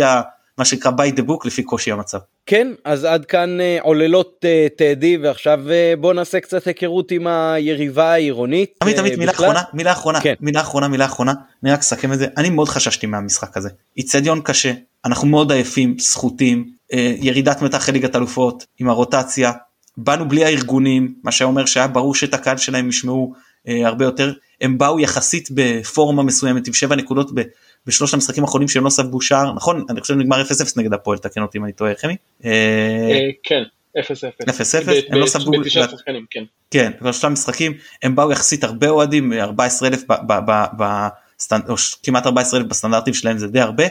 מה 0.58 0.66
שנקרא 0.66 0.92
by 0.92 1.20
the 1.20 1.22
book 1.22 1.48
לפי 1.48 1.64
קושי 1.64 1.92
המצב. 1.92 2.18
כן 2.46 2.68
אז 2.86 3.06
עד 3.06 3.26
כאן 3.26 3.58
uh, 3.60 3.84
עוללות 3.84 4.46
טדי 4.78 5.18
ועכשיו 5.18 5.60
uh, 5.68 6.00
בוא 6.00 6.14
נעשה 6.14 6.40
קצת 6.40 6.68
היכרות 6.68 7.12
עם 7.12 7.28
היריבה 7.28 8.12
העירונית. 8.12 8.74
עמית 8.84 9.00
עמית 9.00 9.18
מילה 9.18 9.32
אחרונה 9.32 9.62
מילה 9.74 9.92
אחרונה 9.92 10.22
כן. 10.22 10.34
מילה 10.40 10.62
אחרונה 10.62 10.88
מילה 10.88 11.06
אחרונה 11.06 11.34
אני 11.64 11.72
רק 11.72 11.80
אסכם 11.80 12.14
את 12.14 12.20
זה 12.20 12.28
אני 12.38 12.50
מאוד 12.50 12.70
חששתי 12.70 13.08
מהמשחק 13.08 13.58
הזה 13.58 13.70
איצטדיון 13.98 14.42
קשה 14.42 14.74
אנחנו 15.06 15.28
מאוד 15.28 15.52
עייפים 15.52 16.00
סחוטים 16.00 16.70
ירידת 17.20 17.62
מתח 17.62 17.90
ליגת 17.90 18.16
אלופות 18.16 18.66
עם 18.80 18.90
הרוטציה 18.90 19.52
באנו 19.98 20.30
בלי 20.30 20.46
הארגונים 20.46 21.14
מה 21.24 21.32
שאומר 21.32 21.66
שהיה 21.66 21.88
ברור 21.88 22.16
שאת 22.16 22.34
הקהל 22.34 22.58
שלהם 22.58 22.90
ישמעו 22.90 23.34
הרבה 23.68 24.06
יותר 24.06 24.34
הם 24.62 24.78
באו 24.78 25.00
יחסית 25.00 25.50
בפורמה 25.52 26.24
מסוימת 26.24 26.68
עם 26.68 26.74
7 26.74 26.96
נקודות 26.96 27.32
בשלושת 27.86 28.14
המשחקים 28.14 28.44
האחרונים 28.44 28.68
שהם 28.68 28.86
לא 28.86 28.90
ספגו 28.90 29.22
שער 29.22 29.54
נכון 29.54 29.86
אני 29.90 30.02
חושב 30.02 30.14
נגמר 30.14 30.44
0-0 30.44 30.46
נגד 30.78 30.94
הפועל 30.94 31.18
תקן 31.18 31.42
אותי 31.42 31.58
אם 31.58 31.64
אני 31.64 31.74
טועה 31.74 31.94
חמי. 32.02 32.16
אה, 32.46 32.52
אה, 33.12 33.30
כן 33.44 33.64
0-0. 33.98 34.02
0-0 34.02 34.04
הם 35.10 35.20
לא 35.20 35.28
ספגו. 35.28 35.52
כן. 36.30 36.44
כן 36.72 36.92
בשלושת 36.98 37.24
המשחקים 37.24 37.74
הם 38.04 38.16
באו 38.16 38.32
יחסית 38.32 38.64
הרבה 38.64 38.90
אוהדים 38.90 39.34
14,000 39.34 40.04
או 41.70 41.76
כמעט 42.04 42.26
14,000 42.26 42.68
בסטנדרטים 42.68 43.14
שלהם 43.14 43.38
זה 43.38 43.48
די 43.48 43.60
הרבה 43.60 43.84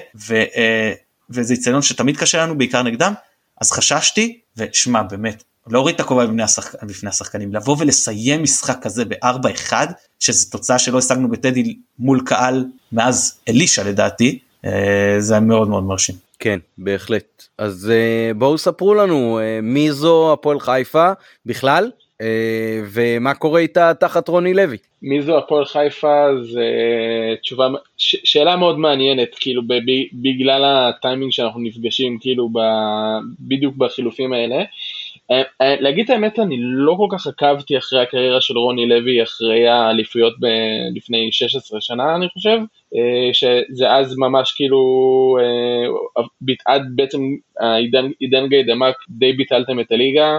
אה, 0.56 0.92
וזה 1.30 1.54
יציון 1.54 1.82
שתמיד 1.82 2.16
קשה 2.16 2.42
לנו 2.42 2.58
בעיקר 2.58 2.82
נגדם 2.82 3.12
אז 3.60 3.72
חששתי 3.72 4.40
ושמע 4.56 5.02
באמת 5.02 5.42
להוריד 5.70 5.94
את 5.94 6.00
הכובע 6.00 6.26
בפני, 6.26 6.42
השחק... 6.42 6.84
בפני 6.84 7.08
השחקנים, 7.10 7.54
לבוא 7.54 7.76
ולסיים 7.78 8.42
משחק 8.42 8.78
כזה 8.82 9.04
ב-4-1, 9.04 9.72
שזו 10.20 10.50
תוצאה 10.50 10.78
שלא 10.78 10.98
השגנו 10.98 11.28
בטדי 11.28 11.76
מול 11.98 12.20
קהל 12.26 12.64
מאז 12.92 13.40
אלישע 13.48 13.84
לדעתי, 13.84 14.38
אה, 14.64 15.16
זה 15.18 15.34
היה 15.34 15.40
מאוד 15.40 15.68
מאוד 15.68 15.84
מרשים. 15.84 16.14
כן, 16.38 16.58
בהחלט. 16.78 17.42
אז 17.58 17.90
אה, 17.90 18.34
בואו 18.34 18.58
ספרו 18.58 18.94
לנו 18.94 19.38
אה, 19.38 19.60
מי 19.62 19.92
זו 19.92 20.32
הפועל 20.32 20.60
חיפה 20.60 21.12
בכלל, 21.46 21.90
ומה 22.90 23.34
קורה 23.34 23.60
איתה 23.60 23.92
תחת 23.94 24.28
רוני 24.28 24.54
לוי. 24.54 24.76
מי 25.02 25.22
זו 25.22 25.38
הפועל 25.38 25.64
חיפה 25.64 26.26
זה 26.52 26.64
תשובה, 27.42 27.68
ש, 27.98 28.16
שאלה 28.24 28.56
מאוד 28.56 28.78
מעניינת, 28.78 29.28
כאילו 29.40 29.62
ב, 29.62 29.72
ב, 29.72 29.90
בגלל 30.12 30.64
הטיימינג 30.64 31.32
שאנחנו 31.32 31.60
נפגשים 31.60 32.18
כאילו 32.20 32.48
ב, 32.48 32.58
בדיוק 33.40 33.76
בחילופים 33.76 34.32
האלה. 34.32 34.64
אה, 35.30 35.42
אה, 35.60 35.80
להגיד 35.80 36.04
את 36.04 36.10
האמת, 36.10 36.38
אני 36.38 36.56
לא 36.60 36.94
כל 36.98 37.16
כך 37.16 37.26
עקבתי 37.26 37.78
אחרי 37.78 38.02
הקריירה 38.02 38.40
של 38.40 38.58
רוני 38.58 38.88
לוי 38.88 39.22
אחרי 39.22 39.68
האליפויות 39.68 40.34
לפני 40.96 41.28
16 41.32 41.80
שנה, 41.80 42.16
אני 42.16 42.28
חושב, 42.28 42.58
אה, 42.96 43.30
שזה 43.32 43.90
אז 43.90 44.16
ממש 44.18 44.52
כאילו, 44.52 44.78
עד 46.66 46.82
בעצם 46.94 47.20
עידן 48.20 48.46
גיא 48.48 48.62
דמק 48.62 48.94
די 49.08 49.32
ביטלתם 49.32 49.80
את 49.80 49.92
הליגה 49.92 50.38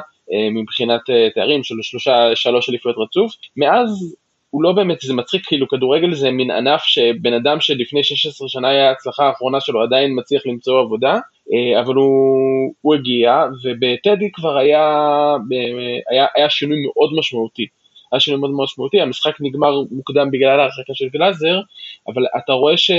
מבחינת 0.51 1.01
תארים 1.35 1.63
של 1.63 1.75
שלושה, 1.81 2.35
שלוש 2.35 2.69
אליפויות 2.69 2.97
רצוף. 2.97 3.33
מאז 3.57 4.15
הוא 4.49 4.63
לא 4.63 4.71
באמת, 4.71 5.01
זה 5.01 5.13
מצחיק, 5.13 5.45
כאילו 5.45 5.67
כדורגל 5.67 6.13
זה 6.13 6.31
מין 6.31 6.51
ענף 6.51 6.83
שבן 6.83 7.33
אדם 7.33 7.59
שלפני 7.59 8.03
16 8.03 8.49
שנה 8.49 8.69
היה 8.69 8.89
ההצלחה 8.89 9.27
האחרונה 9.27 9.61
שלו 9.61 9.81
עדיין 9.81 10.19
מצליח 10.19 10.41
למצוא 10.45 10.79
עבודה, 10.79 11.19
אה, 11.53 11.81
אבל 11.81 11.95
הוא, 11.95 12.73
הוא 12.81 12.95
הגיע, 12.95 13.43
ובטדי 13.63 14.31
כבר 14.33 14.57
היה, 14.57 15.05
היה, 16.11 16.25
היה 16.35 16.49
שינוי 16.49 16.77
מאוד 16.85 17.09
משמעותי. 17.19 17.65
היה 18.11 18.19
שינוי 18.19 18.39
מאוד 18.39 18.51
משמעותי, 18.63 19.01
המשחק 19.01 19.35
נגמר 19.39 19.81
מוקדם 19.91 20.31
בגלל 20.31 20.59
ההרחקה 20.59 20.93
של 20.93 21.09
גלאזר, 21.09 21.59
אבל 22.07 22.23
אתה 22.37 22.53
רואה 22.53 22.77
ש, 22.77 22.91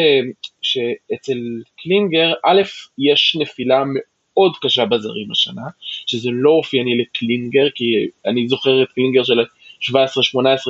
שאצל 0.62 1.38
קלינגר, 1.82 2.32
א', 2.44 2.62
יש 2.98 3.36
נפילה 3.40 3.82
מאוד 3.86 4.52
קשה 4.62 4.86
בזרים 4.86 5.30
השנה, 5.30 5.62
שזה 6.06 6.30
לא 6.32 6.50
אופייני 6.50 6.98
לקלינגר, 6.98 7.70
כי 7.74 7.84
אני 8.26 8.48
זוכר 8.48 8.82
את 8.82 8.88
קלינגר 8.92 9.22
של 9.24 9.40
17-18 9.82 9.92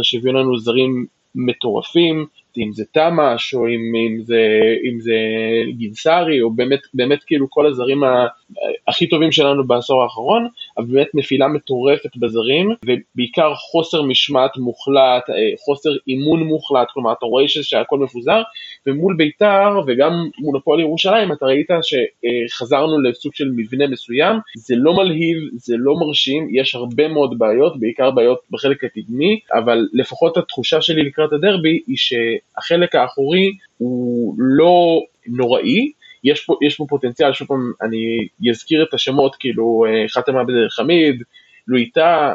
שהביאו 0.03 0.35
לנו 0.35 0.59
זרים 0.59 1.07
מטורפים, 1.35 2.27
אם 2.59 2.73
זה 2.73 2.85
תמ"ש 2.93 3.55
או 3.55 3.67
אם, 3.67 3.93
אם, 4.07 4.23
זה, 4.23 4.43
אם 4.91 5.01
זה 5.01 5.15
גינסארי 5.79 6.43
או 6.43 6.51
באמת, 6.51 6.81
באמת 6.95 7.25
כאילו 7.25 7.47
כל 7.51 7.67
הזרים 7.67 8.05
ה, 8.05 8.27
הכי 8.89 9.09
טובים 9.09 9.33
שלנו 9.33 9.67
בעשור 9.67 10.03
האחרון, 10.03 10.49
באמת 10.89 11.09
נפילה 11.15 11.49
מטורפת 11.49 12.17
בזרים 12.17 12.75
ובעיקר 12.85 13.55
חוסר 13.55 14.03
משמעת 14.03 14.57
מוחלט, 14.57 15.31
אה, 15.31 15.35
חוסר 15.65 15.91
אימון 16.09 16.43
מוחלט, 16.43 16.89
כלומר 16.95 17.13
אתה 17.13 17.27
רואה 17.27 17.45
שהכל 17.49 17.99
מפוזר 17.99 18.43
ומול 18.87 19.17
בית"ר 19.17 19.81
וגם 19.87 20.29
מול 20.39 20.57
הפועל 20.57 20.81
ירושלים 20.81 21.33
אתה 21.33 21.47
ראית 21.47 21.69
שחזרנו 21.83 23.01
לסוג 23.01 23.35
של 23.35 23.51
מבנה 23.57 23.87
מסוים, 23.87 24.37
זה 24.57 24.75
לא 24.77 24.95
מלהיב, 24.95 25.37
זה 25.53 25.75
לא 25.79 25.95
מרשים, 25.95 26.49
יש 26.53 26.75
הרבה 26.75 27.09
מאוד 27.09 27.39
בעיות, 27.39 27.81
בעיקר 27.81 28.11
בעיות 28.11 28.39
בחלק 28.51 28.85
הקדמי, 28.85 29.41
אבל 29.55 29.89
לפחות 29.93 30.37
התחושה 30.37 30.81
שלי 30.81 31.03
לקראת 31.03 31.33
הדרבי 31.33 31.81
היא 31.87 31.97
ש... 31.97 32.15
החלק 32.59 32.95
האחורי 32.95 33.53
הוא 33.79 34.35
לא 34.39 35.01
נוראי, 35.27 35.93
יש 36.25 36.45
פה, 36.45 36.57
יש 36.63 36.77
פה 36.77 36.87
פוטנציאל, 36.89 37.33
שוב 37.33 37.49
פעם 37.49 37.73
אני 37.83 38.51
אזכיר 38.51 38.83
את 38.83 38.95
השמות, 38.95 39.37
כאילו 39.37 39.85
אה, 39.89 40.09
חתם 40.09 40.37
עבד 40.37 40.53
חמיד, 40.71 41.23
לואיטה, 41.69 42.35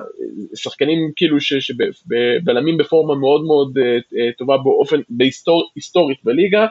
שחקנים 0.55 1.11
כאילו 1.15 1.37
שבלמים 1.39 2.77
בפורמה 2.77 3.15
מאוד 3.15 3.43
מאוד 3.45 3.77
אה, 3.77 3.83
אה, 3.93 4.31
טובה 4.37 4.57
באופן, 4.57 4.99
בהיסטור, 5.09 5.69
היסטורית 5.75 6.17
בליגה, 6.23 6.67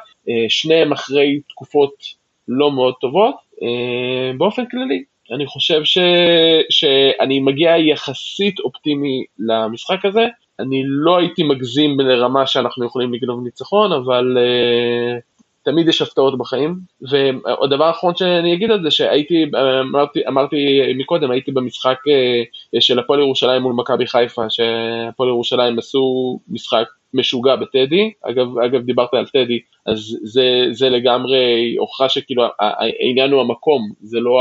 שניהם 0.49 0.93
אחרי 0.93 1.41
תקופות 1.49 1.95
לא 2.49 2.73
מאוד 2.73 2.95
טובות, 3.01 3.35
באופן 4.39 4.67
כללי. 4.67 5.05
אני 5.35 5.47
חושב 5.47 5.85
ש, 5.85 5.99
שאני 6.71 7.41
מגיע 7.41 7.77
יחסית 7.77 8.61
אופטימי 8.61 9.25
למשחק 9.39 10.05
הזה, 10.05 10.27
אני 10.61 10.83
לא 10.85 11.19
הייתי 11.19 11.43
מגזים 11.43 12.01
לרמה 12.01 12.47
שאנחנו 12.47 12.87
יכולים 12.87 13.15
לגנוב 13.15 13.45
ניצחון, 13.45 13.93
אבל 13.93 14.37
תמיד 15.65 15.89
יש 15.89 16.03
הפתעות 16.03 16.39
בחיים. 16.39 16.77
ועוד 17.03 17.71
דבר 17.71 17.91
אחרון 17.91 18.17
שאני 18.17 18.55
אגיד 18.55 18.71
על 18.71 18.83
זה, 18.83 18.91
שהייתי, 18.91 19.47
אמרתי, 19.81 20.21
אמרתי 20.29 20.81
מקודם, 20.97 21.31
הייתי 21.31 21.53
במשחק 21.53 21.97
uh, 22.07 22.81
של 22.81 22.99
הפועל 22.99 23.21
ירושלים 23.21 23.63
מול 23.63 23.73
מכבי 23.73 24.07
חיפה, 24.07 24.43
שהפועל 24.51 25.29
ירושלים 25.29 25.79
עשו 25.79 26.39
משחק 26.49 26.87
משוגע 27.15 27.57
בטדי, 27.57 28.13
אגב, 28.23 28.59
אגב 28.59 28.83
דיברת 28.83 29.15
על 29.15 29.27
טדי, 29.27 29.59
אז 29.87 30.19
זה, 30.23 30.67
זה 30.71 30.89
לגמרי 30.89 31.77
הוכחה 31.79 32.09
שכאילו 32.09 32.45
העניין 32.61 33.33
הוא 33.33 33.41
המקום, 33.41 33.93
זה 34.01 34.21
לא, 34.21 34.41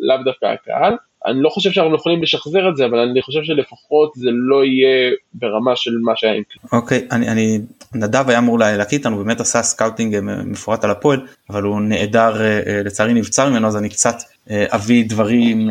לאו 0.00 0.16
דווקא 0.24 0.46
הקהל. 0.46 0.94
אני 1.26 1.42
לא 1.42 1.48
חושב 1.48 1.70
שאנחנו 1.70 1.94
יכולים 1.94 2.22
לשחזר 2.22 2.68
את 2.68 2.76
זה, 2.76 2.86
אבל 2.86 2.98
אני 2.98 3.22
חושב 3.22 3.40
שלפחות 3.42 4.12
זה 4.14 4.30
לא 4.32 4.64
יהיה 4.64 5.10
ברמה 5.34 5.76
של 5.76 5.90
מה 6.02 6.12
שהיה 6.16 6.34
עם 6.34 6.42
קליפ. 6.50 6.72
אוקיי, 6.72 7.06
אני, 7.12 7.28
אני, 7.28 7.60
נדב 7.94 8.28
היה 8.28 8.38
אמור 8.38 8.58
להקליט 8.58 9.06
אותנו, 9.06 9.24
באמת 9.24 9.40
עשה 9.40 9.62
scouting 9.62 10.14
אה, 10.14 10.20
מפורט 10.20 10.84
על 10.84 10.90
הפועל, 10.90 11.26
אבל 11.50 11.62
הוא 11.62 11.80
נעדר, 11.80 12.42
אה, 12.42 12.60
אה, 12.66 12.82
לצערי 12.84 13.14
נבצר 13.14 13.50
ממנו, 13.50 13.68
אז 13.68 13.76
אני 13.76 13.88
קצת 13.88 14.16
אביא 14.50 15.04
דברים, 15.08 15.70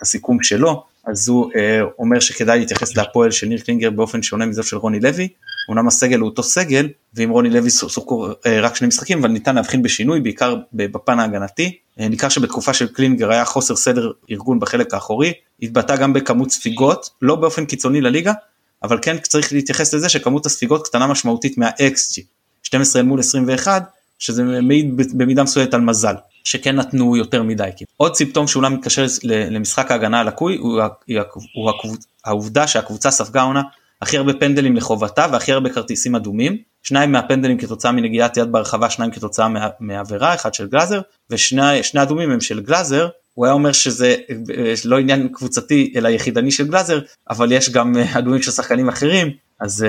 הסיכום 0.00 0.42
שלו. 0.42 0.82
אז 1.06 1.28
הוא 1.28 1.50
אומר 1.98 2.20
שכדאי 2.20 2.58
להתייחס 2.58 2.96
להפועל 2.96 3.30
של 3.30 3.46
ניר 3.46 3.60
קלינגר 3.60 3.90
באופן 3.90 4.22
שונה 4.22 4.46
מזה 4.46 4.62
של 4.62 4.76
רוני 4.76 5.00
לוי. 5.00 5.28
אמנם 5.70 5.88
הסגל 5.88 6.18
הוא 6.18 6.28
אותו 6.28 6.42
סגל, 6.42 6.88
ועם 7.14 7.30
רוני 7.30 7.50
לוי 7.50 7.70
שוחקו 7.70 8.28
רק 8.62 8.76
שני 8.76 8.88
משחקים, 8.88 9.18
אבל 9.18 9.28
ניתן 9.28 9.54
להבחין 9.54 9.82
בשינוי, 9.82 10.20
בעיקר 10.20 10.56
בפן 10.72 11.18
ההגנתי. 11.18 11.78
אה, 12.00 12.08
ניכר 12.08 12.28
שבתקופה 12.28 12.74
של 12.74 12.86
קלינגר 12.86 13.30
היה 13.30 13.44
חוסר 13.44 13.76
סדר 13.76 14.10
ארגון 14.30 14.60
בחלק 14.60 14.94
האחורי, 14.94 15.32
התבטא 15.62 15.96
גם 15.96 16.12
בכמות 16.12 16.50
ספיגות, 16.50 17.10
לא 17.22 17.34
באופן 17.36 17.64
קיצוני 17.64 18.00
לליגה, 18.00 18.32
אבל 18.82 18.98
כן 19.02 19.18
צריך 19.18 19.52
להתייחס 19.52 19.94
לזה 19.94 20.08
שכמות 20.08 20.46
הספיגות 20.46 20.86
קטנה 20.86 21.06
משמעותית 21.06 21.58
מה-XG, 21.58 22.22
12 22.62 23.02
אל 23.02 23.06
מול 23.06 23.20
21, 23.20 23.90
שזה 24.18 24.42
מעיד 24.42 24.96
במידה 25.18 25.42
מסוימת 25.42 25.74
על 25.74 25.80
מזל, 25.80 26.14
שכן 26.44 26.76
נתנו 26.76 27.16
יותר 27.16 27.42
מדי. 27.42 27.70
עוד 27.96 28.14
סימפטום 28.14 28.46
שאולי 28.46 28.68
מתקשר 28.68 29.06
למשחק 29.22 29.90
ההגנה 29.90 30.20
הלקוי 30.20 30.56
הוא, 30.56 30.80
הוא 31.54 31.70
העובדה 32.24 32.66
שהקבוצה 32.66 33.10
ספגה 33.10 33.42
עונה 33.42 33.62
הכי 34.02 34.16
הרבה 34.18 34.32
פנדלים 34.34 34.76
לחובתה 34.76 35.26
והכי 35.32 35.52
הרבה 35.52 35.70
כרטיסים 35.70 36.14
אדומים, 36.14 36.58
שניים 36.82 37.12
מהפנדלים 37.12 37.58
כתוצאה 37.58 37.92
מנגיעת 37.92 38.36
יד 38.36 38.52
ברחבה, 38.52 38.90
שניים 38.90 39.10
כתוצאה 39.10 39.48
מעבירה, 39.80 40.34
אחד 40.34 40.54
של 40.54 40.66
גלאזר, 40.66 41.00
ושני 41.30 42.02
אדומים 42.02 42.30
הם 42.30 42.40
של 42.40 42.60
גלאזר, 42.60 43.08
הוא 43.34 43.46
היה 43.46 43.52
אומר 43.52 43.72
שזה 43.72 44.16
אה, 44.30 44.74
לא 44.84 44.98
עניין 44.98 45.28
קבוצתי 45.28 45.92
אלא 45.96 46.08
יחידני 46.08 46.50
של 46.50 46.68
גלאזר, 46.68 47.00
אבל 47.30 47.52
יש 47.52 47.70
גם 47.70 47.96
אדומים 48.18 48.42
של 48.42 48.50
שחקנים 48.50 48.88
אחרים, 48.88 49.30
אז, 49.60 49.86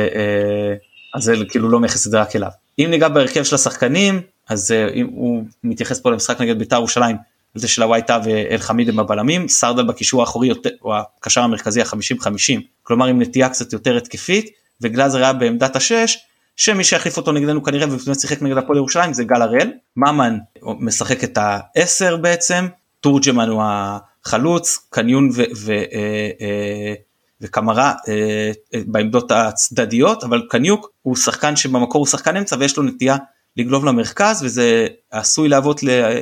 אז 1.15 1.23
זה 1.23 1.33
כאילו 1.49 1.69
לא 1.69 1.79
מייחס 1.79 2.05
את 2.05 2.11
זה 2.11 2.21
רק 2.21 2.35
אליו. 2.35 2.49
אם 2.79 2.87
ניגע 2.89 3.07
בהרכב 3.07 3.43
של 3.43 3.55
השחקנים, 3.55 4.21
אז 4.49 4.71
אם 4.93 5.07
הוא 5.11 5.43
מתייחס 5.63 5.99
פה 5.99 6.11
למשחק 6.11 6.41
נגד 6.41 6.59
בית"ר 6.59 6.75
ירושלים, 6.75 7.15
זה 7.55 7.67
של 7.67 7.83
הווייטה 7.83 8.19
ואל 8.23 8.57
חמיד 8.57 8.89
הם 8.89 8.99
הבלמים, 8.99 9.47
סרדל 9.47 9.83
בקישור 9.83 10.21
האחורי 10.21 10.49
הוא 10.79 10.93
הקשר 10.95 11.41
המרכזי 11.41 11.81
ה-50-50, 11.81 12.61
כלומר 12.83 13.05
עם 13.05 13.21
נטייה 13.21 13.49
קצת 13.49 13.73
יותר 13.73 13.97
התקפית, 13.97 14.49
וגלאזר 14.81 15.17
היה 15.17 15.33
בעמדת 15.33 15.75
השש, 15.75 16.17
שמי 16.59 16.83
שיחליף 16.83 17.17
אותו 17.17 17.31
נגדנו 17.31 17.63
כנראה 17.63 17.87
ובאמת 17.87 18.19
שיחק 18.19 18.41
נגד 18.41 18.57
הפועל 18.57 18.77
ירושלים 18.77 19.13
זה 19.13 19.23
גל 19.23 19.41
הראל, 19.41 19.71
ממן 19.97 20.37
משחק 20.63 21.23
את 21.23 21.37
העשר 21.41 22.17
בעצם, 22.17 22.67
תורג'מן 22.99 23.49
הוא 23.49 23.63
החלוץ, 23.65 24.87
קניון 24.89 25.29
ו... 25.33 25.43
ו 25.55 25.71
אה, 25.71 26.29
אה, 26.41 26.93
וקמרה 27.41 27.93
אה, 28.07 28.51
בעמדות 28.85 29.31
הצדדיות 29.31 30.23
אבל 30.23 30.41
קניוק 30.49 30.91
הוא 31.01 31.15
שחקן 31.15 31.55
שבמקור 31.55 31.99
הוא 31.99 32.07
שחקן 32.07 32.37
אמצע 32.37 32.55
ויש 32.59 32.77
לו 32.77 32.83
נטייה 32.83 33.17
לגלוב 33.57 33.85
למרכז 33.85 34.43
וזה 34.43 34.87
עשוי 35.11 35.49
להוות 35.49 35.79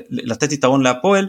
לתת 0.10 0.52
יתרון 0.52 0.82
להפועל 0.84 1.28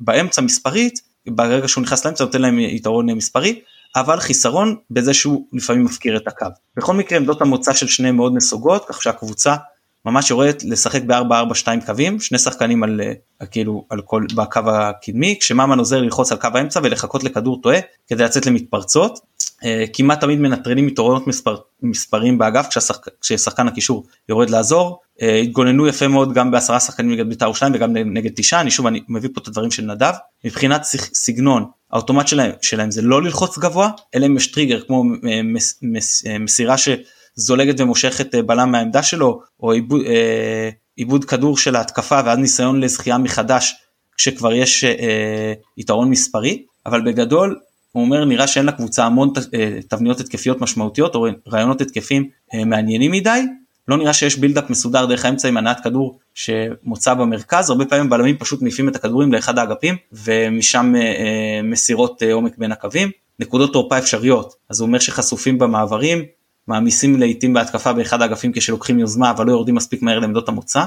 באמצע 0.00 0.42
מספרית 0.42 1.00
ברגע 1.26 1.68
שהוא 1.68 1.82
נכנס 1.82 2.06
לאמצע 2.06 2.24
נותן 2.24 2.42
להם 2.42 2.58
יתרון 2.58 3.10
מספרי 3.10 3.60
אבל 3.96 4.20
חיסרון 4.20 4.76
בזה 4.90 5.14
שהוא 5.14 5.46
לפעמים 5.52 5.84
מפקיר 5.84 6.16
את 6.16 6.28
הקו. 6.28 6.46
בכל 6.76 6.94
מקרה 6.94 7.18
עמדות 7.18 7.42
המוצא 7.42 7.72
של 7.72 7.86
שניהם 7.86 8.16
מאוד 8.16 8.32
נסוגות 8.36 8.84
כך 8.88 9.02
שהקבוצה 9.02 9.56
ממש 10.04 10.30
יורדת 10.30 10.64
לשחק 10.64 11.02
ב-4-4-2 11.02 11.86
קווים, 11.86 12.20
שני 12.20 12.38
שחקנים 12.38 12.82
על, 12.82 13.00
על 13.38 13.46
כאילו 13.50 13.86
על 13.90 14.00
כל 14.00 14.26
בקו 14.34 14.60
הקדמי, 14.70 15.36
כשממן 15.40 15.78
עוזר 15.78 16.00
ללחוץ 16.00 16.32
על 16.32 16.38
קו 16.38 16.48
האמצע 16.54 16.80
ולחכות 16.82 17.24
לכדור 17.24 17.60
טועה 17.62 17.78
כדי 18.06 18.24
לצאת 18.24 18.46
למתפרצות. 18.46 19.20
אה, 19.64 19.84
כמעט 19.92 20.20
תמיד 20.20 20.40
מנטרלים 20.40 20.88
יתרונות 20.88 21.26
מספר, 21.26 21.56
מספרים 21.82 22.38
באגף 22.38 22.66
כשהשחק, 22.68 23.06
כששחקן 23.20 23.68
הקישור 23.68 24.04
יורד 24.28 24.50
לעזור. 24.50 25.00
אה, 25.22 25.36
התגוננו 25.36 25.86
יפה 25.86 26.08
מאוד 26.08 26.32
גם 26.32 26.50
בעשרה 26.50 26.80
שחקנים 26.80 27.12
נגד 27.12 27.28
בית"ר 27.28 27.44
ירושלים 27.44 27.72
וגם 27.74 27.96
נגד 27.96 28.30
תשעה, 28.36 28.60
אני 28.60 28.70
שוב 28.70 28.86
אני 28.86 29.00
מביא 29.08 29.28
פה 29.34 29.40
את 29.40 29.48
הדברים 29.48 29.70
של 29.70 29.84
נדב. 29.84 30.12
מבחינת 30.44 30.84
סגנון 31.14 31.64
האוטומט 31.92 32.28
שלהם, 32.28 32.50
שלהם 32.62 32.90
זה 32.90 33.02
לא 33.02 33.22
ללחוץ 33.22 33.58
גבוה, 33.58 33.90
אלא 34.14 34.26
אם 34.26 34.36
יש 34.36 34.46
טריגר 34.46 34.80
כמו 34.80 35.04
מס, 35.44 35.78
מס, 35.82 36.24
מסירה 36.40 36.74
שזולגת 36.78 37.80
ומושכת 37.80 38.34
אה, 38.34 38.42
בלם 38.42 38.72
מהעמדה 38.72 39.02
שלו, 39.02 39.40
או 39.60 39.72
עיבוד, 39.72 40.02
אה, 40.06 40.70
עיבוד 40.96 41.24
כדור 41.24 41.58
של 41.58 41.76
ההתקפה 41.76 42.20
ואז 42.24 42.38
ניסיון 42.38 42.80
לזכייה 42.80 43.18
מחדש 43.18 43.74
כשכבר 44.16 44.52
יש 44.52 44.84
אה, 44.84 45.52
יתרון 45.78 46.10
מספרי, 46.10 46.64
אבל 46.86 47.00
בגדול 47.00 47.58
הוא 47.92 48.04
אומר 48.04 48.24
נראה 48.24 48.46
שאין 48.46 48.66
לקבוצה 48.66 49.04
המון 49.04 49.32
אה, 49.54 49.78
תבניות 49.88 50.20
התקפיות 50.20 50.60
משמעותיות 50.60 51.14
או 51.14 51.26
רעיונות 51.48 51.80
התקפים 51.80 52.28
אה, 52.54 52.64
מעניינים 52.64 53.12
מדי, 53.12 53.40
לא 53.88 53.96
נראה 53.96 54.12
שיש 54.12 54.38
build-up 54.38 54.70
מסודר 54.70 55.06
דרך 55.06 55.24
האמצע 55.24 55.48
עם 55.48 55.56
הנעת 55.56 55.80
כדור 55.84 56.18
שמוצא 56.34 57.14
במרכז, 57.14 57.70
הרבה 57.70 57.84
פעמים 57.84 58.10
בלמים 58.10 58.36
פשוט 58.38 58.62
מעיפים 58.62 58.88
את 58.88 58.96
הכדורים 58.96 59.32
לאחד 59.32 59.58
האגפים 59.58 59.96
ומשם 60.12 60.94
אה, 60.96 61.00
אה, 61.00 61.62
מסירות 61.62 62.22
אה, 62.22 62.32
עומק 62.32 62.58
בין 62.58 62.72
הקווים. 62.72 63.10
נקודות 63.38 63.72
תורפה 63.72 63.98
אפשריות, 63.98 64.54
אז 64.68 64.80
הוא 64.80 64.86
אומר 64.86 64.98
שחשופים 64.98 65.58
במעברים, 65.58 66.22
מעמיסים 66.68 67.20
לעיתים 67.20 67.52
בהתקפה 67.52 67.92
באחד 67.92 68.22
האגפים 68.22 68.52
כשלוקחים 68.52 68.98
יוזמה 68.98 69.30
אבל 69.30 69.46
לא 69.46 69.52
יורדים 69.52 69.74
מספיק 69.74 70.02
מהר 70.02 70.18
לעמדות 70.18 70.48
המוצא, 70.48 70.84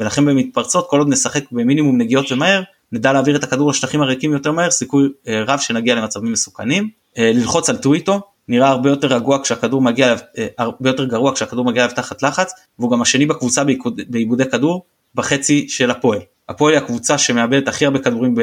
ולכן 0.00 0.24
במתפרצות 0.24 0.86
כל 0.90 0.98
עוד 0.98 1.08
נשחק 1.08 1.52
במינימום 1.52 1.98
נגיעות 1.98 2.32
ומהר, 2.32 2.62
נדע 2.92 3.12
להעביר 3.12 3.36
את 3.36 3.44
הכדור 3.44 3.70
לשטחים 3.70 4.02
הריקים 4.02 4.32
יותר 4.32 4.52
מהר, 4.52 4.70
סיכוי 4.70 5.08
רב 5.28 5.58
שנגיע 5.58 5.94
למצבים 5.94 6.32
מסוכנים. 6.32 6.88
ללחוץ 7.16 7.70
על 7.70 7.76
טוויטו, 7.76 8.20
נראה 8.48 8.68
הרבה 8.68 8.90
יותר 8.90 9.08
רגוע 9.08 9.42
כשהכדור 9.42 9.82
מגיע 9.82 10.14
אה, 10.38 10.46
הרבה 10.58 10.90
יותר 10.90 11.04
גרוע 11.04 11.34
כשהכדור 11.34 11.64
מגיע 11.64 11.84
אליו 11.84 11.96
תחת 11.96 12.22
לחץ, 12.22 12.52
והוא 12.78 12.90
גם 12.90 13.02
השני 13.02 13.26
בקבוצה 13.26 13.62
בעיבודי 14.08 14.44
כדור 14.44 14.84
בחצי 15.14 15.68
של 15.68 15.90
הפועל. 15.90 16.18
הפועל 16.48 16.74
היא 16.74 16.82
הקבוצה 16.82 17.18
שמאבדת 17.18 17.68
הכי 17.68 17.84
הרבה 17.86 17.98
כדורים 17.98 18.34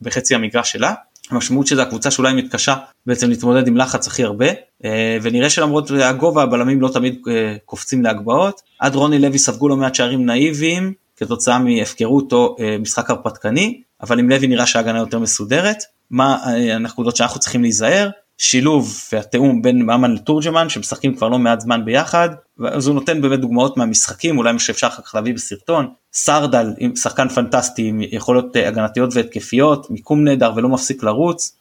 בחצי 0.00 0.34
המגרש 0.34 0.72
שלה. 0.72 0.94
המשמעות 1.30 1.66
שזה 1.66 1.82
הקבוצה 1.82 2.10
שאולי 2.10 2.32
מתקשה 2.32 2.74
בעצם 3.06 3.30
להתמודד 3.30 3.68
עם 3.68 3.76
לחץ 3.76 4.06
הכי 4.06 4.24
הרבה 4.24 4.46
אה, 4.84 5.18
ונראה 5.22 5.50
שלמרות 5.50 5.90
הגובה 5.90 6.42
הבלמים 6.42 6.80
לא 6.80 6.88
תמיד 6.88 7.22
אה, 7.28 7.56
קופצים 7.64 8.02
להגבהות 8.02 8.60
עד 8.78 8.94
רוני 8.94 9.18
לוי 9.18 9.38
ספגו 9.38 9.68
לא 9.68 9.76
מעט 9.76 9.94
שערים 9.94 10.26
נאיביים 10.26 10.92
כתוצאה 11.16 11.58
מהפקרות 11.58 12.32
או 12.32 12.56
משחק 12.80 13.10
הרפתקני 13.10 13.82
אבל 14.02 14.18
עם 14.18 14.30
לוי 14.30 14.46
נראה 14.46 14.66
שההגנה 14.66 14.98
יותר 14.98 15.18
מסודרת 15.18 15.76
מה 16.10 16.36
הנקודות 16.44 17.16
שאנחנו 17.16 17.40
צריכים 17.40 17.62
להיזהר 17.62 18.10
השילוב 18.40 18.96
והתיאום 19.12 19.62
בין 19.62 19.82
ממן 19.82 20.14
לתורג'מן 20.14 20.68
שמשחקים 20.68 21.16
כבר 21.16 21.28
לא 21.28 21.38
מעט 21.38 21.60
זמן 21.60 21.84
ביחד 21.84 22.28
אז 22.66 22.86
הוא 22.86 22.94
נותן 22.94 23.22
באמת 23.22 23.40
דוגמאות 23.40 23.76
מהמשחקים 23.76 24.38
אולי 24.38 24.52
מה 24.52 24.58
שאפשר 24.58 24.86
אחר 24.86 25.02
כך 25.02 25.14
להביא 25.14 25.34
בסרטון. 25.34 25.86
סרדל 26.12 26.72
עם 26.78 26.96
שחקן 26.96 27.28
פנטסטי 27.28 27.82
עם 27.82 28.00
יכולות 28.02 28.56
אה, 28.56 28.68
הגנתיות 28.68 29.10
והתקפיות 29.14 29.90
מיקום 29.90 30.24
נהדר 30.24 30.52
ולא 30.56 30.68
מפסיק 30.68 31.02
לרוץ 31.02 31.56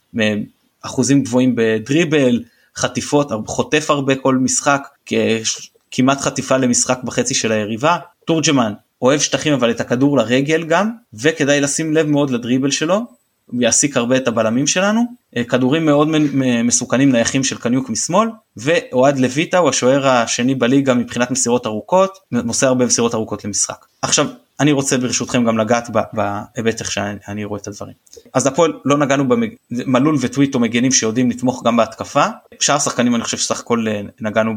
אחוזים 0.82 1.24
גבוהים 1.24 1.53
בדריבל 1.55 2.43
חטיפות 2.78 3.32
חוטף 3.47 3.89
הרבה 3.89 4.15
כל 4.15 4.38
משחק 4.38 4.88
כמעט 5.91 6.21
חטיפה 6.21 6.57
למשחק 6.57 6.99
בחצי 7.03 7.34
של 7.34 7.51
היריבה. 7.51 7.97
תורג'מן 8.26 8.74
אוהב 9.01 9.19
שטחים 9.19 9.53
אבל 9.53 9.71
את 9.71 9.82
הכדור 9.82 10.17
לרגל 10.17 10.63
גם 10.63 10.91
וכדאי 11.13 11.61
לשים 11.61 11.93
לב 11.93 12.07
מאוד 12.07 12.30
לדריבל 12.30 12.71
שלו 12.71 13.01
יעסיק 13.60 13.97
הרבה 13.97 14.18
את 14.18 14.28
הבלמים 14.28 14.68
שלנו, 14.68 15.01
אה, 15.38 15.43
כדורים 15.43 15.86
מאוד 15.86 16.08
מסוכנים 16.64 17.12
נייחים 17.12 17.43
של 17.43 17.58
קניוק 17.58 17.89
משמאל, 17.89 18.30
ואוהד 18.58 19.20
לויטה 19.20 19.58
הוא 19.58 19.70
השוער 19.70 20.08
השני 20.08 20.56
בליגה 20.56 20.93
מבחינת 20.93 21.32
מסירות 21.32 21.66
ארוכות, 21.66 22.18
מוסר 22.32 22.68
הרבה 22.68 22.86
מסירות 22.86 23.16
ארוכות 23.16 23.45
למשחק. 23.45 23.86
עכשיו, 24.01 24.28
אני 24.60 24.72
רוצה 24.72 24.97
ברשותכם 24.97 25.43
גם 25.43 25.58
לגעת 25.58 25.89
בהיבט 26.14 26.80
איך 26.80 26.91
שאני 26.91 27.43
רואה 27.43 27.60
את 27.60 27.68
הדברים. 27.68 27.93
אז 28.34 28.47
הפועל 28.47 28.74
לא 28.86 28.97
נגענו 28.97 29.24
במלול 29.72 30.16
וטוויטו 30.22 30.60
מגנים 30.60 30.91
שיודעים 30.91 31.30
לתמוך 31.30 31.64
גם 31.66 31.78
בהתקפה, 31.78 32.26
שאר 32.60 32.76
השחקנים 32.76 33.16
אני 33.16 33.24
חושב 33.24 33.38
שסך 33.38 33.60
הכל 33.60 33.86
אה, 33.88 34.01
נגענו 34.22 34.54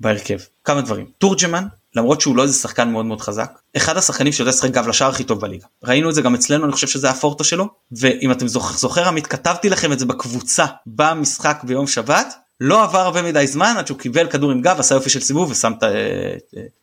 בהרכב. 0.00 0.38
כמה 0.64 0.80
דברים, 0.80 1.06
תורג'מן 1.18 1.64
למרות 1.96 2.20
שהוא 2.20 2.36
לא 2.36 2.42
איזה 2.42 2.54
שחקן 2.54 2.88
מאוד 2.88 3.06
מאוד 3.06 3.20
חזק 3.20 3.58
אחד 3.76 3.96
השחקנים 3.96 4.32
שיודע 4.32 4.50
לשחק 4.50 4.70
גב 4.70 4.88
לשער 4.88 5.10
הכי 5.10 5.24
טוב 5.24 5.40
בליגה 5.40 5.66
ראינו 5.84 6.10
את 6.10 6.14
זה 6.14 6.22
גם 6.22 6.34
אצלנו 6.34 6.64
אני 6.64 6.72
חושב 6.72 6.86
שזה 6.86 7.10
הפורטו 7.10 7.44
שלו 7.44 7.68
ואם 7.92 8.32
אתם 8.32 8.48
זוכר, 8.48 8.76
זוכר 8.76 9.08
עמית 9.08 9.26
כתבתי 9.26 9.68
לכם 9.68 9.92
את 9.92 9.98
זה 9.98 10.06
בקבוצה 10.06 10.64
במשחק 10.86 11.60
ביום 11.64 11.86
שבת 11.86 12.34
לא 12.60 12.82
עבר 12.82 12.98
הרבה 12.98 13.22
מדי 13.22 13.46
זמן 13.46 13.74
עד 13.78 13.86
שהוא 13.86 13.98
קיבל 13.98 14.26
כדור 14.26 14.50
עם 14.50 14.60
גב 14.60 14.76
עשה 14.80 14.94
יופי 14.94 15.10
של 15.10 15.20
סיבוב 15.20 15.50
ושם 15.50 15.72
את 15.78 15.84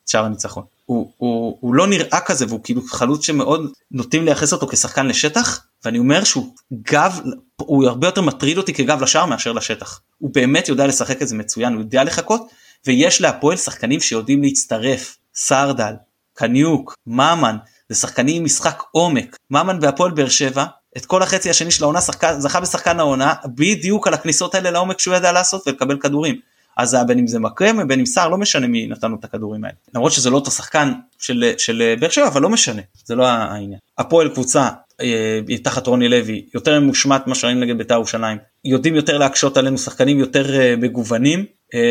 שער 0.06 0.26
הניצחון. 0.26 0.64
הוא, 0.86 1.12
הוא, 1.18 1.58
הוא 1.60 1.74
לא 1.74 1.88
נראה 1.88 2.20
כזה 2.20 2.46
והוא 2.48 2.60
כאילו 2.64 2.82
חלוץ 2.82 3.26
שמאוד 3.26 3.72
נוטים 3.92 4.26
לייחס 4.26 4.54
אותו 4.54 4.68
כשחקן 4.68 5.08
לשטח 5.08 5.66
ואני 5.86 6.00
אומר 6.00 6.24
שהוא 6.24 6.54
גב 6.74 7.20
הוא 7.62 7.88
הרבה 7.88 8.08
יותר 8.08 8.22
מטריד 8.22 8.58
אותי 8.58 8.74
כגב 8.74 9.02
לשער 9.02 9.26
מאשר 9.26 9.52
לשטח. 9.52 10.00
הוא 10.18 10.32
באמת 10.34 10.70
יודע 10.70 10.88
לשחק 10.88 11.22
את 11.22 11.28
זה 11.28 11.36
מצוין 11.36 11.74
הוא 11.74 11.82
יודע 11.82 12.04
לחכות 12.04 12.48
ויש 12.88 13.22
להפועל 13.22 13.58
שחקנים 13.58 14.00
שיודעים 14.00 14.44
להצטרף, 14.44 15.18
סרדל, 15.36 15.94
קניוק, 16.34 16.96
ממן, 17.08 17.58
זה 17.90 17.96
שחקנים 17.96 18.36
עם 18.36 18.44
משחק 18.44 18.84
עומק. 18.92 19.36
ממן 19.52 19.78
והפועל 19.82 20.12
באר 20.12 20.30
שבע, 20.30 20.66
את 20.98 21.06
כל 21.06 21.24
החצי 21.24 21.50
השני 21.50 21.72
של 21.72 21.84
העונה 21.84 22.02
שחקן, 22.02 22.40
זכה 22.40 22.60
בשחקן 22.60 23.00
העונה 23.00 23.34
בדיוק 23.46 24.08
על 24.08 24.14
הכניסות 24.14 24.56
האלה 24.56 24.72
לעומק 24.72 25.00
שהוא 25.00 25.16
ידע 25.16 25.32
לעשות 25.32 25.68
ולקבל 25.68 25.98
כדורים. 25.98 26.36
אז 26.78 26.94
היה 26.94 27.04
בין 27.04 27.20
אם 27.20 27.28
זה 27.28 27.40
מקרם 27.40 27.80
ובין 27.84 28.00
אם 28.00 28.06
סער 28.06 28.30
לא 28.30 28.38
משנה 28.38 28.68
מי 28.68 28.88
נתן 28.88 29.12
לו 29.12 29.18
את 29.20 29.24
הכדורים 29.24 29.64
האלה. 29.64 29.76
למרות 29.96 30.12
שזה 30.12 30.30
לא 30.30 30.36
אותו 30.36 30.52
שחקן 30.52 30.94
של, 31.20 31.52
של 31.58 31.96
באר 32.00 32.10
שבע 32.10 32.28
אבל 32.28 32.42
לא 32.42 32.50
משנה 32.50 32.82
זה 33.06 33.16
לא 33.16 33.28
העניין. 33.28 33.80
הפועל 33.98 34.30
קבוצה 34.30 34.70
אה, 35.02 35.40
תחת 35.64 35.88
רוני 35.88 36.10
לוי 36.10 36.46
יותר 36.54 36.80
ממושמעת 36.80 37.28
מה 37.28 37.36
שראינו 37.36 37.60
נגד 37.60 37.78
בית"ר 37.78 37.94
ירושלים 37.94 38.38
יודעים 38.66 38.96
יותר 38.96 39.18
להקשות 39.18 39.58
עלינו 39.58 39.78
שחקנים 39.78 40.20
יותר 40.20 40.60
אה, 40.60 40.76
מגוונים 40.78 41.46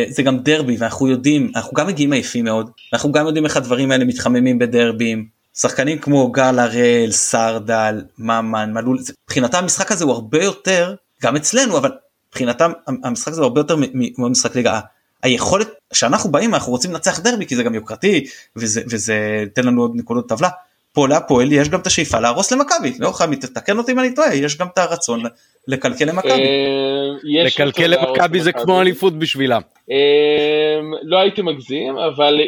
זה 0.08 0.22
גם 0.22 0.38
דרבי 0.38 0.76
ואנחנו 0.78 1.08
יודעים 1.08 1.52
אנחנו 1.56 1.74
גם 1.74 1.86
מגיעים 1.86 2.12
עייפים 2.12 2.44
מאוד 2.44 2.70
אנחנו 2.92 3.12
גם 3.12 3.26
יודעים 3.26 3.44
איך 3.44 3.56
הדברים 3.56 3.90
האלה 3.90 4.04
מתחממים 4.04 4.58
בדרבים 4.58 5.26
שחקנים 5.54 5.98
כמו 5.98 6.32
גל 6.32 6.58
הראל 6.58 7.10
סרדל 7.10 8.02
ממן 8.18 8.72
מלול 8.72 8.98
מבחינתם 9.24 9.58
המשחק 9.58 9.92
הזה 9.92 10.04
הוא 10.04 10.12
הרבה 10.12 10.44
יותר 10.44 10.94
גם 11.22 11.36
אצלנו 11.36 11.78
אבל 11.78 11.90
מבחינתם 12.28 12.72
המשחק 12.86 13.32
הזה 13.32 13.40
הוא 13.40 13.46
הרבה 13.46 13.60
יותר 13.60 13.76
ממשחק 14.18 14.56
ליגה. 14.56 14.80
היכולת 15.22 15.68
שאנחנו 15.92 16.30
באים 16.30 16.54
אנחנו 16.54 16.72
רוצים 16.72 16.92
לנצח 16.92 17.20
דרבי 17.20 17.46
כי 17.46 17.56
זה 17.56 17.62
גם 17.62 17.74
יוקרתי 17.74 18.26
וזה 18.56 18.82
וזה 18.90 19.44
תן 19.54 19.64
לנו 19.64 19.82
עוד 19.82 19.92
נקודות 19.94 20.28
טבלה 20.28 20.48
פה 20.96 21.08
להפועל 21.08 21.52
יש 21.52 21.68
גם 21.68 21.80
את 21.80 21.86
השאיפה 21.86 22.20
להרוס 22.20 22.52
למכבי, 22.52 22.92
לא 22.98 23.10
חייב, 23.10 23.34
תתקן 23.34 23.78
אותי 23.78 23.92
אם 23.92 23.98
אני 23.98 24.14
טועה, 24.14 24.34
יש 24.34 24.58
גם 24.58 24.66
את 24.72 24.78
הרצון 24.78 25.22
לקלקל 25.68 26.04
למכבי. 26.04 26.30
אה, 26.30 27.44
לקלקל 27.44 27.86
למכבי 27.86 28.40
זה. 28.40 28.52
כמו 28.52 28.80
אליפות 28.80 29.18
בשבילם. 29.18 29.60
אמ, 29.90 30.92
לא 31.02 31.18
הייתי 31.18 31.42
מגזים, 31.42 31.96
אבל 31.98 32.40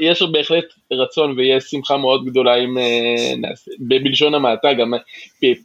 יש, 0.00 0.22
בהחלט 0.32 0.64
רצון 0.92 1.34
ויש 1.36 1.64
שמחה 1.64 1.96
מאוד 1.96 2.24
גדולה 2.24 2.54
אם 2.54 2.78
אה, 2.78 3.34
נעשה, 3.36 3.70
בלשון 3.78 4.34
המעטה, 4.34 4.72
גם 4.72 4.92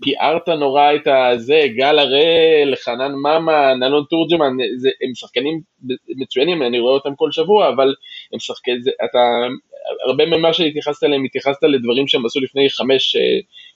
פיארת 0.01 0.49
נורא 0.49 0.93
את 0.95 1.07
הזה, 1.07 1.61
גל 1.75 1.99
הראל, 1.99 2.73
חנן 2.83 3.11
ממן, 3.11 3.83
אלון 3.83 4.03
תורג'מן, 4.09 4.57
הם 5.03 5.15
שחקנים 5.15 5.61
מצוינים, 6.17 6.63
אני 6.63 6.79
רואה 6.79 6.93
אותם 6.93 7.15
כל 7.15 7.31
שבוע, 7.31 7.69
אבל 7.69 7.93
הם 8.33 8.39
שחקנים, 8.39 8.79
אתה, 9.05 9.19
הרבה 10.07 10.25
ממה 10.25 10.53
שהתייחסת 10.53 11.03
אליהם, 11.03 11.23
התייחסת 11.23 11.63
לדברים 11.63 12.07
שהם 12.07 12.25
עשו 12.25 12.39
לפני 12.39 12.69
חמש, 12.69 13.15
אה, 13.15 13.21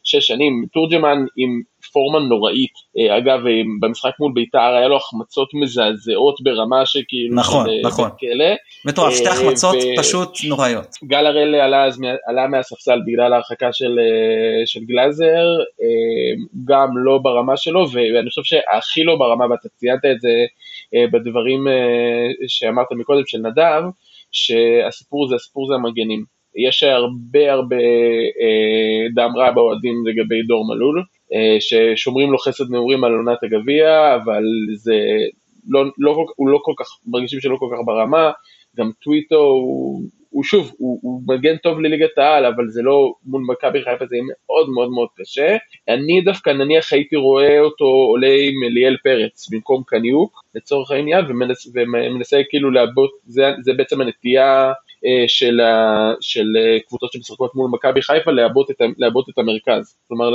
שש 0.03 0.27
שנים, 0.27 0.65
תורג'מן 0.73 1.25
עם 1.37 1.61
פורמה 1.93 2.19
נוראית, 2.19 2.71
אה, 2.97 3.17
אגב, 3.17 3.47
אה, 3.47 3.61
במשחק 3.79 4.11
מול 4.19 4.31
בית"ר 4.35 4.75
היה 4.77 4.87
לו 4.87 4.97
החמצות 4.97 5.49
מזעזעות 5.53 6.41
ברמה 6.41 6.85
שכאילו, 6.85 7.35
נכון, 7.35 7.65
של, 7.65 7.87
נכון. 7.87 8.09
בית 8.09 8.19
כלא. 8.19 8.45
מטורף, 8.85 9.13
שתי 9.13 9.29
החמצות 9.29 9.75
ו- 9.75 10.01
פשוט 10.01 10.37
נוראיות. 10.47 10.87
גל 11.03 11.25
הראל 11.25 11.55
עלה, 11.55 11.87
עלה 12.27 12.47
מהספסל 12.47 12.99
בגלל 13.07 13.33
ההרחקה 13.33 13.73
של, 13.73 13.99
של 14.65 14.79
גלאזר, 14.79 15.45
גם 16.65 16.89
לא 16.97 17.17
ברמה 17.17 17.57
שלו, 17.57 17.85
ואני 17.91 18.29
חושב 18.29 18.43
שהכי 18.43 19.03
לא 19.03 19.15
ברמה, 19.15 19.45
ואתה 19.51 19.69
ציינת 19.69 20.05
את 20.05 20.21
זה 20.21 20.29
בדברים 21.11 21.67
שאמרת 22.47 22.87
מקודם 22.91 23.25
של 23.25 23.37
נדב, 23.37 23.83
שהסיפור 24.33 25.27
זה, 25.27 25.35
הסיפור 25.35 25.67
זה 25.67 25.73
המגנים. 25.73 26.23
יש 26.55 26.83
הרבה 26.83 27.53
הרבה 27.53 27.75
אה, 28.41 29.07
דם 29.15 29.31
רע 29.37 29.51
באוהדים 29.51 30.07
לגבי 30.07 30.43
דור 30.47 30.67
מלול, 30.67 31.03
אה, 31.33 31.57
ששומרים 31.59 32.31
לו 32.31 32.37
חסד 32.37 32.71
נעורים 32.71 33.03
על 33.03 33.13
עונת 33.13 33.43
הגביע, 33.43 34.15
אבל 34.15 34.43
זה 34.73 34.95
לא, 35.69 35.83
לא, 35.97 36.25
הוא 36.35 36.49
לא 36.49 36.59
כל 36.63 36.73
כך, 36.77 36.85
מרגישים 37.05 37.39
שלא 37.39 37.55
כל 37.59 37.69
כך 37.71 37.85
ברמה, 37.85 38.31
גם 38.77 38.91
טוויטו 39.03 39.35
הוא, 39.35 40.01
הוא 40.33 40.43
שוב, 40.43 40.71
הוא, 40.77 40.99
הוא 41.01 41.21
מגן 41.27 41.57
טוב 41.57 41.79
לליגת 41.79 42.17
העל, 42.17 42.45
אבל 42.45 42.69
זה 42.69 42.81
לא, 42.81 43.13
מול 43.25 43.43
מכבי 43.47 43.81
חיפה 43.83 44.05
זה 44.05 44.15
יהיה 44.15 44.25
מאוד 44.27 44.69
מאוד 44.69 44.89
מאוד 44.89 45.07
קשה. 45.17 45.57
אני 45.89 46.21
דווקא 46.21 46.49
נניח 46.49 46.93
הייתי 46.93 47.15
רואה 47.15 47.59
אותו 47.59 47.85
עולה 47.85 48.27
עם 48.27 48.63
אליאל 48.63 48.97
פרץ 49.03 49.49
במקום 49.49 49.83
קניוק, 49.87 50.43
לצורך 50.55 50.91
העניין, 50.91 51.25
ומנס, 51.29 51.73
ומנסה 51.75 52.41
כאילו 52.49 52.71
לעבות, 52.71 53.11
זה, 53.25 53.43
זה 53.61 53.73
בעצם 53.73 54.01
הנטייה 54.01 54.73
של, 55.27 55.59
ה, 55.59 56.13
של 56.21 56.45
אה, 56.57 56.79
קבוצות 56.87 57.13
שמשחקות 57.13 57.55
מול 57.55 57.69
מכבי 57.71 58.01
חיפה, 58.01 58.31
לעבות 58.31 58.71
את, 58.71 58.81
לעבות 58.97 59.29
את 59.29 59.37
המרכז. 59.37 59.97
כלומר, 60.07 60.29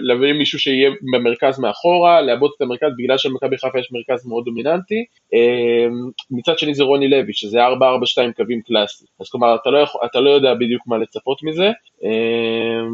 להביא 0.00 0.32
מישהו 0.32 0.58
שיהיה 0.58 0.90
במרכז 1.12 1.60
מאחורה, 1.60 2.20
לעבות 2.20 2.52
את 2.56 2.62
המרכז, 2.62 2.88
בגלל 2.98 3.18
שלמכבי 3.18 3.58
חיפה 3.58 3.78
יש 3.78 3.92
מרכז 3.92 4.26
מאוד 4.26 4.44
דומיננטי. 4.44 5.04
אה, 5.34 5.86
מצד 6.30 6.58
שני 6.58 6.74
זה 6.74 6.84
רוני 6.84 7.08
לוי, 7.08 7.32
שזה 7.32 7.66
4-4-2 7.66 7.72
קווים 8.36 8.60
קלאסי. 8.60 9.04
אז 9.20 9.30
כלומר, 9.30 9.54
אתה 9.54 9.70
לא, 9.70 9.78
יכול, 9.78 10.00
אתה 10.04 10.20
לא 10.20 10.30
יודע 10.30 10.54
בדיוק 10.54 10.82
מה 10.86 10.98
לצפות 10.98 11.42
מזה. 11.42 11.70
אה, 12.04 12.86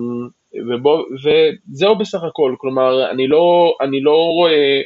ובוא, 0.68 1.04
וזהו 1.24 1.96
בסך 1.96 2.22
הכל, 2.24 2.54
כלומר, 2.58 3.10
אני 3.10 3.28
לא, 3.28 3.76
אני 3.80 4.00
לא 4.00 4.16
רואה, 4.24 4.80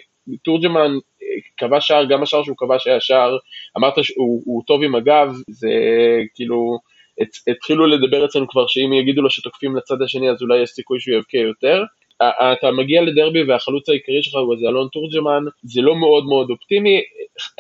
תורג'מן 0.44 0.90
אה, 0.90 1.15
כבש 1.56 1.88
שער, 1.88 2.04
גם 2.04 2.22
השער 2.22 2.42
שהוא 2.42 2.56
כבש 2.58 2.86
היה 2.86 3.00
שער, 3.00 3.36
אמרת 3.78 4.04
שהוא 4.04 4.42
הוא 4.44 4.62
טוב 4.66 4.82
עם 4.82 4.94
הגב, 4.94 5.34
זה 5.50 5.70
כאילו, 6.34 6.78
הת- 7.20 7.48
התחילו 7.56 7.86
לדבר 7.86 8.24
אצלנו 8.24 8.48
כבר 8.48 8.66
שאם 8.66 8.92
יגידו 8.92 9.22
לו 9.22 9.30
שתוקפים 9.30 9.76
לצד 9.76 10.02
השני 10.02 10.30
אז 10.30 10.42
אולי 10.42 10.62
יש 10.62 10.70
סיכוי 10.70 11.00
שהוא 11.00 11.16
יבקיע 11.16 11.40
יותר. 11.40 11.82
אתה 12.52 12.70
מגיע 12.70 13.02
לדרבי 13.02 13.42
והחלוץ 13.42 13.88
העיקרי 13.88 14.22
שלך 14.22 14.34
הוא 14.34 14.54
איזה 14.54 14.66
אלון 14.68 14.88
תורג'מן, 14.92 15.44
זה 15.62 15.80
לא 15.82 15.96
מאוד 15.96 16.24
מאוד 16.26 16.50
אופטימי. 16.50 17.00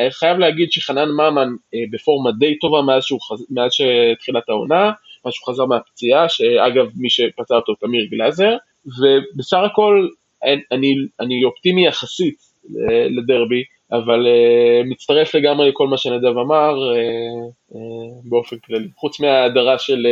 אה, 0.00 0.10
חייב 0.10 0.38
להגיד 0.38 0.72
שחנן 0.72 1.08
ממן 1.08 1.48
אה, 1.74 1.80
בפורמה 1.90 2.32
די 2.32 2.58
טובה 2.58 2.82
מאז, 2.82 3.04
שהוא. 3.04 3.18
מאז 3.50 3.70
שתחילת 3.72 4.48
העונה, 4.48 4.92
מאז 5.24 5.34
שהוא 5.34 5.46
חזר 5.48 5.64
מהפציעה, 5.64 6.28
שאגב 6.28 6.86
מי 6.96 7.10
שפצע 7.10 7.56
אותו 7.56 7.74
תמיר 7.74 8.04
גלאזר, 8.10 8.56
ובסך 8.86 9.58
הכל 9.66 10.08
אני, 10.72 10.94
אני, 11.20 11.44
אופטימי 11.44 11.86
יחסית 11.86 12.36
לדרבי, 13.10 13.62
אבל 13.92 14.26
uh, 14.26 14.90
מצטרף 14.90 15.34
לגמרי 15.34 15.68
לכל 15.68 15.86
מה 15.88 15.96
שנדב 15.98 16.38
אמר 16.38 16.74
uh, 16.92 17.72
uh, 17.72 17.76
באופן 18.24 18.56
כללי, 18.66 18.88
חוץ 18.96 19.20
מההדרה 19.20 19.78
של, 19.78 20.06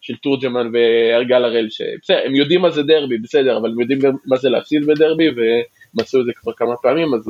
של 0.00 0.14
תורג'מן 0.16 0.70
והרגל 0.72 1.44
הראל, 1.44 1.66
שבסדר, 1.70 2.20
הם 2.26 2.34
יודעים 2.34 2.60
מה 2.60 2.70
זה 2.70 2.82
דרבי, 2.82 3.18
בסדר, 3.18 3.56
אבל 3.58 3.70
הם 3.70 3.80
יודעים 3.80 3.98
גם 3.98 4.12
מה 4.26 4.36
זה 4.36 4.48
להפסיד 4.48 4.86
בדרבי, 4.86 5.28
והם 5.28 5.64
עשו 6.00 6.20
את 6.20 6.26
זה 6.26 6.32
כבר 6.36 6.52
כמה 6.56 6.76
פעמים, 6.82 7.14
אז 7.14 7.20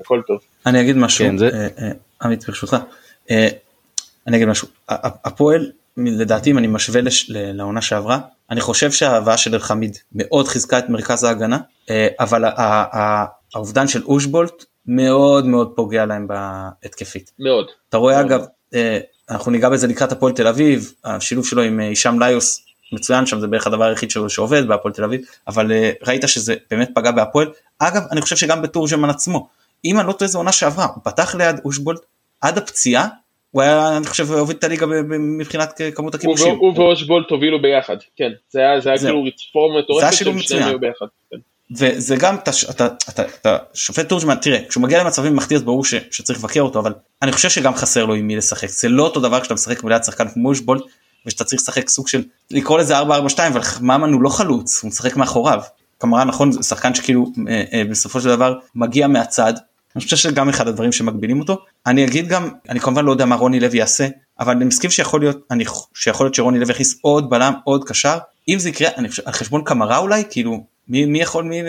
הכל 0.00 0.20
טוב. 0.26 0.38
אני 0.66 0.80
אגיד 0.80 0.96
משהו, 0.96 1.24
כן, 1.24 1.36
זה- 1.38 1.48
אה, 1.52 1.68
אה, 1.86 1.90
עמית 2.22 2.44
ברשותך, 2.46 2.76
אה, 3.30 3.48
אני 4.26 4.36
אגיד 4.36 4.48
משהו, 4.48 4.68
הפועל 5.24 5.70
לדעתי 5.96 6.50
אם 6.50 6.58
אני 6.58 6.66
משווה 6.66 7.00
לש- 7.00 7.30
ל- 7.30 7.52
לעונה 7.56 7.80
שעברה, 7.82 8.18
אני 8.50 8.60
חושב 8.60 8.92
שההבאה 8.92 9.36
של 9.36 9.54
אלחמיד 9.54 9.96
מאוד 10.14 10.48
חיזקה 10.48 10.78
את 10.78 10.88
מרכז 10.88 11.24
ההגנה, 11.24 11.58
אה, 11.90 12.08
אבל 12.20 12.44
האובדן 13.54 13.88
של 13.88 14.02
אושבולט 14.04 14.64
מאוד 14.86 15.46
מאוד 15.46 15.72
פוגע 15.76 16.06
להם 16.06 16.28
בהתקפית. 16.28 17.32
מאוד. 17.38 17.66
אתה 17.88 17.96
רואה 17.96 18.14
מאוד. 18.14 18.26
אגב, 18.26 18.44
אה, 18.74 18.98
אנחנו 19.30 19.52
ניגע 19.52 19.68
בזה 19.68 19.86
לקראת 19.86 20.12
הפועל 20.12 20.32
תל 20.32 20.46
אביב, 20.46 20.92
השילוב 21.04 21.46
שלו 21.46 21.62
עם 21.62 21.80
אה, 21.80 21.88
הישאם 21.88 22.22
ליוס 22.22 22.64
מצוין 22.92 23.26
שם, 23.26 23.40
זה 23.40 23.46
בערך 23.46 23.66
הדבר 23.66 23.84
היחיד 23.84 24.10
שלו 24.10 24.30
שעובד 24.30 24.68
בהפועל 24.68 24.94
תל 24.94 25.04
אביב, 25.04 25.20
אבל 25.48 25.72
אה, 25.72 25.92
ראית 26.06 26.22
שזה 26.26 26.54
באמת 26.70 26.90
פגע 26.94 27.10
בהפועל. 27.10 27.50
אגב, 27.78 28.02
אני 28.12 28.20
חושב 28.20 28.36
שגם 28.36 28.62
בתורג'מן 28.62 29.10
עצמו, 29.10 29.48
אם 29.84 30.00
אני 30.00 30.08
לא 30.08 30.12
טועה 30.12 30.28
זו 30.28 30.38
עונה 30.38 30.52
שעברה, 30.52 30.84
הוא 30.84 31.02
פתח 31.04 31.34
ליד 31.34 31.56
אושבולט 31.64 32.00
עד 32.40 32.58
הפציעה, 32.58 33.08
הוא 33.50 33.62
היה, 33.62 33.96
אני 33.96 34.06
חושב, 34.06 34.32
הוביל 34.32 34.56
את 34.56 34.64
הליגה 34.64 34.86
מבחינת 35.38 35.80
כמות 35.94 36.14
הכיבושים. 36.14 36.56
הוא 36.56 36.78
ואושבולט 36.78 37.30
הובילו 37.30 37.62
ביחד, 37.62 37.96
כן, 38.16 38.30
זה 38.50 38.60
היה, 38.60 38.80
זה 38.80 38.88
היה. 38.88 38.98
כאילו 38.98 39.24
רצפורמה 39.24 39.74
זה 39.74 39.82
מטורפת, 39.82 40.02
היה 40.02 40.12
שילוב 40.12 40.36
מצוין. 40.36 40.78
וזה 41.70 42.16
גם, 42.16 42.34
אתה, 42.34 42.50
אתה, 42.70 42.86
אתה, 43.08 43.22
אתה 43.40 43.56
שופט 43.74 44.08
תורג'מן, 44.08 44.34
תראה, 44.34 44.58
כשהוא 44.68 44.82
מגיע 44.82 45.04
למצבים 45.04 45.36
מחטיא 45.36 45.56
אז 45.56 45.62
ברור 45.62 45.84
ש, 45.84 45.94
שצריך 46.10 46.38
לבקר 46.38 46.60
אותו, 46.60 46.80
אבל 46.80 46.92
אני 47.22 47.32
חושב 47.32 47.48
שגם 47.48 47.74
חסר 47.74 48.04
לו 48.04 48.14
עם 48.14 48.26
מי 48.26 48.36
לשחק. 48.36 48.68
זה 48.68 48.88
לא 48.88 49.02
אותו 49.02 49.20
דבר 49.20 49.40
כשאתה 49.40 49.54
משחק 49.54 49.84
ליד 49.84 50.04
שחקן 50.04 50.28
כמו 50.28 50.48
אושבולט, 50.48 50.82
ושאתה 51.26 51.44
צריך 51.44 51.62
לשחק 51.62 51.88
סוג 51.88 52.08
של, 52.08 52.22
לקרוא 52.50 52.78
לזה 52.78 53.00
4-4-2, 53.00 53.04
אבל 53.48 53.60
ממן 53.80 54.12
הוא 54.12 54.22
לא 54.22 54.28
חלוץ, 54.28 54.82
הוא 54.82 54.88
משחק 54.88 55.16
מאחוריו. 55.16 55.60
כמובן 56.00 56.28
נכון, 56.28 56.52
זה 56.52 56.62
שחקן 56.62 56.94
שכאילו 56.94 57.32
אה, 57.48 57.64
אה, 57.72 57.82
בסופו 57.90 58.20
של 58.20 58.28
דבר 58.28 58.58
מגיע 58.74 59.06
מהצד. 59.06 59.54
אני 59.96 60.04
חושב 60.04 60.16
שזה 60.16 60.30
גם 60.30 60.48
אחד 60.48 60.68
הדברים 60.68 60.92
שמגבילים 60.92 61.40
אותו. 61.40 61.58
אני 61.86 62.04
אגיד 62.04 62.28
גם, 62.28 62.48
אני 62.68 62.80
כמובן 62.80 63.04
לא 63.04 63.10
יודע 63.10 63.24
מה 63.24 63.34
רוני 63.34 63.60
לוי 63.60 63.78
יעשה, 63.78 64.08
אבל 64.40 64.56
אני 64.56 64.64
מסכים 64.64 64.90
שיכול 64.90 65.20
להיות, 65.20 65.36
אני, 65.50 65.64
שיכול 65.94 66.26
להיות 66.26 66.34
שרוני 66.34 66.58
לוי 66.58 66.72
יכניס 66.72 66.98
עוד 67.02 67.30
בלם, 67.30 67.52
עוד 67.64 67.84
קשר. 67.84 68.18
אם 68.48 68.58
זה 68.58 68.68
יקרה, 68.68 68.88
אני 68.96 69.08
חושב, 69.08 69.22
על 69.26 69.32
חשבון 69.32 69.64
קמרה 69.64 69.98
אולי, 69.98 70.22
כאילו, 70.30 70.64
מי, 70.88 71.06
מי 71.06 71.20
יכול, 71.20 71.44
מי, 71.44 71.62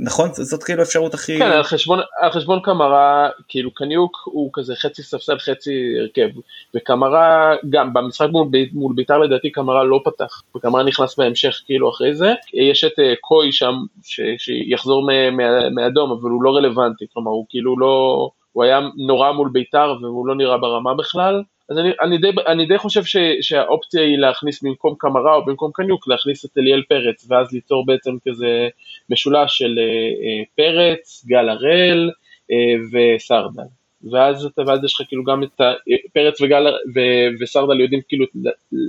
נכון? 0.00 0.28
זאת 0.32 0.62
כאילו 0.62 0.80
האפשרות 0.80 1.14
הכי... 1.14 1.38
כן, 1.38 1.50
על 1.50 1.62
חשבון, 1.62 1.98
על 2.20 2.30
חשבון 2.30 2.60
קמרה, 2.60 3.28
כאילו 3.48 3.74
קניוק 3.74 4.16
הוא 4.24 4.50
כזה 4.52 4.74
חצי 4.76 5.02
ספסל 5.02 5.38
חצי 5.38 5.94
הרכב, 6.00 6.28
וקמרה 6.74 7.54
גם 7.70 7.92
במשחק 7.92 8.28
מול, 8.30 8.48
מול 8.72 8.92
בית"ר 8.96 9.18
לדעתי 9.18 9.50
קמרה 9.50 9.84
לא 9.84 10.00
פתח, 10.04 10.42
וקמרה 10.56 10.82
נכנס 10.82 11.18
בהמשך 11.18 11.60
כאילו 11.66 11.90
אחרי 11.90 12.14
זה, 12.14 12.32
יש 12.54 12.84
את 12.84 12.98
אה, 12.98 13.14
קוי 13.20 13.52
שם 13.52 13.74
ש, 14.04 14.20
שיחזור 14.38 15.02
מ- 15.06 15.36
מה- 15.36 15.70
מהאדום 15.70 16.10
אבל 16.10 16.30
הוא 16.30 16.42
לא 16.42 16.56
רלוונטי, 16.56 17.04
כלומר 17.12 17.30
הוא 17.30 17.46
כאילו 17.48 17.78
לא, 17.78 18.28
הוא 18.52 18.64
היה 18.64 18.80
נורא 19.06 19.32
מול 19.32 19.50
בית"ר 19.52 19.94
והוא 20.02 20.26
לא 20.26 20.34
נראה 20.34 20.58
ברמה 20.58 20.94
בכלל, 20.94 21.42
אז 21.70 21.78
אני, 21.78 21.90
אני, 22.02 22.18
די, 22.18 22.28
אני 22.46 22.66
די 22.66 22.78
חושב 22.78 23.04
ש, 23.04 23.16
שהאופציה 23.40 24.02
היא 24.02 24.18
להכניס 24.18 24.62
במקום 24.62 24.94
קמרה 24.98 25.34
או 25.34 25.44
במקום 25.44 25.70
קניוק 25.74 26.08
להכניס 26.08 26.44
את 26.44 26.50
אליאל 26.58 26.82
פרץ 26.88 27.26
ואז 27.28 27.52
ליצור 27.52 27.86
בעצם 27.86 28.10
כזה 28.28 28.68
משולש 29.10 29.58
של 29.58 29.78
אה, 29.78 29.84
אה, 29.84 30.44
פרץ, 30.56 31.24
גל 31.26 31.48
הראל 31.48 32.10
אה, 32.50 32.56
וסרדל. 32.92 33.68
ואז, 34.12 34.48
ואז 34.66 34.84
יש 34.84 34.94
לך 35.00 35.08
כאילו 35.08 35.24
גם 35.24 35.42
את 35.42 35.60
ה, 35.60 35.72
פרץ 36.12 36.40
וגל 36.40 36.66
ו, 36.66 37.00
וסרדל 37.40 37.80
יודעים 37.80 38.00
כאילו 38.08 38.26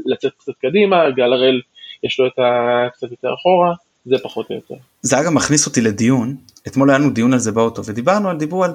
לצאת 0.05 0.31
קצת 0.37 0.53
קדימה, 0.61 1.09
גל 1.09 1.33
הראל 1.33 1.61
יש 2.03 2.19
לו 2.19 2.27
את 2.27 2.39
ה... 2.39 2.87
קצת 2.93 3.11
יותר 3.11 3.33
אחורה, 3.33 3.73
זה 4.05 4.15
פחות 4.23 4.49
או 4.49 4.55
יותר. 4.55 4.75
זה 5.01 5.19
אגב 5.19 5.29
מכניס 5.29 5.67
אותי 5.67 5.81
לדיון, 5.81 6.35
אתמול 6.67 6.89
היה 6.89 6.99
לנו 6.99 7.09
דיון 7.09 7.33
על 7.33 7.39
זה 7.39 7.51
באוטו, 7.51 7.85
ודיברנו 7.85 8.29
על, 8.29 8.37
דיברו 8.37 8.63
על 8.63 8.71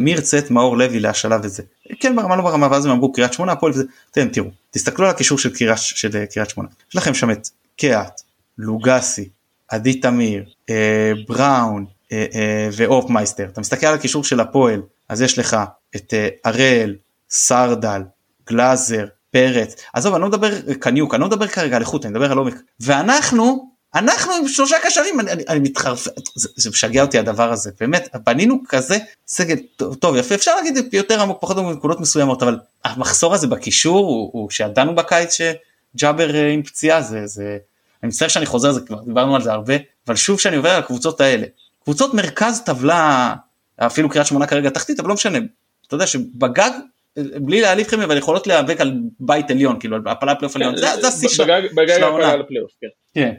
מי 0.00 0.10
ירצה 0.10 0.38
את 0.38 0.50
מאור 0.50 0.76
לוי 0.76 1.00
להשאלה 1.00 1.38
וזה. 1.42 1.62
כן 2.00 2.16
ברמה 2.16 2.36
לא 2.36 2.42
ברמה, 2.42 2.68
ואז 2.70 2.86
הם 2.86 2.92
אמרו 2.92 3.12
קריית 3.12 3.32
שמונה, 3.32 3.52
הפועל 3.52 3.72
וזה. 3.72 3.84
אתם 4.10 4.28
תראו, 4.28 4.48
תסתכלו 4.70 5.04
על 5.04 5.10
הקישור 5.10 5.38
של 5.38 5.54
קריית, 5.54 5.78
של 5.78 6.16
אה, 6.16 6.26
קריית 6.26 6.50
שמונה. 6.50 6.68
יש 6.90 6.96
לכם 6.96 7.14
שם 7.14 7.30
את 7.30 7.48
קיאט, 7.76 8.20
לוגסי, 8.58 9.28
עדי 9.68 10.00
תמיר, 10.00 10.44
אה, 10.70 11.12
בראון 11.28 11.84
אה, 12.12 12.26
אה, 12.34 12.68
ואופמייסטר. 12.72 13.44
אתה 13.44 13.60
מסתכל 13.60 13.86
על 13.86 13.94
הקישור 13.94 14.24
של 14.24 14.40
הפועל, 14.40 14.82
אז 15.08 15.22
יש 15.22 15.38
לך 15.38 15.56
את 15.96 16.14
אה, 16.14 16.84
סרדל, 17.30 18.02
גלאזר, 18.48 19.06
פרץ, 19.30 19.82
עזוב 19.92 20.14
אני 20.14 20.22
לא 20.22 20.28
מדבר 20.28 20.72
קניוק, 20.80 21.14
אני 21.14 21.20
לא 21.20 21.26
מדבר 21.26 21.46
כרגע 21.46 21.76
על 21.76 21.82
איכות, 21.82 22.04
אני 22.04 22.12
מדבר 22.12 22.32
על 22.32 22.38
עומק, 22.38 22.54
ואנחנו, 22.80 23.70
אנחנו 23.96 24.32
עם 24.32 24.48
שלושה 24.48 24.76
קשרים, 24.82 25.20
אני, 25.20 25.32
אני, 25.32 25.44
אני 25.48 25.58
מתחרפ... 25.58 26.08
זה, 26.34 26.48
זה 26.56 26.70
משגע 26.70 27.02
אותי 27.02 27.18
הדבר 27.18 27.52
הזה, 27.52 27.70
באמת, 27.80 28.08
בנינו 28.24 28.62
כזה 28.68 28.98
סגל 29.26 29.56
טוב, 29.76 29.94
טוב 29.94 30.16
יפה, 30.16 30.34
אפשר 30.34 30.56
להגיד 30.56 30.94
יותר 30.94 31.22
עמוק 31.22 31.38
פחות 31.40 31.58
עמוק 31.58 31.72
בנקודות 31.72 32.00
מסוימות, 32.00 32.42
אבל 32.42 32.58
המחסור 32.84 33.34
הזה 33.34 33.46
בקישור 33.46 34.06
הוא, 34.06 34.30
הוא 34.32 34.50
שידענו 34.50 34.94
בקיץ 34.94 35.38
שג'אבר 35.38 36.34
אה, 36.34 36.48
עם 36.48 36.62
פציעה, 36.62 37.02
זה, 37.02 37.26
זה, 37.26 37.58
אני 38.02 38.08
מצטער 38.08 38.28
שאני 38.28 38.46
חוזר, 38.46 38.72
זה 38.72 38.80
כבר 38.80 39.02
דיברנו 39.02 39.36
על 39.36 39.42
זה 39.42 39.52
הרבה, 39.52 39.74
אבל 40.06 40.16
שוב 40.16 40.40
שאני 40.40 40.56
עובר 40.56 40.70
על 40.70 40.78
הקבוצות 40.78 41.20
האלה, 41.20 41.46
קבוצות 41.84 42.14
מרכז 42.14 42.62
טבלה, 42.66 43.34
אפילו 43.76 44.08
קריית 44.08 44.26
שמונה 44.26 44.46
כרגע 44.46 44.70
תחתית, 44.70 45.00
אבל 45.00 45.08
לא 45.08 45.14
משנה, 45.14 45.38
אתה 45.86 45.94
יודע 45.94 46.06
שבגג 46.06 46.70
בלי 47.16 47.60
להעליב 47.60 47.86
לכם 47.86 48.00
אבל 48.00 48.16
יכולות 48.16 48.46
להיאבק 48.46 48.80
על 48.80 48.92
בית 49.20 49.50
עליון 49.50 49.80
כאילו 49.80 49.96
על 49.96 50.02
הפלה 50.06 50.34
פלייאוף 50.34 50.56
עליון 50.56 50.76
זה 50.76 51.08
השיא 51.08 51.28
של 51.28 52.02
העונה. 52.02 52.34
כן. 52.80 53.32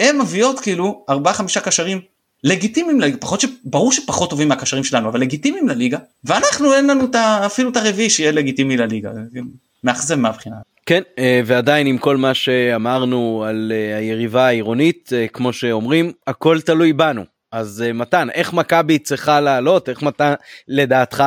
הם 0.00 0.20
מביאות 0.20 0.60
כאילו 0.60 1.04
ארבעה 1.08 1.34
חמישה 1.34 1.60
קשרים 1.60 2.00
לגיטימיים 2.44 3.00
לליגה 3.00 3.16
פחות 3.16 3.40
שברור 3.40 3.92
שפחות 3.92 4.30
טובים 4.30 4.48
מהקשרים 4.48 4.84
שלנו 4.84 5.08
אבל 5.08 5.20
לגיטימיים 5.20 5.68
לליגה 5.68 5.98
ואנחנו 6.24 6.74
אין 6.74 6.86
לנו 6.86 7.04
אפילו 7.46 7.70
את 7.70 7.76
הרביעי 7.76 8.10
שיהיה 8.10 8.32
לגיטימי 8.32 8.76
לליגה 8.76 9.10
מאכזב 9.84 10.14
מהבחינה. 10.14 10.56
כן 10.86 11.02
אה, 11.18 11.40
ועדיין 11.46 11.86
עם 11.86 11.98
כל 11.98 12.16
מה 12.16 12.34
שאמרנו 12.34 13.44
על 13.48 13.72
אה, 13.74 13.96
היריבה 13.96 14.46
העירונית 14.46 15.10
אה, 15.12 15.28
כמו 15.28 15.52
שאומרים 15.52 16.12
הכל 16.26 16.60
תלוי 16.60 16.92
בנו 16.92 17.22
אז 17.56 17.84
מתן 17.94 18.30
איך 18.30 18.52
מכבי 18.52 18.98
צריכה 18.98 19.40
לעלות? 19.40 19.88
איך 19.88 20.02
מתן 20.02 20.34
לדעתך 20.68 21.24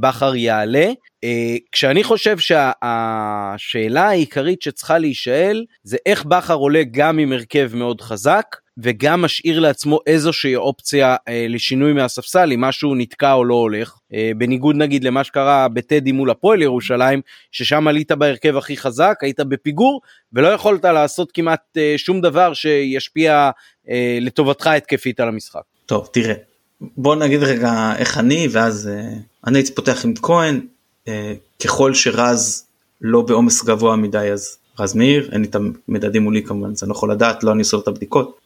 בכר 0.00 0.34
יעלה? 0.34 0.86
אה, 1.24 1.56
כשאני 1.72 2.04
חושב 2.04 2.38
שהשאלה 2.38 4.08
העיקרית 4.08 4.62
שצריכה 4.62 4.98
להישאל 4.98 5.64
זה 5.82 5.96
איך 6.06 6.24
בכר 6.24 6.54
עולה 6.54 6.82
גם 6.90 7.18
עם 7.18 7.32
הרכב 7.32 7.70
מאוד 7.74 8.00
חזק 8.00 8.56
וגם 8.78 9.22
משאיר 9.22 9.60
לעצמו 9.60 9.98
איזושהי 10.06 10.56
אופציה 10.56 11.16
אה, 11.28 11.46
לשינוי 11.48 11.92
מהספסל 11.92 12.52
אם 12.52 12.60
משהו 12.60 12.94
נתקע 12.94 13.32
או 13.32 13.44
לא 13.44 13.54
הולך. 13.54 13.98
אה, 14.14 14.30
בניגוד 14.36 14.76
נגיד 14.76 15.04
למה 15.04 15.24
שקרה 15.24 15.68
בטדי 15.68 16.12
מול 16.12 16.30
הפועל 16.30 16.62
ירושלים 16.62 17.20
ששם 17.52 17.88
עלית 17.88 18.12
בהרכב 18.12 18.56
הכי 18.56 18.76
חזק 18.76 19.14
היית 19.22 19.40
בפיגור 19.40 20.00
ולא 20.32 20.48
יכולת 20.48 20.84
לעשות 20.84 21.32
כמעט 21.32 21.60
אה, 21.76 21.94
שום 21.96 22.20
דבר 22.20 22.54
שישפיע 22.54 23.50
אה, 23.90 24.18
לטובתך 24.20 24.66
התקפית 24.66 25.20
על 25.20 25.28
המשחק. 25.28 25.62
טוב 25.86 26.08
תראה 26.12 26.34
בוא 26.80 27.14
נגיד 27.14 27.42
רגע 27.42 27.92
איך 27.98 28.18
אני 28.18 28.48
ואז 28.50 28.88
אה, 28.88 29.12
אני 29.46 29.58
הייתי 29.58 29.74
פותח 29.74 30.04
עם 30.04 30.14
כהן 30.22 30.60
אה, 31.08 31.34
ככל 31.64 31.94
שרז 31.94 32.64
לא 33.00 33.22
בעומס 33.22 33.64
גבוה 33.64 33.96
מדי 33.96 34.30
אז 34.32 34.56
רז 34.78 34.94
מאיר 34.94 35.28
אין 35.32 35.40
לי 35.40 35.46
את 35.46 35.56
המדדים 35.88 36.22
מולי 36.22 36.42
כמובן 36.42 36.74
זה 36.74 36.86
לא 36.86 36.92
יכול 36.92 37.12
לדעת 37.12 37.44
לא 37.44 37.52
אני 37.52 37.58
עושה 37.58 37.76
את 37.76 37.88
הבדיקות 37.88 38.40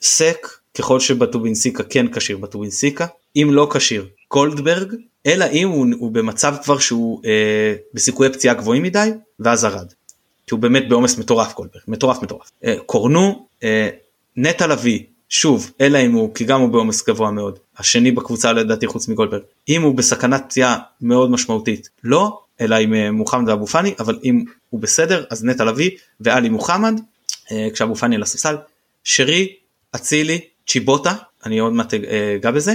סק 0.00 0.46
ככל 0.78 1.00
שבטובינסיקה 1.00 1.82
כן 1.82 2.12
כשיר 2.12 2.36
בטובינסיקה 2.36 3.06
אם 3.36 3.48
לא 3.52 3.68
כשיר 3.72 4.06
גולדברג 4.30 4.94
אלא 5.26 5.44
אם 5.52 5.68
הוא, 5.68 5.86
הוא 5.98 6.12
במצב 6.12 6.54
כבר 6.62 6.78
שהוא 6.78 7.22
אה, 7.24 7.74
בסיכויי 7.94 8.32
פציעה 8.32 8.54
גבוהים 8.54 8.82
מדי 8.82 9.10
ואז 9.40 9.64
ארד. 9.64 9.92
כי 10.46 10.54
הוא 10.54 10.60
באמת 10.60 10.88
בעומס 10.88 11.18
מטורף 11.18 11.54
גולדברג 11.54 11.82
מטורף 11.88 12.22
מטורף 12.22 12.50
אה, 12.64 12.74
קורנו 12.86 13.46
אה, 13.62 13.88
נטע 14.42 14.66
לביא 14.66 15.00
שוב 15.28 15.70
אלא 15.80 15.98
אם 15.98 16.12
הוא 16.12 16.34
כי 16.34 16.44
גם 16.44 16.60
הוא 16.60 16.68
בעומס 16.68 17.08
גבוה 17.08 17.30
מאוד. 17.30 17.58
השני 17.78 18.10
בקבוצה 18.10 18.52
לדעתי 18.52 18.86
חוץ 18.86 19.08
מגולדברג. 19.08 19.42
אם 19.68 19.82
הוא 19.82 19.94
בסכנת 19.94 20.44
פציעה 20.48 20.78
מאוד 21.00 21.30
משמעותית 21.30 21.88
לא 22.04 22.40
אלא 22.60 22.76
עם 22.76 22.94
אה, 22.94 23.10
מוחמד 23.10 23.48
ואבו 23.48 23.66
פאני 23.66 23.94
אבל 23.98 24.18
אם 24.24 24.44
הוא 24.70 24.80
בסדר 24.80 25.24
אז 25.30 25.44
נטע 25.44 25.64
לביא 25.64 25.90
ואלי 26.20 26.48
מוחמד. 26.48 27.00
אה, 27.52 27.68
כשאבו 27.72 27.94
פאני 27.94 28.16
על 28.16 28.22
הספסל 28.22 28.56
שרי 29.04 29.52
אצילי 29.96 30.40
צ'יבוטה 30.66 31.14
אני 31.46 31.58
עוד 31.58 31.72
מעט 31.72 31.94
אה, 31.94 32.34
אגע 32.36 32.50
בזה 32.50 32.74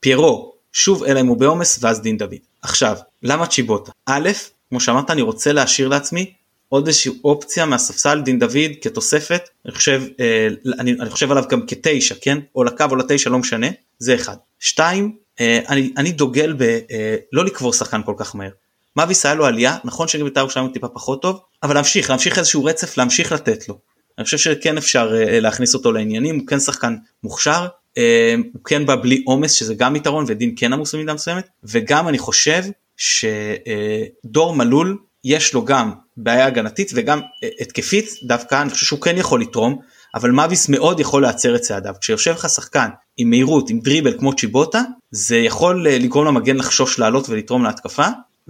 ופיירו 0.00 0.52
שוב 0.72 1.04
אלא 1.04 1.20
אם 1.20 1.26
הוא 1.26 1.36
בעומס 1.36 1.78
ואז 1.80 2.00
דין 2.00 2.18
דוד. 2.18 2.34
עכשיו 2.62 2.96
למה 3.22 3.46
צ'יבוטה? 3.46 3.92
א' 4.06 4.28
כמו 4.68 4.80
שאמרת 4.80 5.10
אני 5.10 5.22
רוצה 5.22 5.52
להשאיר 5.52 5.88
לעצמי 5.88 6.32
עוד 6.74 6.86
איזושהי 6.86 7.12
אופציה 7.24 7.66
מהספסל 7.66 8.20
דין 8.20 8.38
דוד 8.38 8.70
כתוספת 8.80 9.48
אני 9.66 9.74
חושב 9.74 10.02
אה, 10.20 10.48
אני, 10.78 10.92
אני 11.00 11.10
חושב 11.10 11.30
עליו 11.30 11.44
גם 11.48 11.66
כתשע 11.66 12.14
כן 12.20 12.38
או 12.54 12.64
לקו 12.64 12.84
או 12.90 12.96
לתשע 12.96 13.30
לא 13.30 13.38
משנה 13.38 13.66
זה 13.98 14.14
אחד 14.14 14.36
שתיים 14.58 15.16
אה, 15.40 15.60
אני, 15.68 15.92
אני 15.96 16.12
דוגל 16.12 16.52
ב 16.52 16.62
אה, 16.62 17.16
לא 17.32 17.44
לקבור 17.44 17.72
שחקן 17.72 18.02
כל 18.02 18.14
כך 18.16 18.36
מהר. 18.36 18.50
מאביס 18.96 19.26
היה 19.26 19.34
לו 19.34 19.46
עלייה 19.46 19.76
נכון 19.84 20.08
שגם 20.08 20.24
בית"ר 20.24 20.40
ירושלים 20.40 20.72
טיפה 20.72 20.88
פחות 20.88 21.22
טוב 21.22 21.40
אבל 21.62 21.74
להמשיך 21.74 22.10
להמשיך 22.10 22.38
איזשהו 22.38 22.64
רצף 22.64 22.96
להמשיך 22.96 23.32
לתת 23.32 23.68
לו. 23.68 23.78
אני 24.18 24.24
חושב 24.24 24.38
שכן 24.38 24.76
אפשר 24.76 25.14
אה, 25.14 25.40
להכניס 25.40 25.74
אותו 25.74 25.92
לעניינים 25.92 26.38
הוא 26.38 26.46
כן 26.46 26.60
שחקן 26.60 26.96
מוכשר 27.22 27.66
אה, 27.98 28.34
הוא 28.52 28.64
כן 28.64 28.86
בא 28.86 28.96
בלי 28.96 29.22
עומס 29.26 29.52
שזה 29.52 29.74
גם 29.74 29.96
יתרון 29.96 30.24
ודין 30.28 30.54
כן 30.56 30.72
עמוס 30.72 30.94
במידה 30.94 31.14
מסוימת 31.14 31.48
וגם 31.64 32.08
אני 32.08 32.18
חושב 32.18 32.62
שדור 32.96 34.50
אה, 34.50 34.56
מלול 34.56 34.98
יש 35.24 35.54
לו 35.54 35.64
גם 35.64 36.03
בעיה 36.16 36.46
הגנתית 36.46 36.90
וגם 36.94 37.20
אה, 37.44 37.48
התקפית 37.60 38.10
דווקא 38.22 38.62
אני 38.62 38.70
חושב 38.70 38.86
שהוא 38.86 39.00
כן 39.00 39.18
יכול 39.18 39.40
לתרום 39.40 39.78
אבל 40.14 40.30
מאביס 40.30 40.68
מאוד 40.68 41.00
יכול 41.00 41.22
להצר 41.22 41.56
את 41.56 41.60
צעדיו. 41.60 41.94
כשיושב 42.00 42.30
לך 42.32 42.48
שחקן 42.48 42.88
עם 43.16 43.30
מהירות 43.30 43.70
עם 43.70 43.80
דריבל 43.80 44.18
כמו 44.18 44.36
צ'יבוטה 44.36 44.82
זה 45.10 45.36
יכול 45.36 45.86
אה, 45.86 45.98
לגרום 45.98 46.26
למגן 46.26 46.56
לחשוש 46.56 46.98
לעלות 46.98 47.28
ולתרום 47.28 47.64
להתקפה 47.64 48.06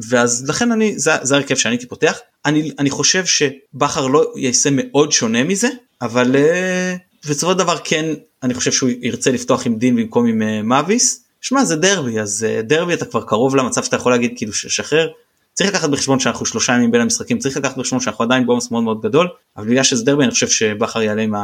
ואז 0.08 0.44
לכן 0.48 0.72
אני 0.72 0.98
זה, 0.98 1.14
הרכב 1.36 1.54
שאני 1.54 1.74
הייתי 1.74 1.86
פותח. 1.86 2.18
אני 2.46 2.70
אני 2.78 2.90
חושב 2.90 3.24
שבכר 3.26 4.06
לא 4.06 4.32
יעשה 4.36 4.68
מאוד 4.72 5.12
שונה 5.12 5.44
מזה 5.44 5.68
אבל 6.02 6.36
אה, 6.36 6.96
בסופו 7.28 7.52
של 7.52 7.58
דבר 7.58 7.76
כן 7.84 8.04
אני 8.42 8.54
חושב 8.54 8.72
שהוא 8.72 8.90
ירצה 9.00 9.30
לפתוח 9.30 9.66
עם 9.66 9.78
דין 9.78 9.96
במקום 9.96 10.26
עם 10.26 10.68
מאביס. 10.68 11.24
שמע 11.40 11.64
זה 11.64 11.76
דרבי 11.76 12.20
אז 12.20 12.46
דרבי 12.64 12.94
אתה 12.94 13.04
כבר 13.04 13.22
קרוב 13.22 13.56
למצב 13.56 13.84
שאתה 13.84 13.96
יכול 13.96 14.12
להגיד 14.12 14.32
כאילו 14.36 14.52
שחרר 14.52 15.08
צריך 15.54 15.70
לקחת 15.70 15.90
בחשבון 15.90 16.20
שאנחנו 16.20 16.46
שלושה 16.46 16.72
ימים 16.72 16.90
בין 16.90 17.00
המשחקים 17.00 17.38
צריך 17.38 17.56
לקחת 17.56 17.78
בחשבון 17.78 18.00
שאנחנו 18.00 18.24
עדיין 18.24 18.46
בעומס 18.46 18.70
מאוד 18.70 18.84
מאוד 18.84 19.00
גדול 19.00 19.28
אבל 19.56 19.66
בגלל 19.66 19.82
שזה 19.82 20.04
דרבי 20.04 20.24
אני 20.24 20.30
חושב 20.30 20.48
שבכר 20.48 21.02
יעלה 21.02 21.22
עם 21.22 21.34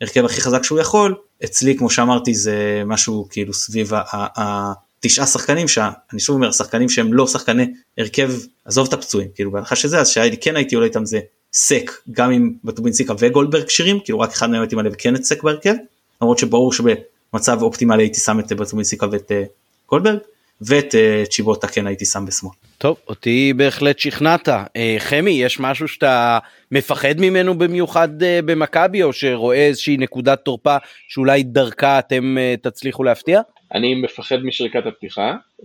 ההרכב 0.00 0.24
הכי 0.24 0.40
חזק 0.40 0.64
שהוא 0.64 0.78
יכול. 0.78 1.14
אצלי 1.44 1.76
כמו 1.76 1.90
שאמרתי 1.90 2.34
זה 2.34 2.82
משהו 2.86 3.26
כאילו 3.30 3.54
סביב 3.54 3.92
התשעה 4.12 5.26
שחקנים 5.26 5.68
שאני 5.68 6.18
שוב 6.20 6.36
אומר 6.36 6.52
שחקנים 6.52 6.88
שהם 6.88 7.12
לא 7.12 7.26
שחקני 7.26 7.72
הרכב 7.98 8.32
עזוב 8.64 8.86
את 8.86 8.92
הפצועים 8.92 9.28
כאילו 9.34 9.50
בהנחה 9.50 9.76
שזה 9.76 10.00
אז 10.00 10.08
שהייתי 10.08 10.36
כן 10.36 10.56
הייתי 10.56 10.74
עולה 10.74 10.86
איתם 10.86 11.04
זה 11.04 11.20
סק 11.52 11.90
גם 12.10 12.30
עם 12.30 12.52
בטובינסיקה 12.64 13.14
וגולדברג 13.18 13.64
כשירים 13.64 14.00
כאילו 14.04 14.20
רק 14.20 14.32
אחד 14.32 14.50
מהם 14.50 14.60
הייתי 14.60 14.76
מלא 14.76 14.90
וכן 14.92 15.16
את 15.16 15.24
סק 15.24 15.42
בהרכב 15.42 15.74
למרות 16.22 16.38
שברור 16.38 16.72
שבמצב 16.72 17.62
אופטימלי 17.62 18.02
הייתי 18.02 18.20
שם 18.20 18.40
את 18.40 18.52
בטובינסיקה 18.52 19.06
ואת 19.12 19.32
אה, 19.32 19.42
גולדברג 19.88 20.18
ואת 20.60 20.94
uh, 20.94 21.28
צ'יבוטה 21.28 21.66
כן 21.66 21.86
הייתי 21.86 22.04
שם 22.04 22.24
בשמאל. 22.26 22.52
טוב 22.78 22.96
אותי 23.08 23.52
בהחלט 23.56 23.98
שכנעת 23.98 24.48
uh, 24.48 24.52
חמי 24.98 25.30
יש 25.30 25.60
משהו 25.60 25.88
שאתה 25.88 26.38
מפחד 26.72 27.14
ממנו 27.18 27.58
במיוחד 27.58 28.22
uh, 28.22 28.24
במכבי 28.44 29.02
או 29.02 29.12
שרואה 29.12 29.66
איזושהי 29.66 29.96
נקודת 29.96 30.40
תורפה 30.44 30.76
שאולי 31.08 31.42
דרכה 31.42 31.98
אתם 31.98 32.36
uh, 32.38 32.60
תצליחו 32.62 33.04
להפתיע? 33.04 33.40
אני 33.74 33.94
מפחד 33.94 34.44
משריקת 34.44 34.86
הפתיחה 34.86 35.34
uh, 35.60 35.64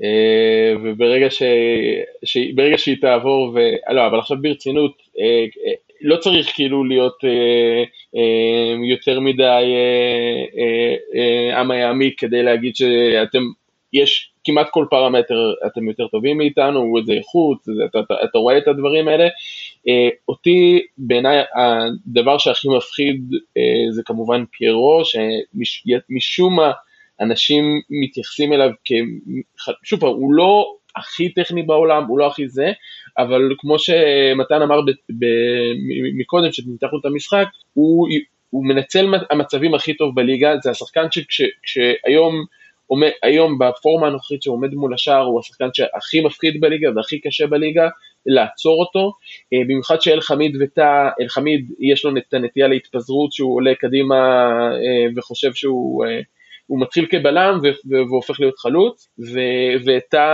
וברגע 0.83 1.29
ש... 1.29 1.43
ש... 2.23 2.37
ברגע 2.55 2.77
שהיא 2.77 2.97
תעבור 3.01 3.51
ו... 3.55 3.59
לא 3.93 4.07
אבל 4.07 4.19
עכשיו 4.19 4.37
ברצינות 4.41 4.91
uh, 4.91 5.19
uh, 5.19 5.91
לא 6.01 6.17
צריך 6.17 6.51
כאילו 6.55 6.83
להיות 6.83 7.17
uh, 7.23 7.87
uh, 8.15 8.89
יותר 8.89 9.19
מדי 9.19 9.73
עם 11.57 11.71
היעמיק 11.71 12.19
כדי 12.19 12.43
להגיד 12.43 12.75
שאתם 12.75 13.43
יש 13.93 14.31
כמעט 14.43 14.67
כל 14.71 14.85
פרמטר 14.89 15.53
אתם 15.67 15.87
יותר 15.87 16.07
טובים 16.07 16.37
מאיתנו, 16.37 16.97
איזה 16.97 17.13
איכות, 17.13 17.57
אתה, 17.85 17.99
אתה, 17.99 18.13
אתה 18.23 18.37
רואה 18.37 18.57
את 18.57 18.67
הדברים 18.67 19.07
האלה. 19.07 19.27
אה, 19.87 20.09
אותי 20.27 20.81
בעיניי 20.97 21.41
הדבר 21.55 22.37
שהכי 22.37 22.67
מפחיד 22.77 23.21
אה, 23.57 23.91
זה 23.91 24.01
כמובן 24.05 24.43
פיירו, 24.51 25.01
שמשום 25.05 26.55
מה 26.55 26.71
אנשים 27.21 27.81
מתייחסים 27.89 28.53
אליו 28.53 28.69
כ... 28.85 28.91
שוב 29.83 29.99
פעם, 29.99 30.09
הוא 30.09 30.33
לא 30.33 30.75
הכי 30.95 31.29
טכני 31.29 31.63
בעולם, 31.63 32.05
הוא 32.05 32.19
לא 32.19 32.27
הכי 32.27 32.47
זה, 32.47 32.71
אבל 33.17 33.41
כמו 33.57 33.79
שמתן 33.79 34.61
אמר 34.61 34.81
ב, 34.81 34.89
ב, 35.19 35.25
מקודם, 36.13 36.51
שניתחנו 36.51 36.99
את 36.99 37.05
המשחק, 37.05 37.45
הוא, 37.73 38.07
הוא 38.49 38.65
מנצל 38.65 39.07
המצבים 39.29 39.73
הכי 39.73 39.93
טוב 39.93 40.15
בליגה, 40.15 40.53
זה 40.63 40.71
השחקן 40.71 41.05
שכשהיום 41.11 42.45
היום 43.23 43.57
בפורמה 43.59 44.07
הנוכחית 44.07 44.43
שהוא 44.43 44.55
עומד 44.55 44.73
מול 44.73 44.93
השער 44.93 45.25
הוא 45.25 45.39
השחקן 45.39 45.67
שהכי 45.73 46.21
מפחיד 46.21 46.61
בליגה 46.61 46.89
והכי 46.95 47.19
קשה 47.19 47.47
בליגה 47.47 47.89
לעצור 48.25 48.79
אותו, 48.79 49.13
אה, 49.53 49.59
במיוחד 49.63 50.01
שאל 50.01 50.21
חמיד 50.21 50.57
ותא, 50.59 51.09
אל 51.21 51.27
חמיד 51.27 51.71
יש 51.79 52.05
לו 52.05 52.11
את 52.17 52.33
הנטייה 52.33 52.67
להתפזרות 52.67 53.31
שהוא 53.31 53.55
עולה 53.55 53.75
קדימה 53.75 54.15
אה, 54.71 55.07
וחושב 55.15 55.53
שהוא 55.53 56.05
הוא 56.67 56.81
מתחיל 56.81 57.05
כבלם 57.05 57.59
והופך 58.09 58.39
להיות 58.39 58.59
חלוץ, 58.59 59.09
ותא 59.85 60.25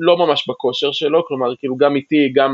לא 0.00 0.16
ממש 0.16 0.48
בכושר 0.48 0.92
שלו, 0.92 1.24
כלומר 1.26 1.56
כאילו 1.58 1.76
גם 1.76 1.96
איתי, 1.96 2.32
גם 2.34 2.52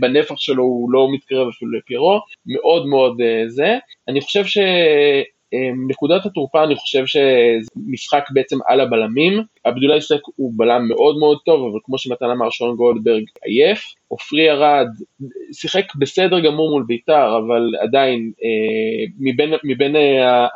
בנפח 0.00 0.38
שלו 0.38 0.62
הוא 0.62 0.92
לא 0.92 1.08
מתקרב 1.12 1.48
אפילו 1.48 1.70
לפיירו, 1.72 2.20
מאוד 2.46 2.86
מאוד 2.86 3.16
זה. 3.46 3.78
אני 4.08 4.20
חושב 4.20 4.44
ש... 4.44 4.58
נקודת 5.88 6.26
התורפה 6.26 6.64
אני 6.64 6.76
חושב 6.76 7.04
שמשחק 7.06 8.24
בעצם 8.34 8.56
על 8.66 8.80
הבלמים, 8.80 9.42
עבדולאי 9.64 10.00
סק 10.00 10.20
הוא 10.36 10.52
בלם 10.56 10.88
מאוד 10.88 11.18
מאוד 11.18 11.38
טוב, 11.44 11.70
אבל 11.70 11.78
כמו 11.84 11.98
שמתן 11.98 12.26
אמר 12.26 12.50
שון 12.50 12.76
גולדברג 12.76 13.24
עייף, 13.44 13.94
עופרי 14.08 14.50
ארד 14.50 14.88
שיחק 15.52 15.94
בסדר 15.94 16.40
גמור 16.40 16.70
מול 16.70 16.84
בית"ר, 16.86 17.38
אבל 17.38 17.70
עדיין 17.80 18.32
אה, 18.44 19.06
מבין, 19.20 19.54
מבין 19.64 19.96
אה, 19.96 20.46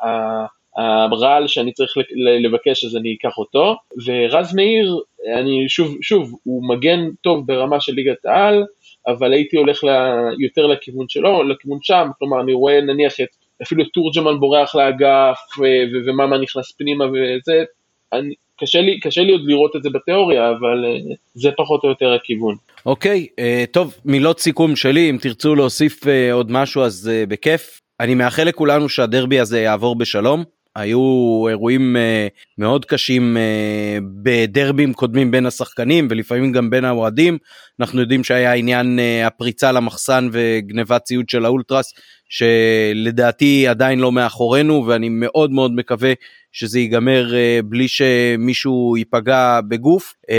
הרעל 0.77 1.47
שאני 1.47 1.73
צריך 1.73 1.93
לבקש 2.45 2.85
אז 2.85 2.97
אני 2.97 3.17
אקח 3.19 3.39
אותו, 3.39 3.77
ורז 4.07 4.55
מאיר, 4.55 5.01
אני 5.41 5.69
שוב, 5.69 5.97
שוב, 6.03 6.35
הוא 6.45 6.69
מגן 6.69 7.01
טוב 7.21 7.47
ברמה 7.47 7.81
של 7.81 7.93
ליגת 7.93 8.27
העל, 8.27 8.65
אבל 9.07 9.33
הייתי 9.33 9.57
הולך 9.57 9.85
ל, 9.85 9.89
יותר 10.39 10.67
לכיוון 10.67 11.09
שלו, 11.09 11.43
לכיוון 11.43 11.79
שם, 11.83 12.09
כלומר 12.19 12.41
אני 12.41 12.53
רואה 12.53 12.81
נניח 12.81 13.21
את 13.21 13.29
אפילו 13.63 13.85
תורג'מן 13.85 14.41
בורח 14.41 14.75
לאגף 14.75 15.39
וממה 16.07 16.39
נכנס 16.39 16.73
פנימה 16.73 17.05
וזה, 17.05 17.65
אני, 18.13 18.35
קשה 18.61 18.81
לי, 18.81 19.01
קשה 19.01 19.21
לי 19.21 19.33
עוד 19.33 19.41
לראות 19.45 19.77
את 19.77 19.83
זה 19.83 19.91
בתיאוריה, 19.91 20.51
אבל 20.51 20.85
uh, 20.85 21.15
זה 21.35 21.51
פחות 21.57 21.85
או 21.85 21.89
יותר 21.89 22.13
הכיוון. 22.13 22.55
אוקיי, 22.87 23.27
okay, 23.31 23.41
uh, 23.41 23.73
טוב, 23.73 23.95
מילות 24.05 24.41
סיכום 24.41 24.77
שלי, 24.77 25.11
אם 25.11 25.17
תרצו 25.21 25.55
להוסיף 25.55 26.05
uh, 26.05 26.09
עוד 26.33 26.53
משהו 26.53 26.83
אז 26.83 27.11
בכיף. 27.29 27.81
אני 28.01 28.15
מאחל 28.15 28.45
לכולנו 28.45 28.89
שהדרבי 28.89 29.41
הזה 29.41 29.61
יעבור 29.61 29.97
בשלום. 29.97 30.45
היו 30.77 31.45
אירועים 31.49 31.97
uh, 31.97 32.59
מאוד 32.59 32.85
קשים 32.85 33.37
uh, 33.37 34.05
בדרבים 34.23 34.93
קודמים 34.93 35.31
בין 35.31 35.47
השחקנים 35.47 36.07
ולפעמים 36.11 36.53
גם 36.53 36.71
בין 36.71 36.85
האוהדים. 36.85 37.39
אנחנו 37.81 38.01
יודעים 38.01 38.25
שהיה 38.25 38.55
עניין 38.55 38.99
uh, 38.99 39.27
הפריצה 39.27 39.73
למחסן 39.73 40.29
וגנבת 40.33 41.03
ציוד 41.03 41.29
של 41.29 41.45
האולטרס 41.45 41.93
שלדעתי 42.29 43.69
עדיין 43.69 43.99
לא 43.99 44.13
מאחורינו 44.13 44.85
ואני 44.87 45.09
מאוד 45.09 45.51
מאוד 45.51 45.73
מקווה 45.75 46.13
שזה 46.55 46.79
ייגמר 46.79 47.31
uh, 47.31 47.63
בלי 47.67 47.89
שמישהו 47.89 48.97
ייפגע 48.97 49.61
בגוף 49.69 50.15
uh, 50.23 50.31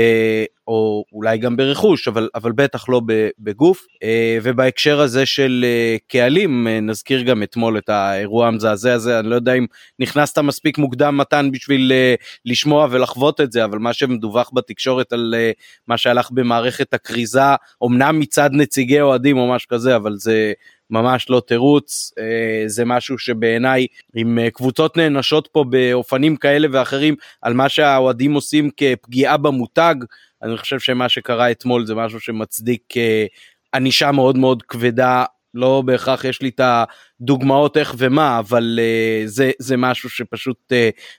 או 0.68 1.06
אולי 1.14 1.38
גם 1.38 1.58
ברכוש 1.58 2.08
אבל 2.08 2.30
אבל 2.36 2.52
בטח 2.52 2.90
לא 2.90 3.02
בגוף. 3.40 3.80
uh, 3.80 4.08
ובהקשר 4.44 5.00
הזה 5.00 5.26
של 5.26 5.66
uh, 5.66 6.04
קהלים 6.08 6.68
uh, 6.68 6.82
נזכיר 6.82 7.22
גם 7.22 7.44
אתמול 7.44 7.78
את 7.78 7.90
האירוע 7.90 8.48
המזעזע 8.48 8.94
הזה. 8.94 9.20
אני 9.20 9.30
לא 9.30 9.36
יודע 9.36 9.54
אם 9.54 9.66
נכנסת 10.00 10.40
מספיק 10.40 10.78
מוקדם 10.78 11.18
מתן 11.18 11.50
בשביל 11.52 11.92
uh, 11.92 12.24
לשמוע 12.46 12.88
ולחוות 12.92 13.42
את 13.42 13.52
זה 13.52 13.66
אבל 13.66 13.78
מה 13.78 13.94
שמדווח 13.94 14.52
בתקשורת 14.54 15.14
על 15.14 15.36
uh, 15.38 15.62
מה 15.88 15.98
שהלך 15.98 16.32
במערכת 16.32 16.94
הכריזה 16.94 17.42
אמנם 17.86 18.20
מצד 18.20 18.50
נציגי 18.54 19.02
אוהדים 19.02 19.38
או 19.38 19.54
משהו 19.54 19.70
כזה 19.70 19.96
אבל 19.96 20.16
זה 20.16 20.54
ממש 20.90 21.30
לא 21.30 21.42
תירוץ, 21.48 22.12
אה, 22.20 22.64
זה 22.68 22.86
משהו 22.86 23.18
שבעיניי 23.18 23.88
אם 24.16 24.40
אה, 24.40 24.50
קבוצות 24.50 24.98
נענשות 24.98 25.50
פה 25.52 25.64
באופנים 25.70 26.36
כאלה 26.36 26.68
ואחרים 26.72 27.16
על 27.42 27.54
מה 27.54 27.70
שהאוהדים 27.70 28.34
עושים 28.34 28.70
כפגיעה 28.78 29.38
במותג, 29.38 29.96
אני 30.44 30.58
חושב 30.58 30.80
שמה 30.80 31.10
שקרה 31.10 31.52
אתמול 31.52 31.86
זה 31.86 31.96
משהו 31.96 32.20
שמצדיק 32.20 32.98
אה, 32.98 33.26
ענישה 33.74 34.12
מאוד 34.12 34.38
מאוד 34.38 34.64
כבדה. 34.64 35.24
לא 35.54 35.84
בהכרח 35.86 36.26
יש 36.26 36.42
לי 36.42 36.50
את 36.50 36.62
הדוגמאות 36.64 37.78
איך 37.78 37.96
ומה, 37.98 38.40
אבל 38.40 38.80
uh, 38.82 39.28
זה, 39.28 39.52
זה 39.60 39.78
משהו 39.78 40.10
שפשוט 40.10 40.58
uh, 40.72 40.76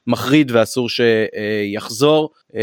מחריד 0.06 0.50
ואסור 0.50 0.88
שיחזור, 0.88 2.30
uh, 2.50 2.54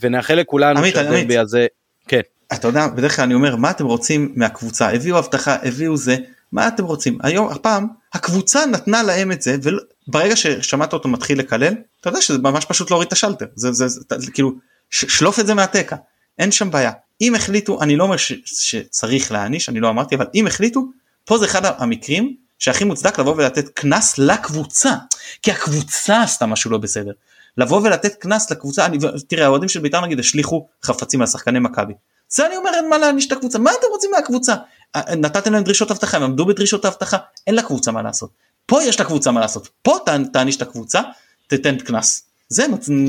ונאחל 0.00 0.34
לכולנו 0.34 0.86
שהדרבי 0.86 1.38
הזה, 1.38 1.66
כן. 2.08 2.20
אתה 2.52 2.68
יודע, 2.68 2.86
בדרך 2.86 3.16
כלל 3.16 3.24
אני 3.24 3.34
אומר, 3.34 3.56
מה 3.56 3.70
אתם 3.70 3.84
רוצים 3.84 4.32
מהקבוצה? 4.36 4.94
הביאו 4.94 5.18
הבטחה, 5.18 5.56
הביאו 5.62 5.96
זה, 5.96 6.16
מה 6.52 6.68
אתם 6.68 6.84
רוצים? 6.84 7.18
היום 7.22 7.48
הפעם 7.48 7.86
הקבוצה 8.12 8.66
נתנה 8.66 9.02
להם 9.02 9.32
את 9.32 9.42
זה 9.42 9.56
וברגע 9.62 10.36
ששמעת 10.36 10.92
אותו 10.92 11.08
מתחיל 11.08 11.38
לקלל 11.38 11.74
אתה 12.00 12.08
יודע 12.08 12.20
שזה 12.20 12.38
ממש 12.38 12.64
פשוט 12.64 12.90
להוריד 12.90 13.06
את 13.06 13.12
השלטר. 13.12 13.46
זה, 13.54 13.72
זה, 13.72 13.88
זה, 13.88 14.00
זה 14.16 14.30
כאילו 14.30 14.52
שלוף 14.90 15.40
את 15.40 15.46
זה 15.46 15.54
מהתקע. 15.54 15.96
אין 16.38 16.52
שם 16.52 16.70
בעיה. 16.70 16.92
אם 17.20 17.34
החליטו 17.34 17.82
אני 17.82 17.96
לא 17.96 18.04
אומר 18.04 18.16
ש, 18.16 18.32
שצריך 18.44 19.32
להעניש 19.32 19.68
אני 19.68 19.80
לא 19.80 19.88
אמרתי 19.88 20.14
אבל 20.14 20.26
אם 20.34 20.46
החליטו 20.46 20.88
פה 21.24 21.38
זה 21.38 21.44
אחד 21.44 21.62
המקרים 21.64 22.36
שהכי 22.58 22.84
מוצדק 22.84 23.18
לבוא 23.18 23.34
ולתת 23.36 23.68
קנס 23.68 24.18
לקבוצה. 24.18 24.94
כי 25.42 25.50
הקבוצה 25.50 26.22
עשתה 26.22 26.46
משהו 26.46 26.70
לא 26.70 26.78
בסדר. 26.78 27.12
לבוא 27.58 27.80
ולתת 27.80 28.14
קנס 28.14 28.50
לקבוצה 28.50 28.86
אני, 28.86 28.98
תראה 29.28 29.44
האוהדים 29.44 29.68
של 29.68 29.80
בית"ר 29.80 30.00
נגיד 30.00 30.20
השליכו 30.20 30.68
חפצים 30.82 31.20
על 31.20 31.26
שחקני 31.26 31.58
מכבי. 31.58 31.92
זה 32.28 32.46
אני 32.46 32.56
אומר 32.56 32.70
אין 32.74 32.88
מה 32.90 32.98
להעניש 32.98 33.26
את 33.26 33.32
הקבוצה. 33.32 33.58
מה 33.58 33.70
אתם 33.70 33.86
רוצים 33.90 34.10
מהקבוצה 34.10 34.54
נתתם 34.96 35.52
להם 35.52 35.62
דרישות 35.62 35.90
אבטחה 35.90 36.16
הם 36.16 36.22
עמדו 36.22 36.46
בדרישות 36.46 36.84
האבטחה 36.84 37.16
אין 37.46 37.54
לקבוצה 37.54 37.92
מה 37.92 38.02
לעשות 38.02 38.30
פה 38.66 38.82
יש 38.82 39.00
לקבוצה 39.00 39.32
מה 39.32 39.40
לעשות 39.40 39.68
פה 39.82 39.92
תעניש 40.32 40.56
את 40.56 40.62
הקבוצה 40.62 41.00
תתן 41.46 41.78
קנס 41.78 42.30
זה 42.48 42.62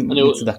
מוצדק. 0.04 0.54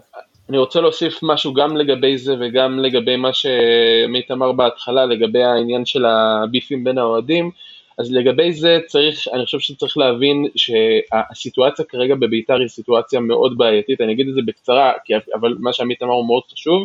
אני 0.48 0.58
רוצה 0.58 0.80
להוסיף 0.80 1.18
משהו 1.22 1.54
גם 1.54 1.76
לגבי 1.76 2.18
זה 2.18 2.34
וגם 2.40 2.78
לגבי 2.78 3.16
מה 3.16 3.32
שעמית 3.32 4.30
אמר 4.30 4.52
בהתחלה 4.52 5.06
לגבי 5.06 5.42
העניין 5.42 5.84
של 5.84 6.04
הביפים 6.06 6.84
בין 6.84 6.98
האוהדים. 6.98 7.50
אז 7.98 8.12
לגבי 8.12 8.52
זה 8.52 8.78
צריך, 8.86 9.28
אני 9.32 9.44
חושב 9.44 9.58
שצריך 9.58 9.98
להבין 9.98 10.46
שהסיטואציה 10.56 11.84
כרגע 11.84 12.14
בביתר 12.14 12.54
היא 12.54 12.68
סיטואציה 12.68 13.20
מאוד 13.20 13.58
בעייתית, 13.58 14.00
אני 14.00 14.12
אגיד 14.12 14.28
את 14.28 14.34
זה 14.34 14.40
בקצרה, 14.46 14.92
אבל 15.40 15.56
מה 15.58 15.72
שעמית 15.72 16.02
אמר 16.02 16.12
הוא 16.12 16.26
מאוד 16.26 16.42
חשוב. 16.52 16.82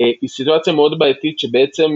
אה, 0.00 0.06
היא 0.20 0.28
סיטואציה 0.28 0.72
מאוד 0.72 0.98
בעייתית 0.98 1.38
שבעצם 1.38 1.90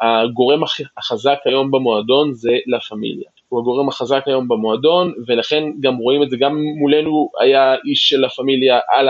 הגורם 0.00 0.60
החזק 0.96 1.38
היום 1.44 1.70
במועדון 1.70 2.32
זה 2.32 2.58
לה 2.66 2.80
פמיליה. 2.80 3.28
הוא 3.48 3.60
הגורם 3.60 3.88
החזק 3.88 4.22
היום 4.26 4.48
במועדון 4.48 5.12
ולכן 5.26 5.64
גם 5.80 5.96
רואים 5.96 6.22
את 6.22 6.30
זה, 6.30 6.36
גם 6.36 6.58
מולנו 6.80 7.30
היה 7.40 7.74
איש 7.84 8.08
של 8.08 8.20
לה 8.20 8.28
פמיליה 8.28 8.78
על, 8.88 9.08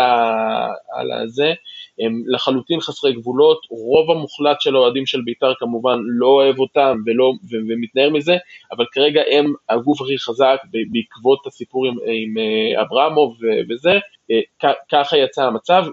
על 0.93 1.13
הזה, 1.13 1.53
הם 2.01 2.23
לחלוטין 2.27 2.81
חסרי 2.81 3.13
גבולות, 3.13 3.67
רוב 3.71 4.11
המוחלט 4.11 4.61
של 4.61 4.77
האוהדים 4.77 5.07
של 5.07 5.21
בית"ר 5.25 5.53
כמובן 5.59 5.99
לא 6.03 6.27
אוהב 6.27 6.59
אותם 6.59 6.97
ולא, 7.07 7.33
ו, 7.51 7.57
ומתנער 7.69 8.11
מזה, 8.11 8.37
אבל 8.73 8.85
כרגע 8.93 9.23
הם 9.31 9.53
הגוף 9.69 10.01
הכי 10.01 10.19
חזק 10.19 10.57
בעקבות 10.93 11.47
הסיפור 11.47 11.87
עם, 11.87 11.95
עם 12.07 12.39
אה, 12.39 12.83
אברמוב 12.83 13.39
וזה, 13.71 13.99
אה, 14.31 14.71
ככה 14.93 15.17
יצא 15.17 15.43
המצב, 15.43 15.85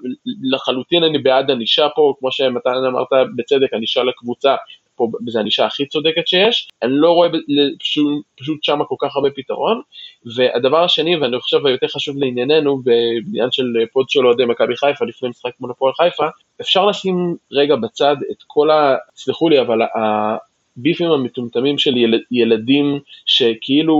לחלוטין 0.51 1.03
אני 1.03 1.17
בעד 1.17 1.51
ענישה 1.51 1.87
פה, 1.95 2.13
כמו 2.19 2.31
שמתן 2.31 2.69
אמרת 2.87 3.27
בצדק, 3.35 3.73
ענישה 3.73 4.03
לקבוצה, 4.03 4.55
פה 4.95 5.07
זו 5.27 5.39
ענישה 5.39 5.65
הכי 5.65 5.85
צודקת 5.85 6.27
שיש, 6.27 6.67
אני 6.83 6.91
לא 6.93 7.11
רואה 7.11 7.29
פשוט, 7.79 8.23
פשוט 8.39 8.63
שם 8.63 8.79
כל 8.87 8.95
כך 8.99 9.15
הרבה 9.15 9.29
פתרון, 9.35 9.81
והדבר 10.35 10.83
השני, 10.83 11.17
ואני 11.17 11.39
חושב 11.39 11.65
היותר 11.65 11.87
חשוב 11.87 12.17
לענייננו, 12.17 12.81
בעניין 12.83 13.51
של 13.51 13.63
פוד 13.93 14.09
של 14.09 14.27
אוהדי 14.27 14.45
מכבי 14.45 14.75
חיפה 14.75 15.05
לפני 15.05 15.29
משחק 15.29 15.51
מול 15.59 15.71
הפועל 15.71 15.93
חיפה, 15.93 16.25
אפשר 16.61 16.85
לשים 16.85 17.35
רגע 17.51 17.75
בצד 17.75 18.15
את 18.31 18.43
כל 18.47 18.69
ה... 18.71 18.95
סלחו 19.15 19.49
לי, 19.49 19.61
אבל 19.61 19.79
הביפים 20.77 21.11
המטומטמים 21.11 21.77
של 21.77 21.97
ילד, 21.97 22.21
ילדים 22.31 22.99
שכאילו 23.25 23.93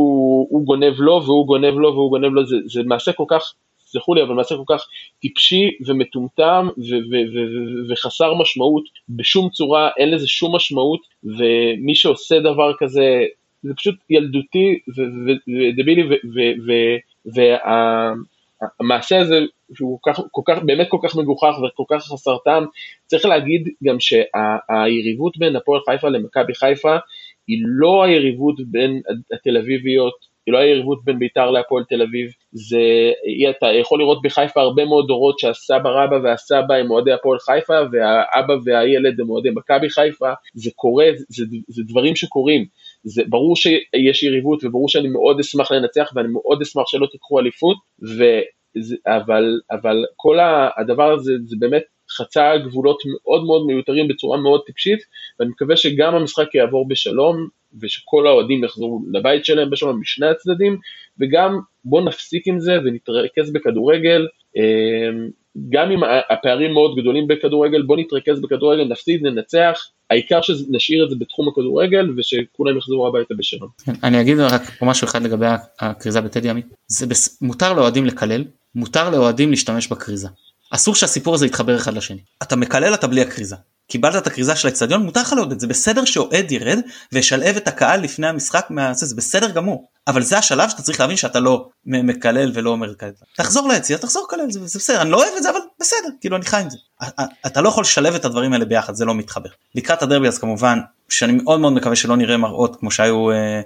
הוא 0.49 0.65
גונב 0.65 0.93
לו 0.97 1.23
והוא 1.25 1.47
גונב 1.47 1.73
לו 1.77 1.93
והוא 1.93 2.09
גונב 2.09 2.33
לו, 2.33 2.45
זה, 2.45 2.55
זה 2.65 2.81
מעשה 2.85 3.13
כל 3.13 3.25
כך 3.27 3.53
תסלחו 3.91 4.15
לי, 4.15 4.23
אבל 4.23 4.33
מעשה 4.33 4.55
כל 4.55 4.75
כך 4.75 4.87
טיפשי 5.19 5.69
ומטומטם 5.87 6.67
וחסר 7.89 8.33
משמעות 8.33 8.83
בשום 9.09 9.49
צורה, 9.49 9.89
אין 9.97 10.11
לזה 10.11 10.27
שום 10.27 10.55
משמעות, 10.55 11.01
ומי 11.23 11.95
שעושה 11.95 12.39
דבר 12.39 12.73
כזה, 12.79 13.25
זה 13.63 13.73
פשוט 13.73 13.95
ילדותי 14.09 14.79
ודבילי, 15.47 16.03
והמעשה 18.79 19.19
הזה 19.19 19.39
שהוא 19.73 19.99
כל 20.01 20.11
כך, 20.13 20.21
כל 20.31 20.41
כך, 20.45 20.63
באמת 20.63 20.87
כל 20.89 20.97
כך 21.03 21.15
מגוחך 21.15 21.55
וכל 21.63 21.83
כך 21.89 22.03
חסר 22.03 22.37
טעם, 22.45 22.65
צריך 23.05 23.25
להגיד 23.25 23.69
גם 23.83 23.97
שהיריבות 23.99 25.37
בין 25.37 25.55
הפועל 25.55 25.81
חיפה 25.89 26.09
למכבי 26.09 26.55
חיפה 26.55 26.95
היא 27.47 27.57
לא 27.65 28.03
היריבות 28.03 28.55
בין 28.67 29.01
התל 29.33 29.57
אביביות 29.57 30.30
היא 30.52 30.66
לא 30.66 30.72
היריבות 30.72 31.04
בין 31.04 31.20
ביתר 31.20 31.52
להפועל 31.52 31.84
תל 31.89 32.02
אביב, 32.02 32.32
זה, 32.52 32.80
אתה 33.49 33.68
יכול 33.82 33.99
לראות 33.99 34.22
בחיפה 34.24 34.62
הרבה 34.62 34.86
מאוד 34.86 35.08
דורות 35.08 35.39
שהסבא 35.39 35.89
רבא 35.89 36.16
והסבא 36.24 36.74
הם 36.76 36.91
אוהדי 36.91 37.12
הפועל 37.12 37.39
חיפה 37.39 37.74
והאבא 37.91 38.54
והילד 38.66 39.22
הם 39.22 39.30
אוהדי 39.30 39.49
מכבי 39.56 39.89
חיפה, 39.89 40.30
זה 40.54 40.70
קורה, 40.76 41.06
זה, 41.30 41.45
זה, 41.68 41.84
דברים 41.88 42.16
שקורים, 42.16 42.66
זה 43.04 43.24
ברור 43.30 43.56
שיש 43.56 44.24
יריבות 44.24 44.64
וברור 44.64 44.89
שאני 44.89 45.08
מאוד 45.08 45.39
אשמח 45.39 45.72
לנצח 45.72 46.12
ואני 46.16 46.28
מאוד 46.28 46.62
אשמח 46.62 46.88
שלא 46.88 47.08
תיקחו 47.12 47.39
אליפות, 47.39 47.78
ו, 48.18 48.24
אבל, 49.08 49.60
אבל 49.72 50.06
כל 50.16 50.38
הדבר 50.78 51.12
הזה 51.12 51.34
זה 51.45 51.56
באמת 51.60 51.84
חצה 52.18 52.57
גבולות 52.57 53.01
מאוד 53.05 53.43
מאוד 53.45 53.66
מיותרים 53.66 54.07
בצורה 54.07 54.38
מאוד 54.38 54.62
טיפשית, 54.66 54.99
ואני 55.39 55.49
מקווה 55.51 55.78
שגם 55.78 56.16
המשחק 56.16 56.55
יעבור 56.55 56.88
בשלום, 56.88 57.47
ושכל 57.82 58.28
האוהדים 58.28 58.64
יחזרו 58.64 59.01
לבית 59.14 59.45
שלהם 59.45 59.70
בשלום 59.70 60.01
משני 60.01 60.28
הצדדים, 60.28 60.78
וגם 61.20 61.59
בואו 61.86 62.05
נפסיק 62.05 62.47
עם 62.47 62.59
זה 62.59 62.78
ונתרכז 62.86 63.53
בכדורגל. 63.53 64.28
אמ, 64.55 65.30
גם 65.70 65.91
אם 65.91 65.99
הפערים 66.30 66.74
מאוד 66.74 66.95
גדולים 66.95 67.28
בכדורגל, 67.28 67.82
בוא 67.82 67.97
נתרכז 67.97 68.41
בכדורגל, 68.41 68.84
נפסיד, 68.84 69.24
ננצח, 69.24 69.88
העיקר 70.09 70.41
שנשאיר 70.41 71.03
את 71.03 71.09
זה 71.09 71.16
בתחום 71.20 71.47
הכדורגל 71.47 72.09
ושכולם 72.18 72.78
יחזרו 72.78 73.07
הביתה 73.07 73.34
בשלום. 73.38 73.70
כן, 73.86 73.91
אני 74.03 74.22
אגיד 74.22 74.39
רק 74.39 74.62
משהו 74.82 75.05
אחד 75.05 75.24
לגבי 75.24 75.45
הכריזה 75.80 76.22
בטדי 76.22 76.49
עמית, 76.49 76.66
זה 76.88 77.07
בס... 77.07 77.41
מותר 77.41 77.74
לאוהדים 77.74 78.05
לקלל, 78.05 78.43
מותר 78.76 79.09
לאוהדים 79.09 79.49
להשתמש 79.49 79.88
בכריזה. 79.88 80.28
אסור 80.72 80.95
שהסיפור 80.95 81.36
הזה 81.36 81.45
יתחבר 81.45 81.76
אחד 81.76 81.93
לשני. 81.93 82.22
אתה 82.43 82.55
מקלל 82.55 82.93
אתה 82.93 83.07
בלי 83.07 83.22
הכריזה. 83.22 83.55
קיבלת 83.91 84.15
את 84.15 84.28
הכריזה 84.28 84.55
של 84.55 84.67
האצטדיון 84.67 85.03
מותר 85.03 85.22
לך 85.22 85.34
לעודד 85.34 85.59
זה 85.59 85.67
בסדר 85.67 86.05
שאוהד 86.05 86.51
ירד 86.51 86.80
וישלהב 87.11 87.55
את 87.55 87.67
הקהל 87.67 88.01
לפני 88.01 88.28
המשחק 88.28 88.65
מהזה 88.69 89.05
זה 89.05 89.15
בסדר 89.15 89.51
גמור 89.51 89.88
אבל 90.07 90.22
זה 90.22 90.38
השלב 90.38 90.69
שאתה 90.69 90.82
צריך 90.82 90.99
להבין 90.99 91.17
שאתה 91.17 91.39
לא 91.39 91.69
מקלל 91.86 92.51
ולא 92.53 92.69
אומר 92.69 92.95
כאלה 92.95 93.11
תחזור 93.38 93.67
ליציאה 93.67 93.99
תחזור 93.99 94.28
לקלל 94.28 94.51
זה, 94.51 94.67
זה 94.67 94.80
בסדר 94.80 95.01
אני 95.01 95.11
לא 95.11 95.17
אוהב 95.17 95.34
את 95.38 95.43
זה 95.43 95.49
אבל 95.49 95.59
בסדר 95.82 96.07
כאילו 96.22 96.36
אני 96.36 96.45
חי 96.45 96.61
עם 96.61 96.69
זה 96.69 96.78
אתה 97.45 97.61
לא 97.61 97.69
יכול 97.69 97.82
לשלב 97.82 98.15
את 98.15 98.26
הדברים 98.26 98.53
האלה 98.53 98.65
ביחד 98.65 98.95
זה 98.95 99.05
לא 99.05 99.15
מתחבר 99.15 99.49
לקראת 99.76 100.01
הדרבי 100.01 100.28
אז 100.28 100.38
כמובן 100.38 100.80
שאני 101.09 101.34
מאוד 101.34 101.59
מאוד 101.59 101.74
מקווה 101.74 101.95
שלא 101.95 102.17
נראה 102.17 102.38
מראות 102.38 102.76
כמו 102.80 102.91
שהיו 102.91 103.32
אה, 103.32 103.61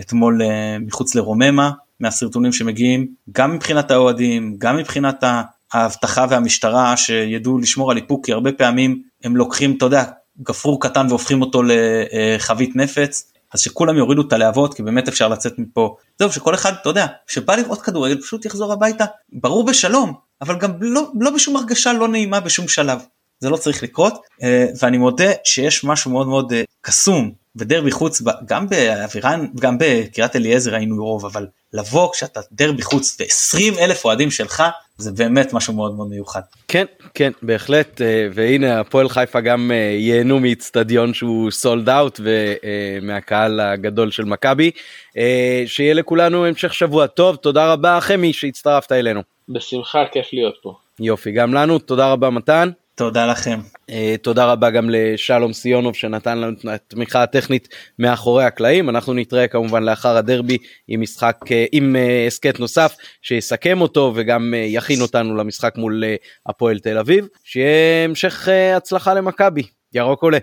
אתמול 0.00 0.42
אה, 0.42 0.76
מחוץ 0.78 1.14
לרוממה 1.14 1.70
מהסרטונים 2.00 2.52
שמגיעים 2.52 3.06
גם 3.32 3.54
מבחינת 3.54 3.90
האוהדים 3.90 4.54
גם 4.58 4.76
מבחינת 4.76 5.24
האבטחה 5.72 6.26
והמשטרה 6.30 6.96
שידעו 6.96 7.58
לשמור 7.58 7.90
על 7.90 7.96
איפוק 7.96 8.26
כי 8.26 8.32
הרבה 8.32 8.52
פעמים 8.52 9.02
הם 9.24 9.36
לוקחים 9.36 9.76
אתה 9.76 9.84
יודע 9.86 10.04
גפרור 10.42 10.80
קטן 10.80 11.06
והופכים 11.08 11.42
אותו 11.42 11.62
לחבית 11.62 12.76
נפץ 12.76 13.32
אז 13.54 13.60
שכולם 13.60 13.96
יורידו 13.96 14.22
את 14.22 14.32
הלהבות 14.32 14.74
כי 14.74 14.82
באמת 14.82 15.08
אפשר 15.08 15.28
לצאת 15.28 15.58
מפה. 15.58 15.96
זהו 16.18 16.32
שכל 16.32 16.54
אחד 16.54 16.72
אתה 16.80 16.88
יודע 16.88 17.06
שבא 17.26 17.56
לראות 17.56 17.82
כדורגל 17.82 18.20
פשוט 18.20 18.44
יחזור 18.44 18.72
הביתה. 18.72 19.04
ברור 19.32 19.64
בשלום 19.64 20.14
אבל 20.40 20.58
גם 20.58 20.72
לא, 20.80 21.10
לא 21.20 21.30
בשום 21.30 21.56
הרגשה 21.56 21.92
לא 21.92 22.08
נעימה 22.08 22.40
בשום 22.40 22.68
שלב. 22.68 23.00
זה 23.40 23.50
לא 23.50 23.56
צריך 23.56 23.82
לקרות 23.82 24.14
אה, 24.42 24.66
ואני 24.80 24.98
מודה 24.98 25.30
שיש 25.44 25.84
משהו 25.84 26.10
מאוד 26.10 26.26
מאוד 26.26 26.52
אה, 26.52 26.62
קסום 26.80 27.32
ודרבי 27.56 27.90
חוץ 27.90 28.22
גם 28.46 28.68
באבירן 28.68 29.46
גם 29.60 29.76
בקריית 29.80 30.36
אליעזר 30.36 30.74
היינו 30.74 31.04
רוב 31.04 31.24
אבל 31.24 31.46
לבוא 31.72 32.12
כשאתה 32.12 32.40
דרבי 32.52 32.82
חוץ 32.82 33.16
ו-20 33.20 33.78
אלף 33.78 34.04
אוהדים 34.04 34.30
שלך 34.30 34.62
זה 34.98 35.12
באמת 35.12 35.52
משהו 35.52 35.74
מאוד 35.74 35.94
מאוד 35.94 36.08
מיוחד. 36.08 36.40
כן 36.68 36.84
כן 37.14 37.30
בהחלט 37.42 38.00
אה, 38.00 38.28
והנה 38.32 38.80
הפועל 38.80 39.08
חיפה 39.08 39.40
גם 39.40 39.70
אה, 39.74 39.76
ייהנו 39.76 40.40
מאיצטדיון 40.40 41.14
שהוא 41.14 41.50
סולד 41.50 41.88
אאוט 41.88 42.20
ומהקהל 42.22 43.60
הגדול 43.60 44.10
של 44.10 44.24
מכבי 44.24 44.70
אה, 45.16 45.62
שיהיה 45.66 45.94
לכולנו 45.94 46.46
המשך 46.46 46.74
שבוע 46.74 47.06
טוב 47.06 47.36
תודה 47.36 47.72
רבה 47.72 47.98
חמי 48.00 48.32
שהצטרפת 48.32 48.92
אלינו. 48.92 49.22
בשמחה 49.48 50.04
כיף 50.12 50.26
להיות 50.32 50.54
פה. 50.62 50.74
יופי 51.00 51.32
גם 51.32 51.54
לנו 51.54 51.78
תודה 51.78 52.12
רבה 52.12 52.30
מתן. 52.30 52.70
תודה 53.00 53.26
לכם. 53.26 53.60
Uh, 53.90 53.94
תודה 54.22 54.52
רבה 54.52 54.70
גם 54.70 54.90
לשלום 54.90 55.52
סיונוב 55.52 55.94
שנתן 55.94 56.38
לנו 56.38 56.52
את 56.52 56.64
התמיכה 56.64 57.22
הטכנית 57.22 57.68
מאחורי 57.98 58.44
הקלעים 58.44 58.88
אנחנו 58.88 59.14
נתראה 59.14 59.48
כמובן 59.48 59.82
לאחר 59.82 60.16
הדרבי 60.16 60.58
עם 60.88 61.00
משחק 61.00 61.36
uh, 61.44 61.48
עם 61.72 61.96
אה, 61.96 62.26
הסכת 62.26 62.56
uh, 62.56 62.60
נוסף 62.60 62.96
שיסכם 63.22 63.80
אותו 63.80 64.12
וגם 64.16 64.54
uh, 64.54 64.56
יכין 64.56 65.00
אותנו 65.00 65.36
למשחק 65.36 65.74
מול 65.76 66.04
uh, 66.04 66.26
הפועל 66.46 66.78
תל 66.78 66.98
אביב 66.98 67.26
שיהיה 67.44 68.04
המשך 68.04 68.48
uh, 68.48 68.76
הצלחה 68.76 69.14
למכבי 69.14 69.62
ירוק 69.94 70.22
עולה. 70.22 70.38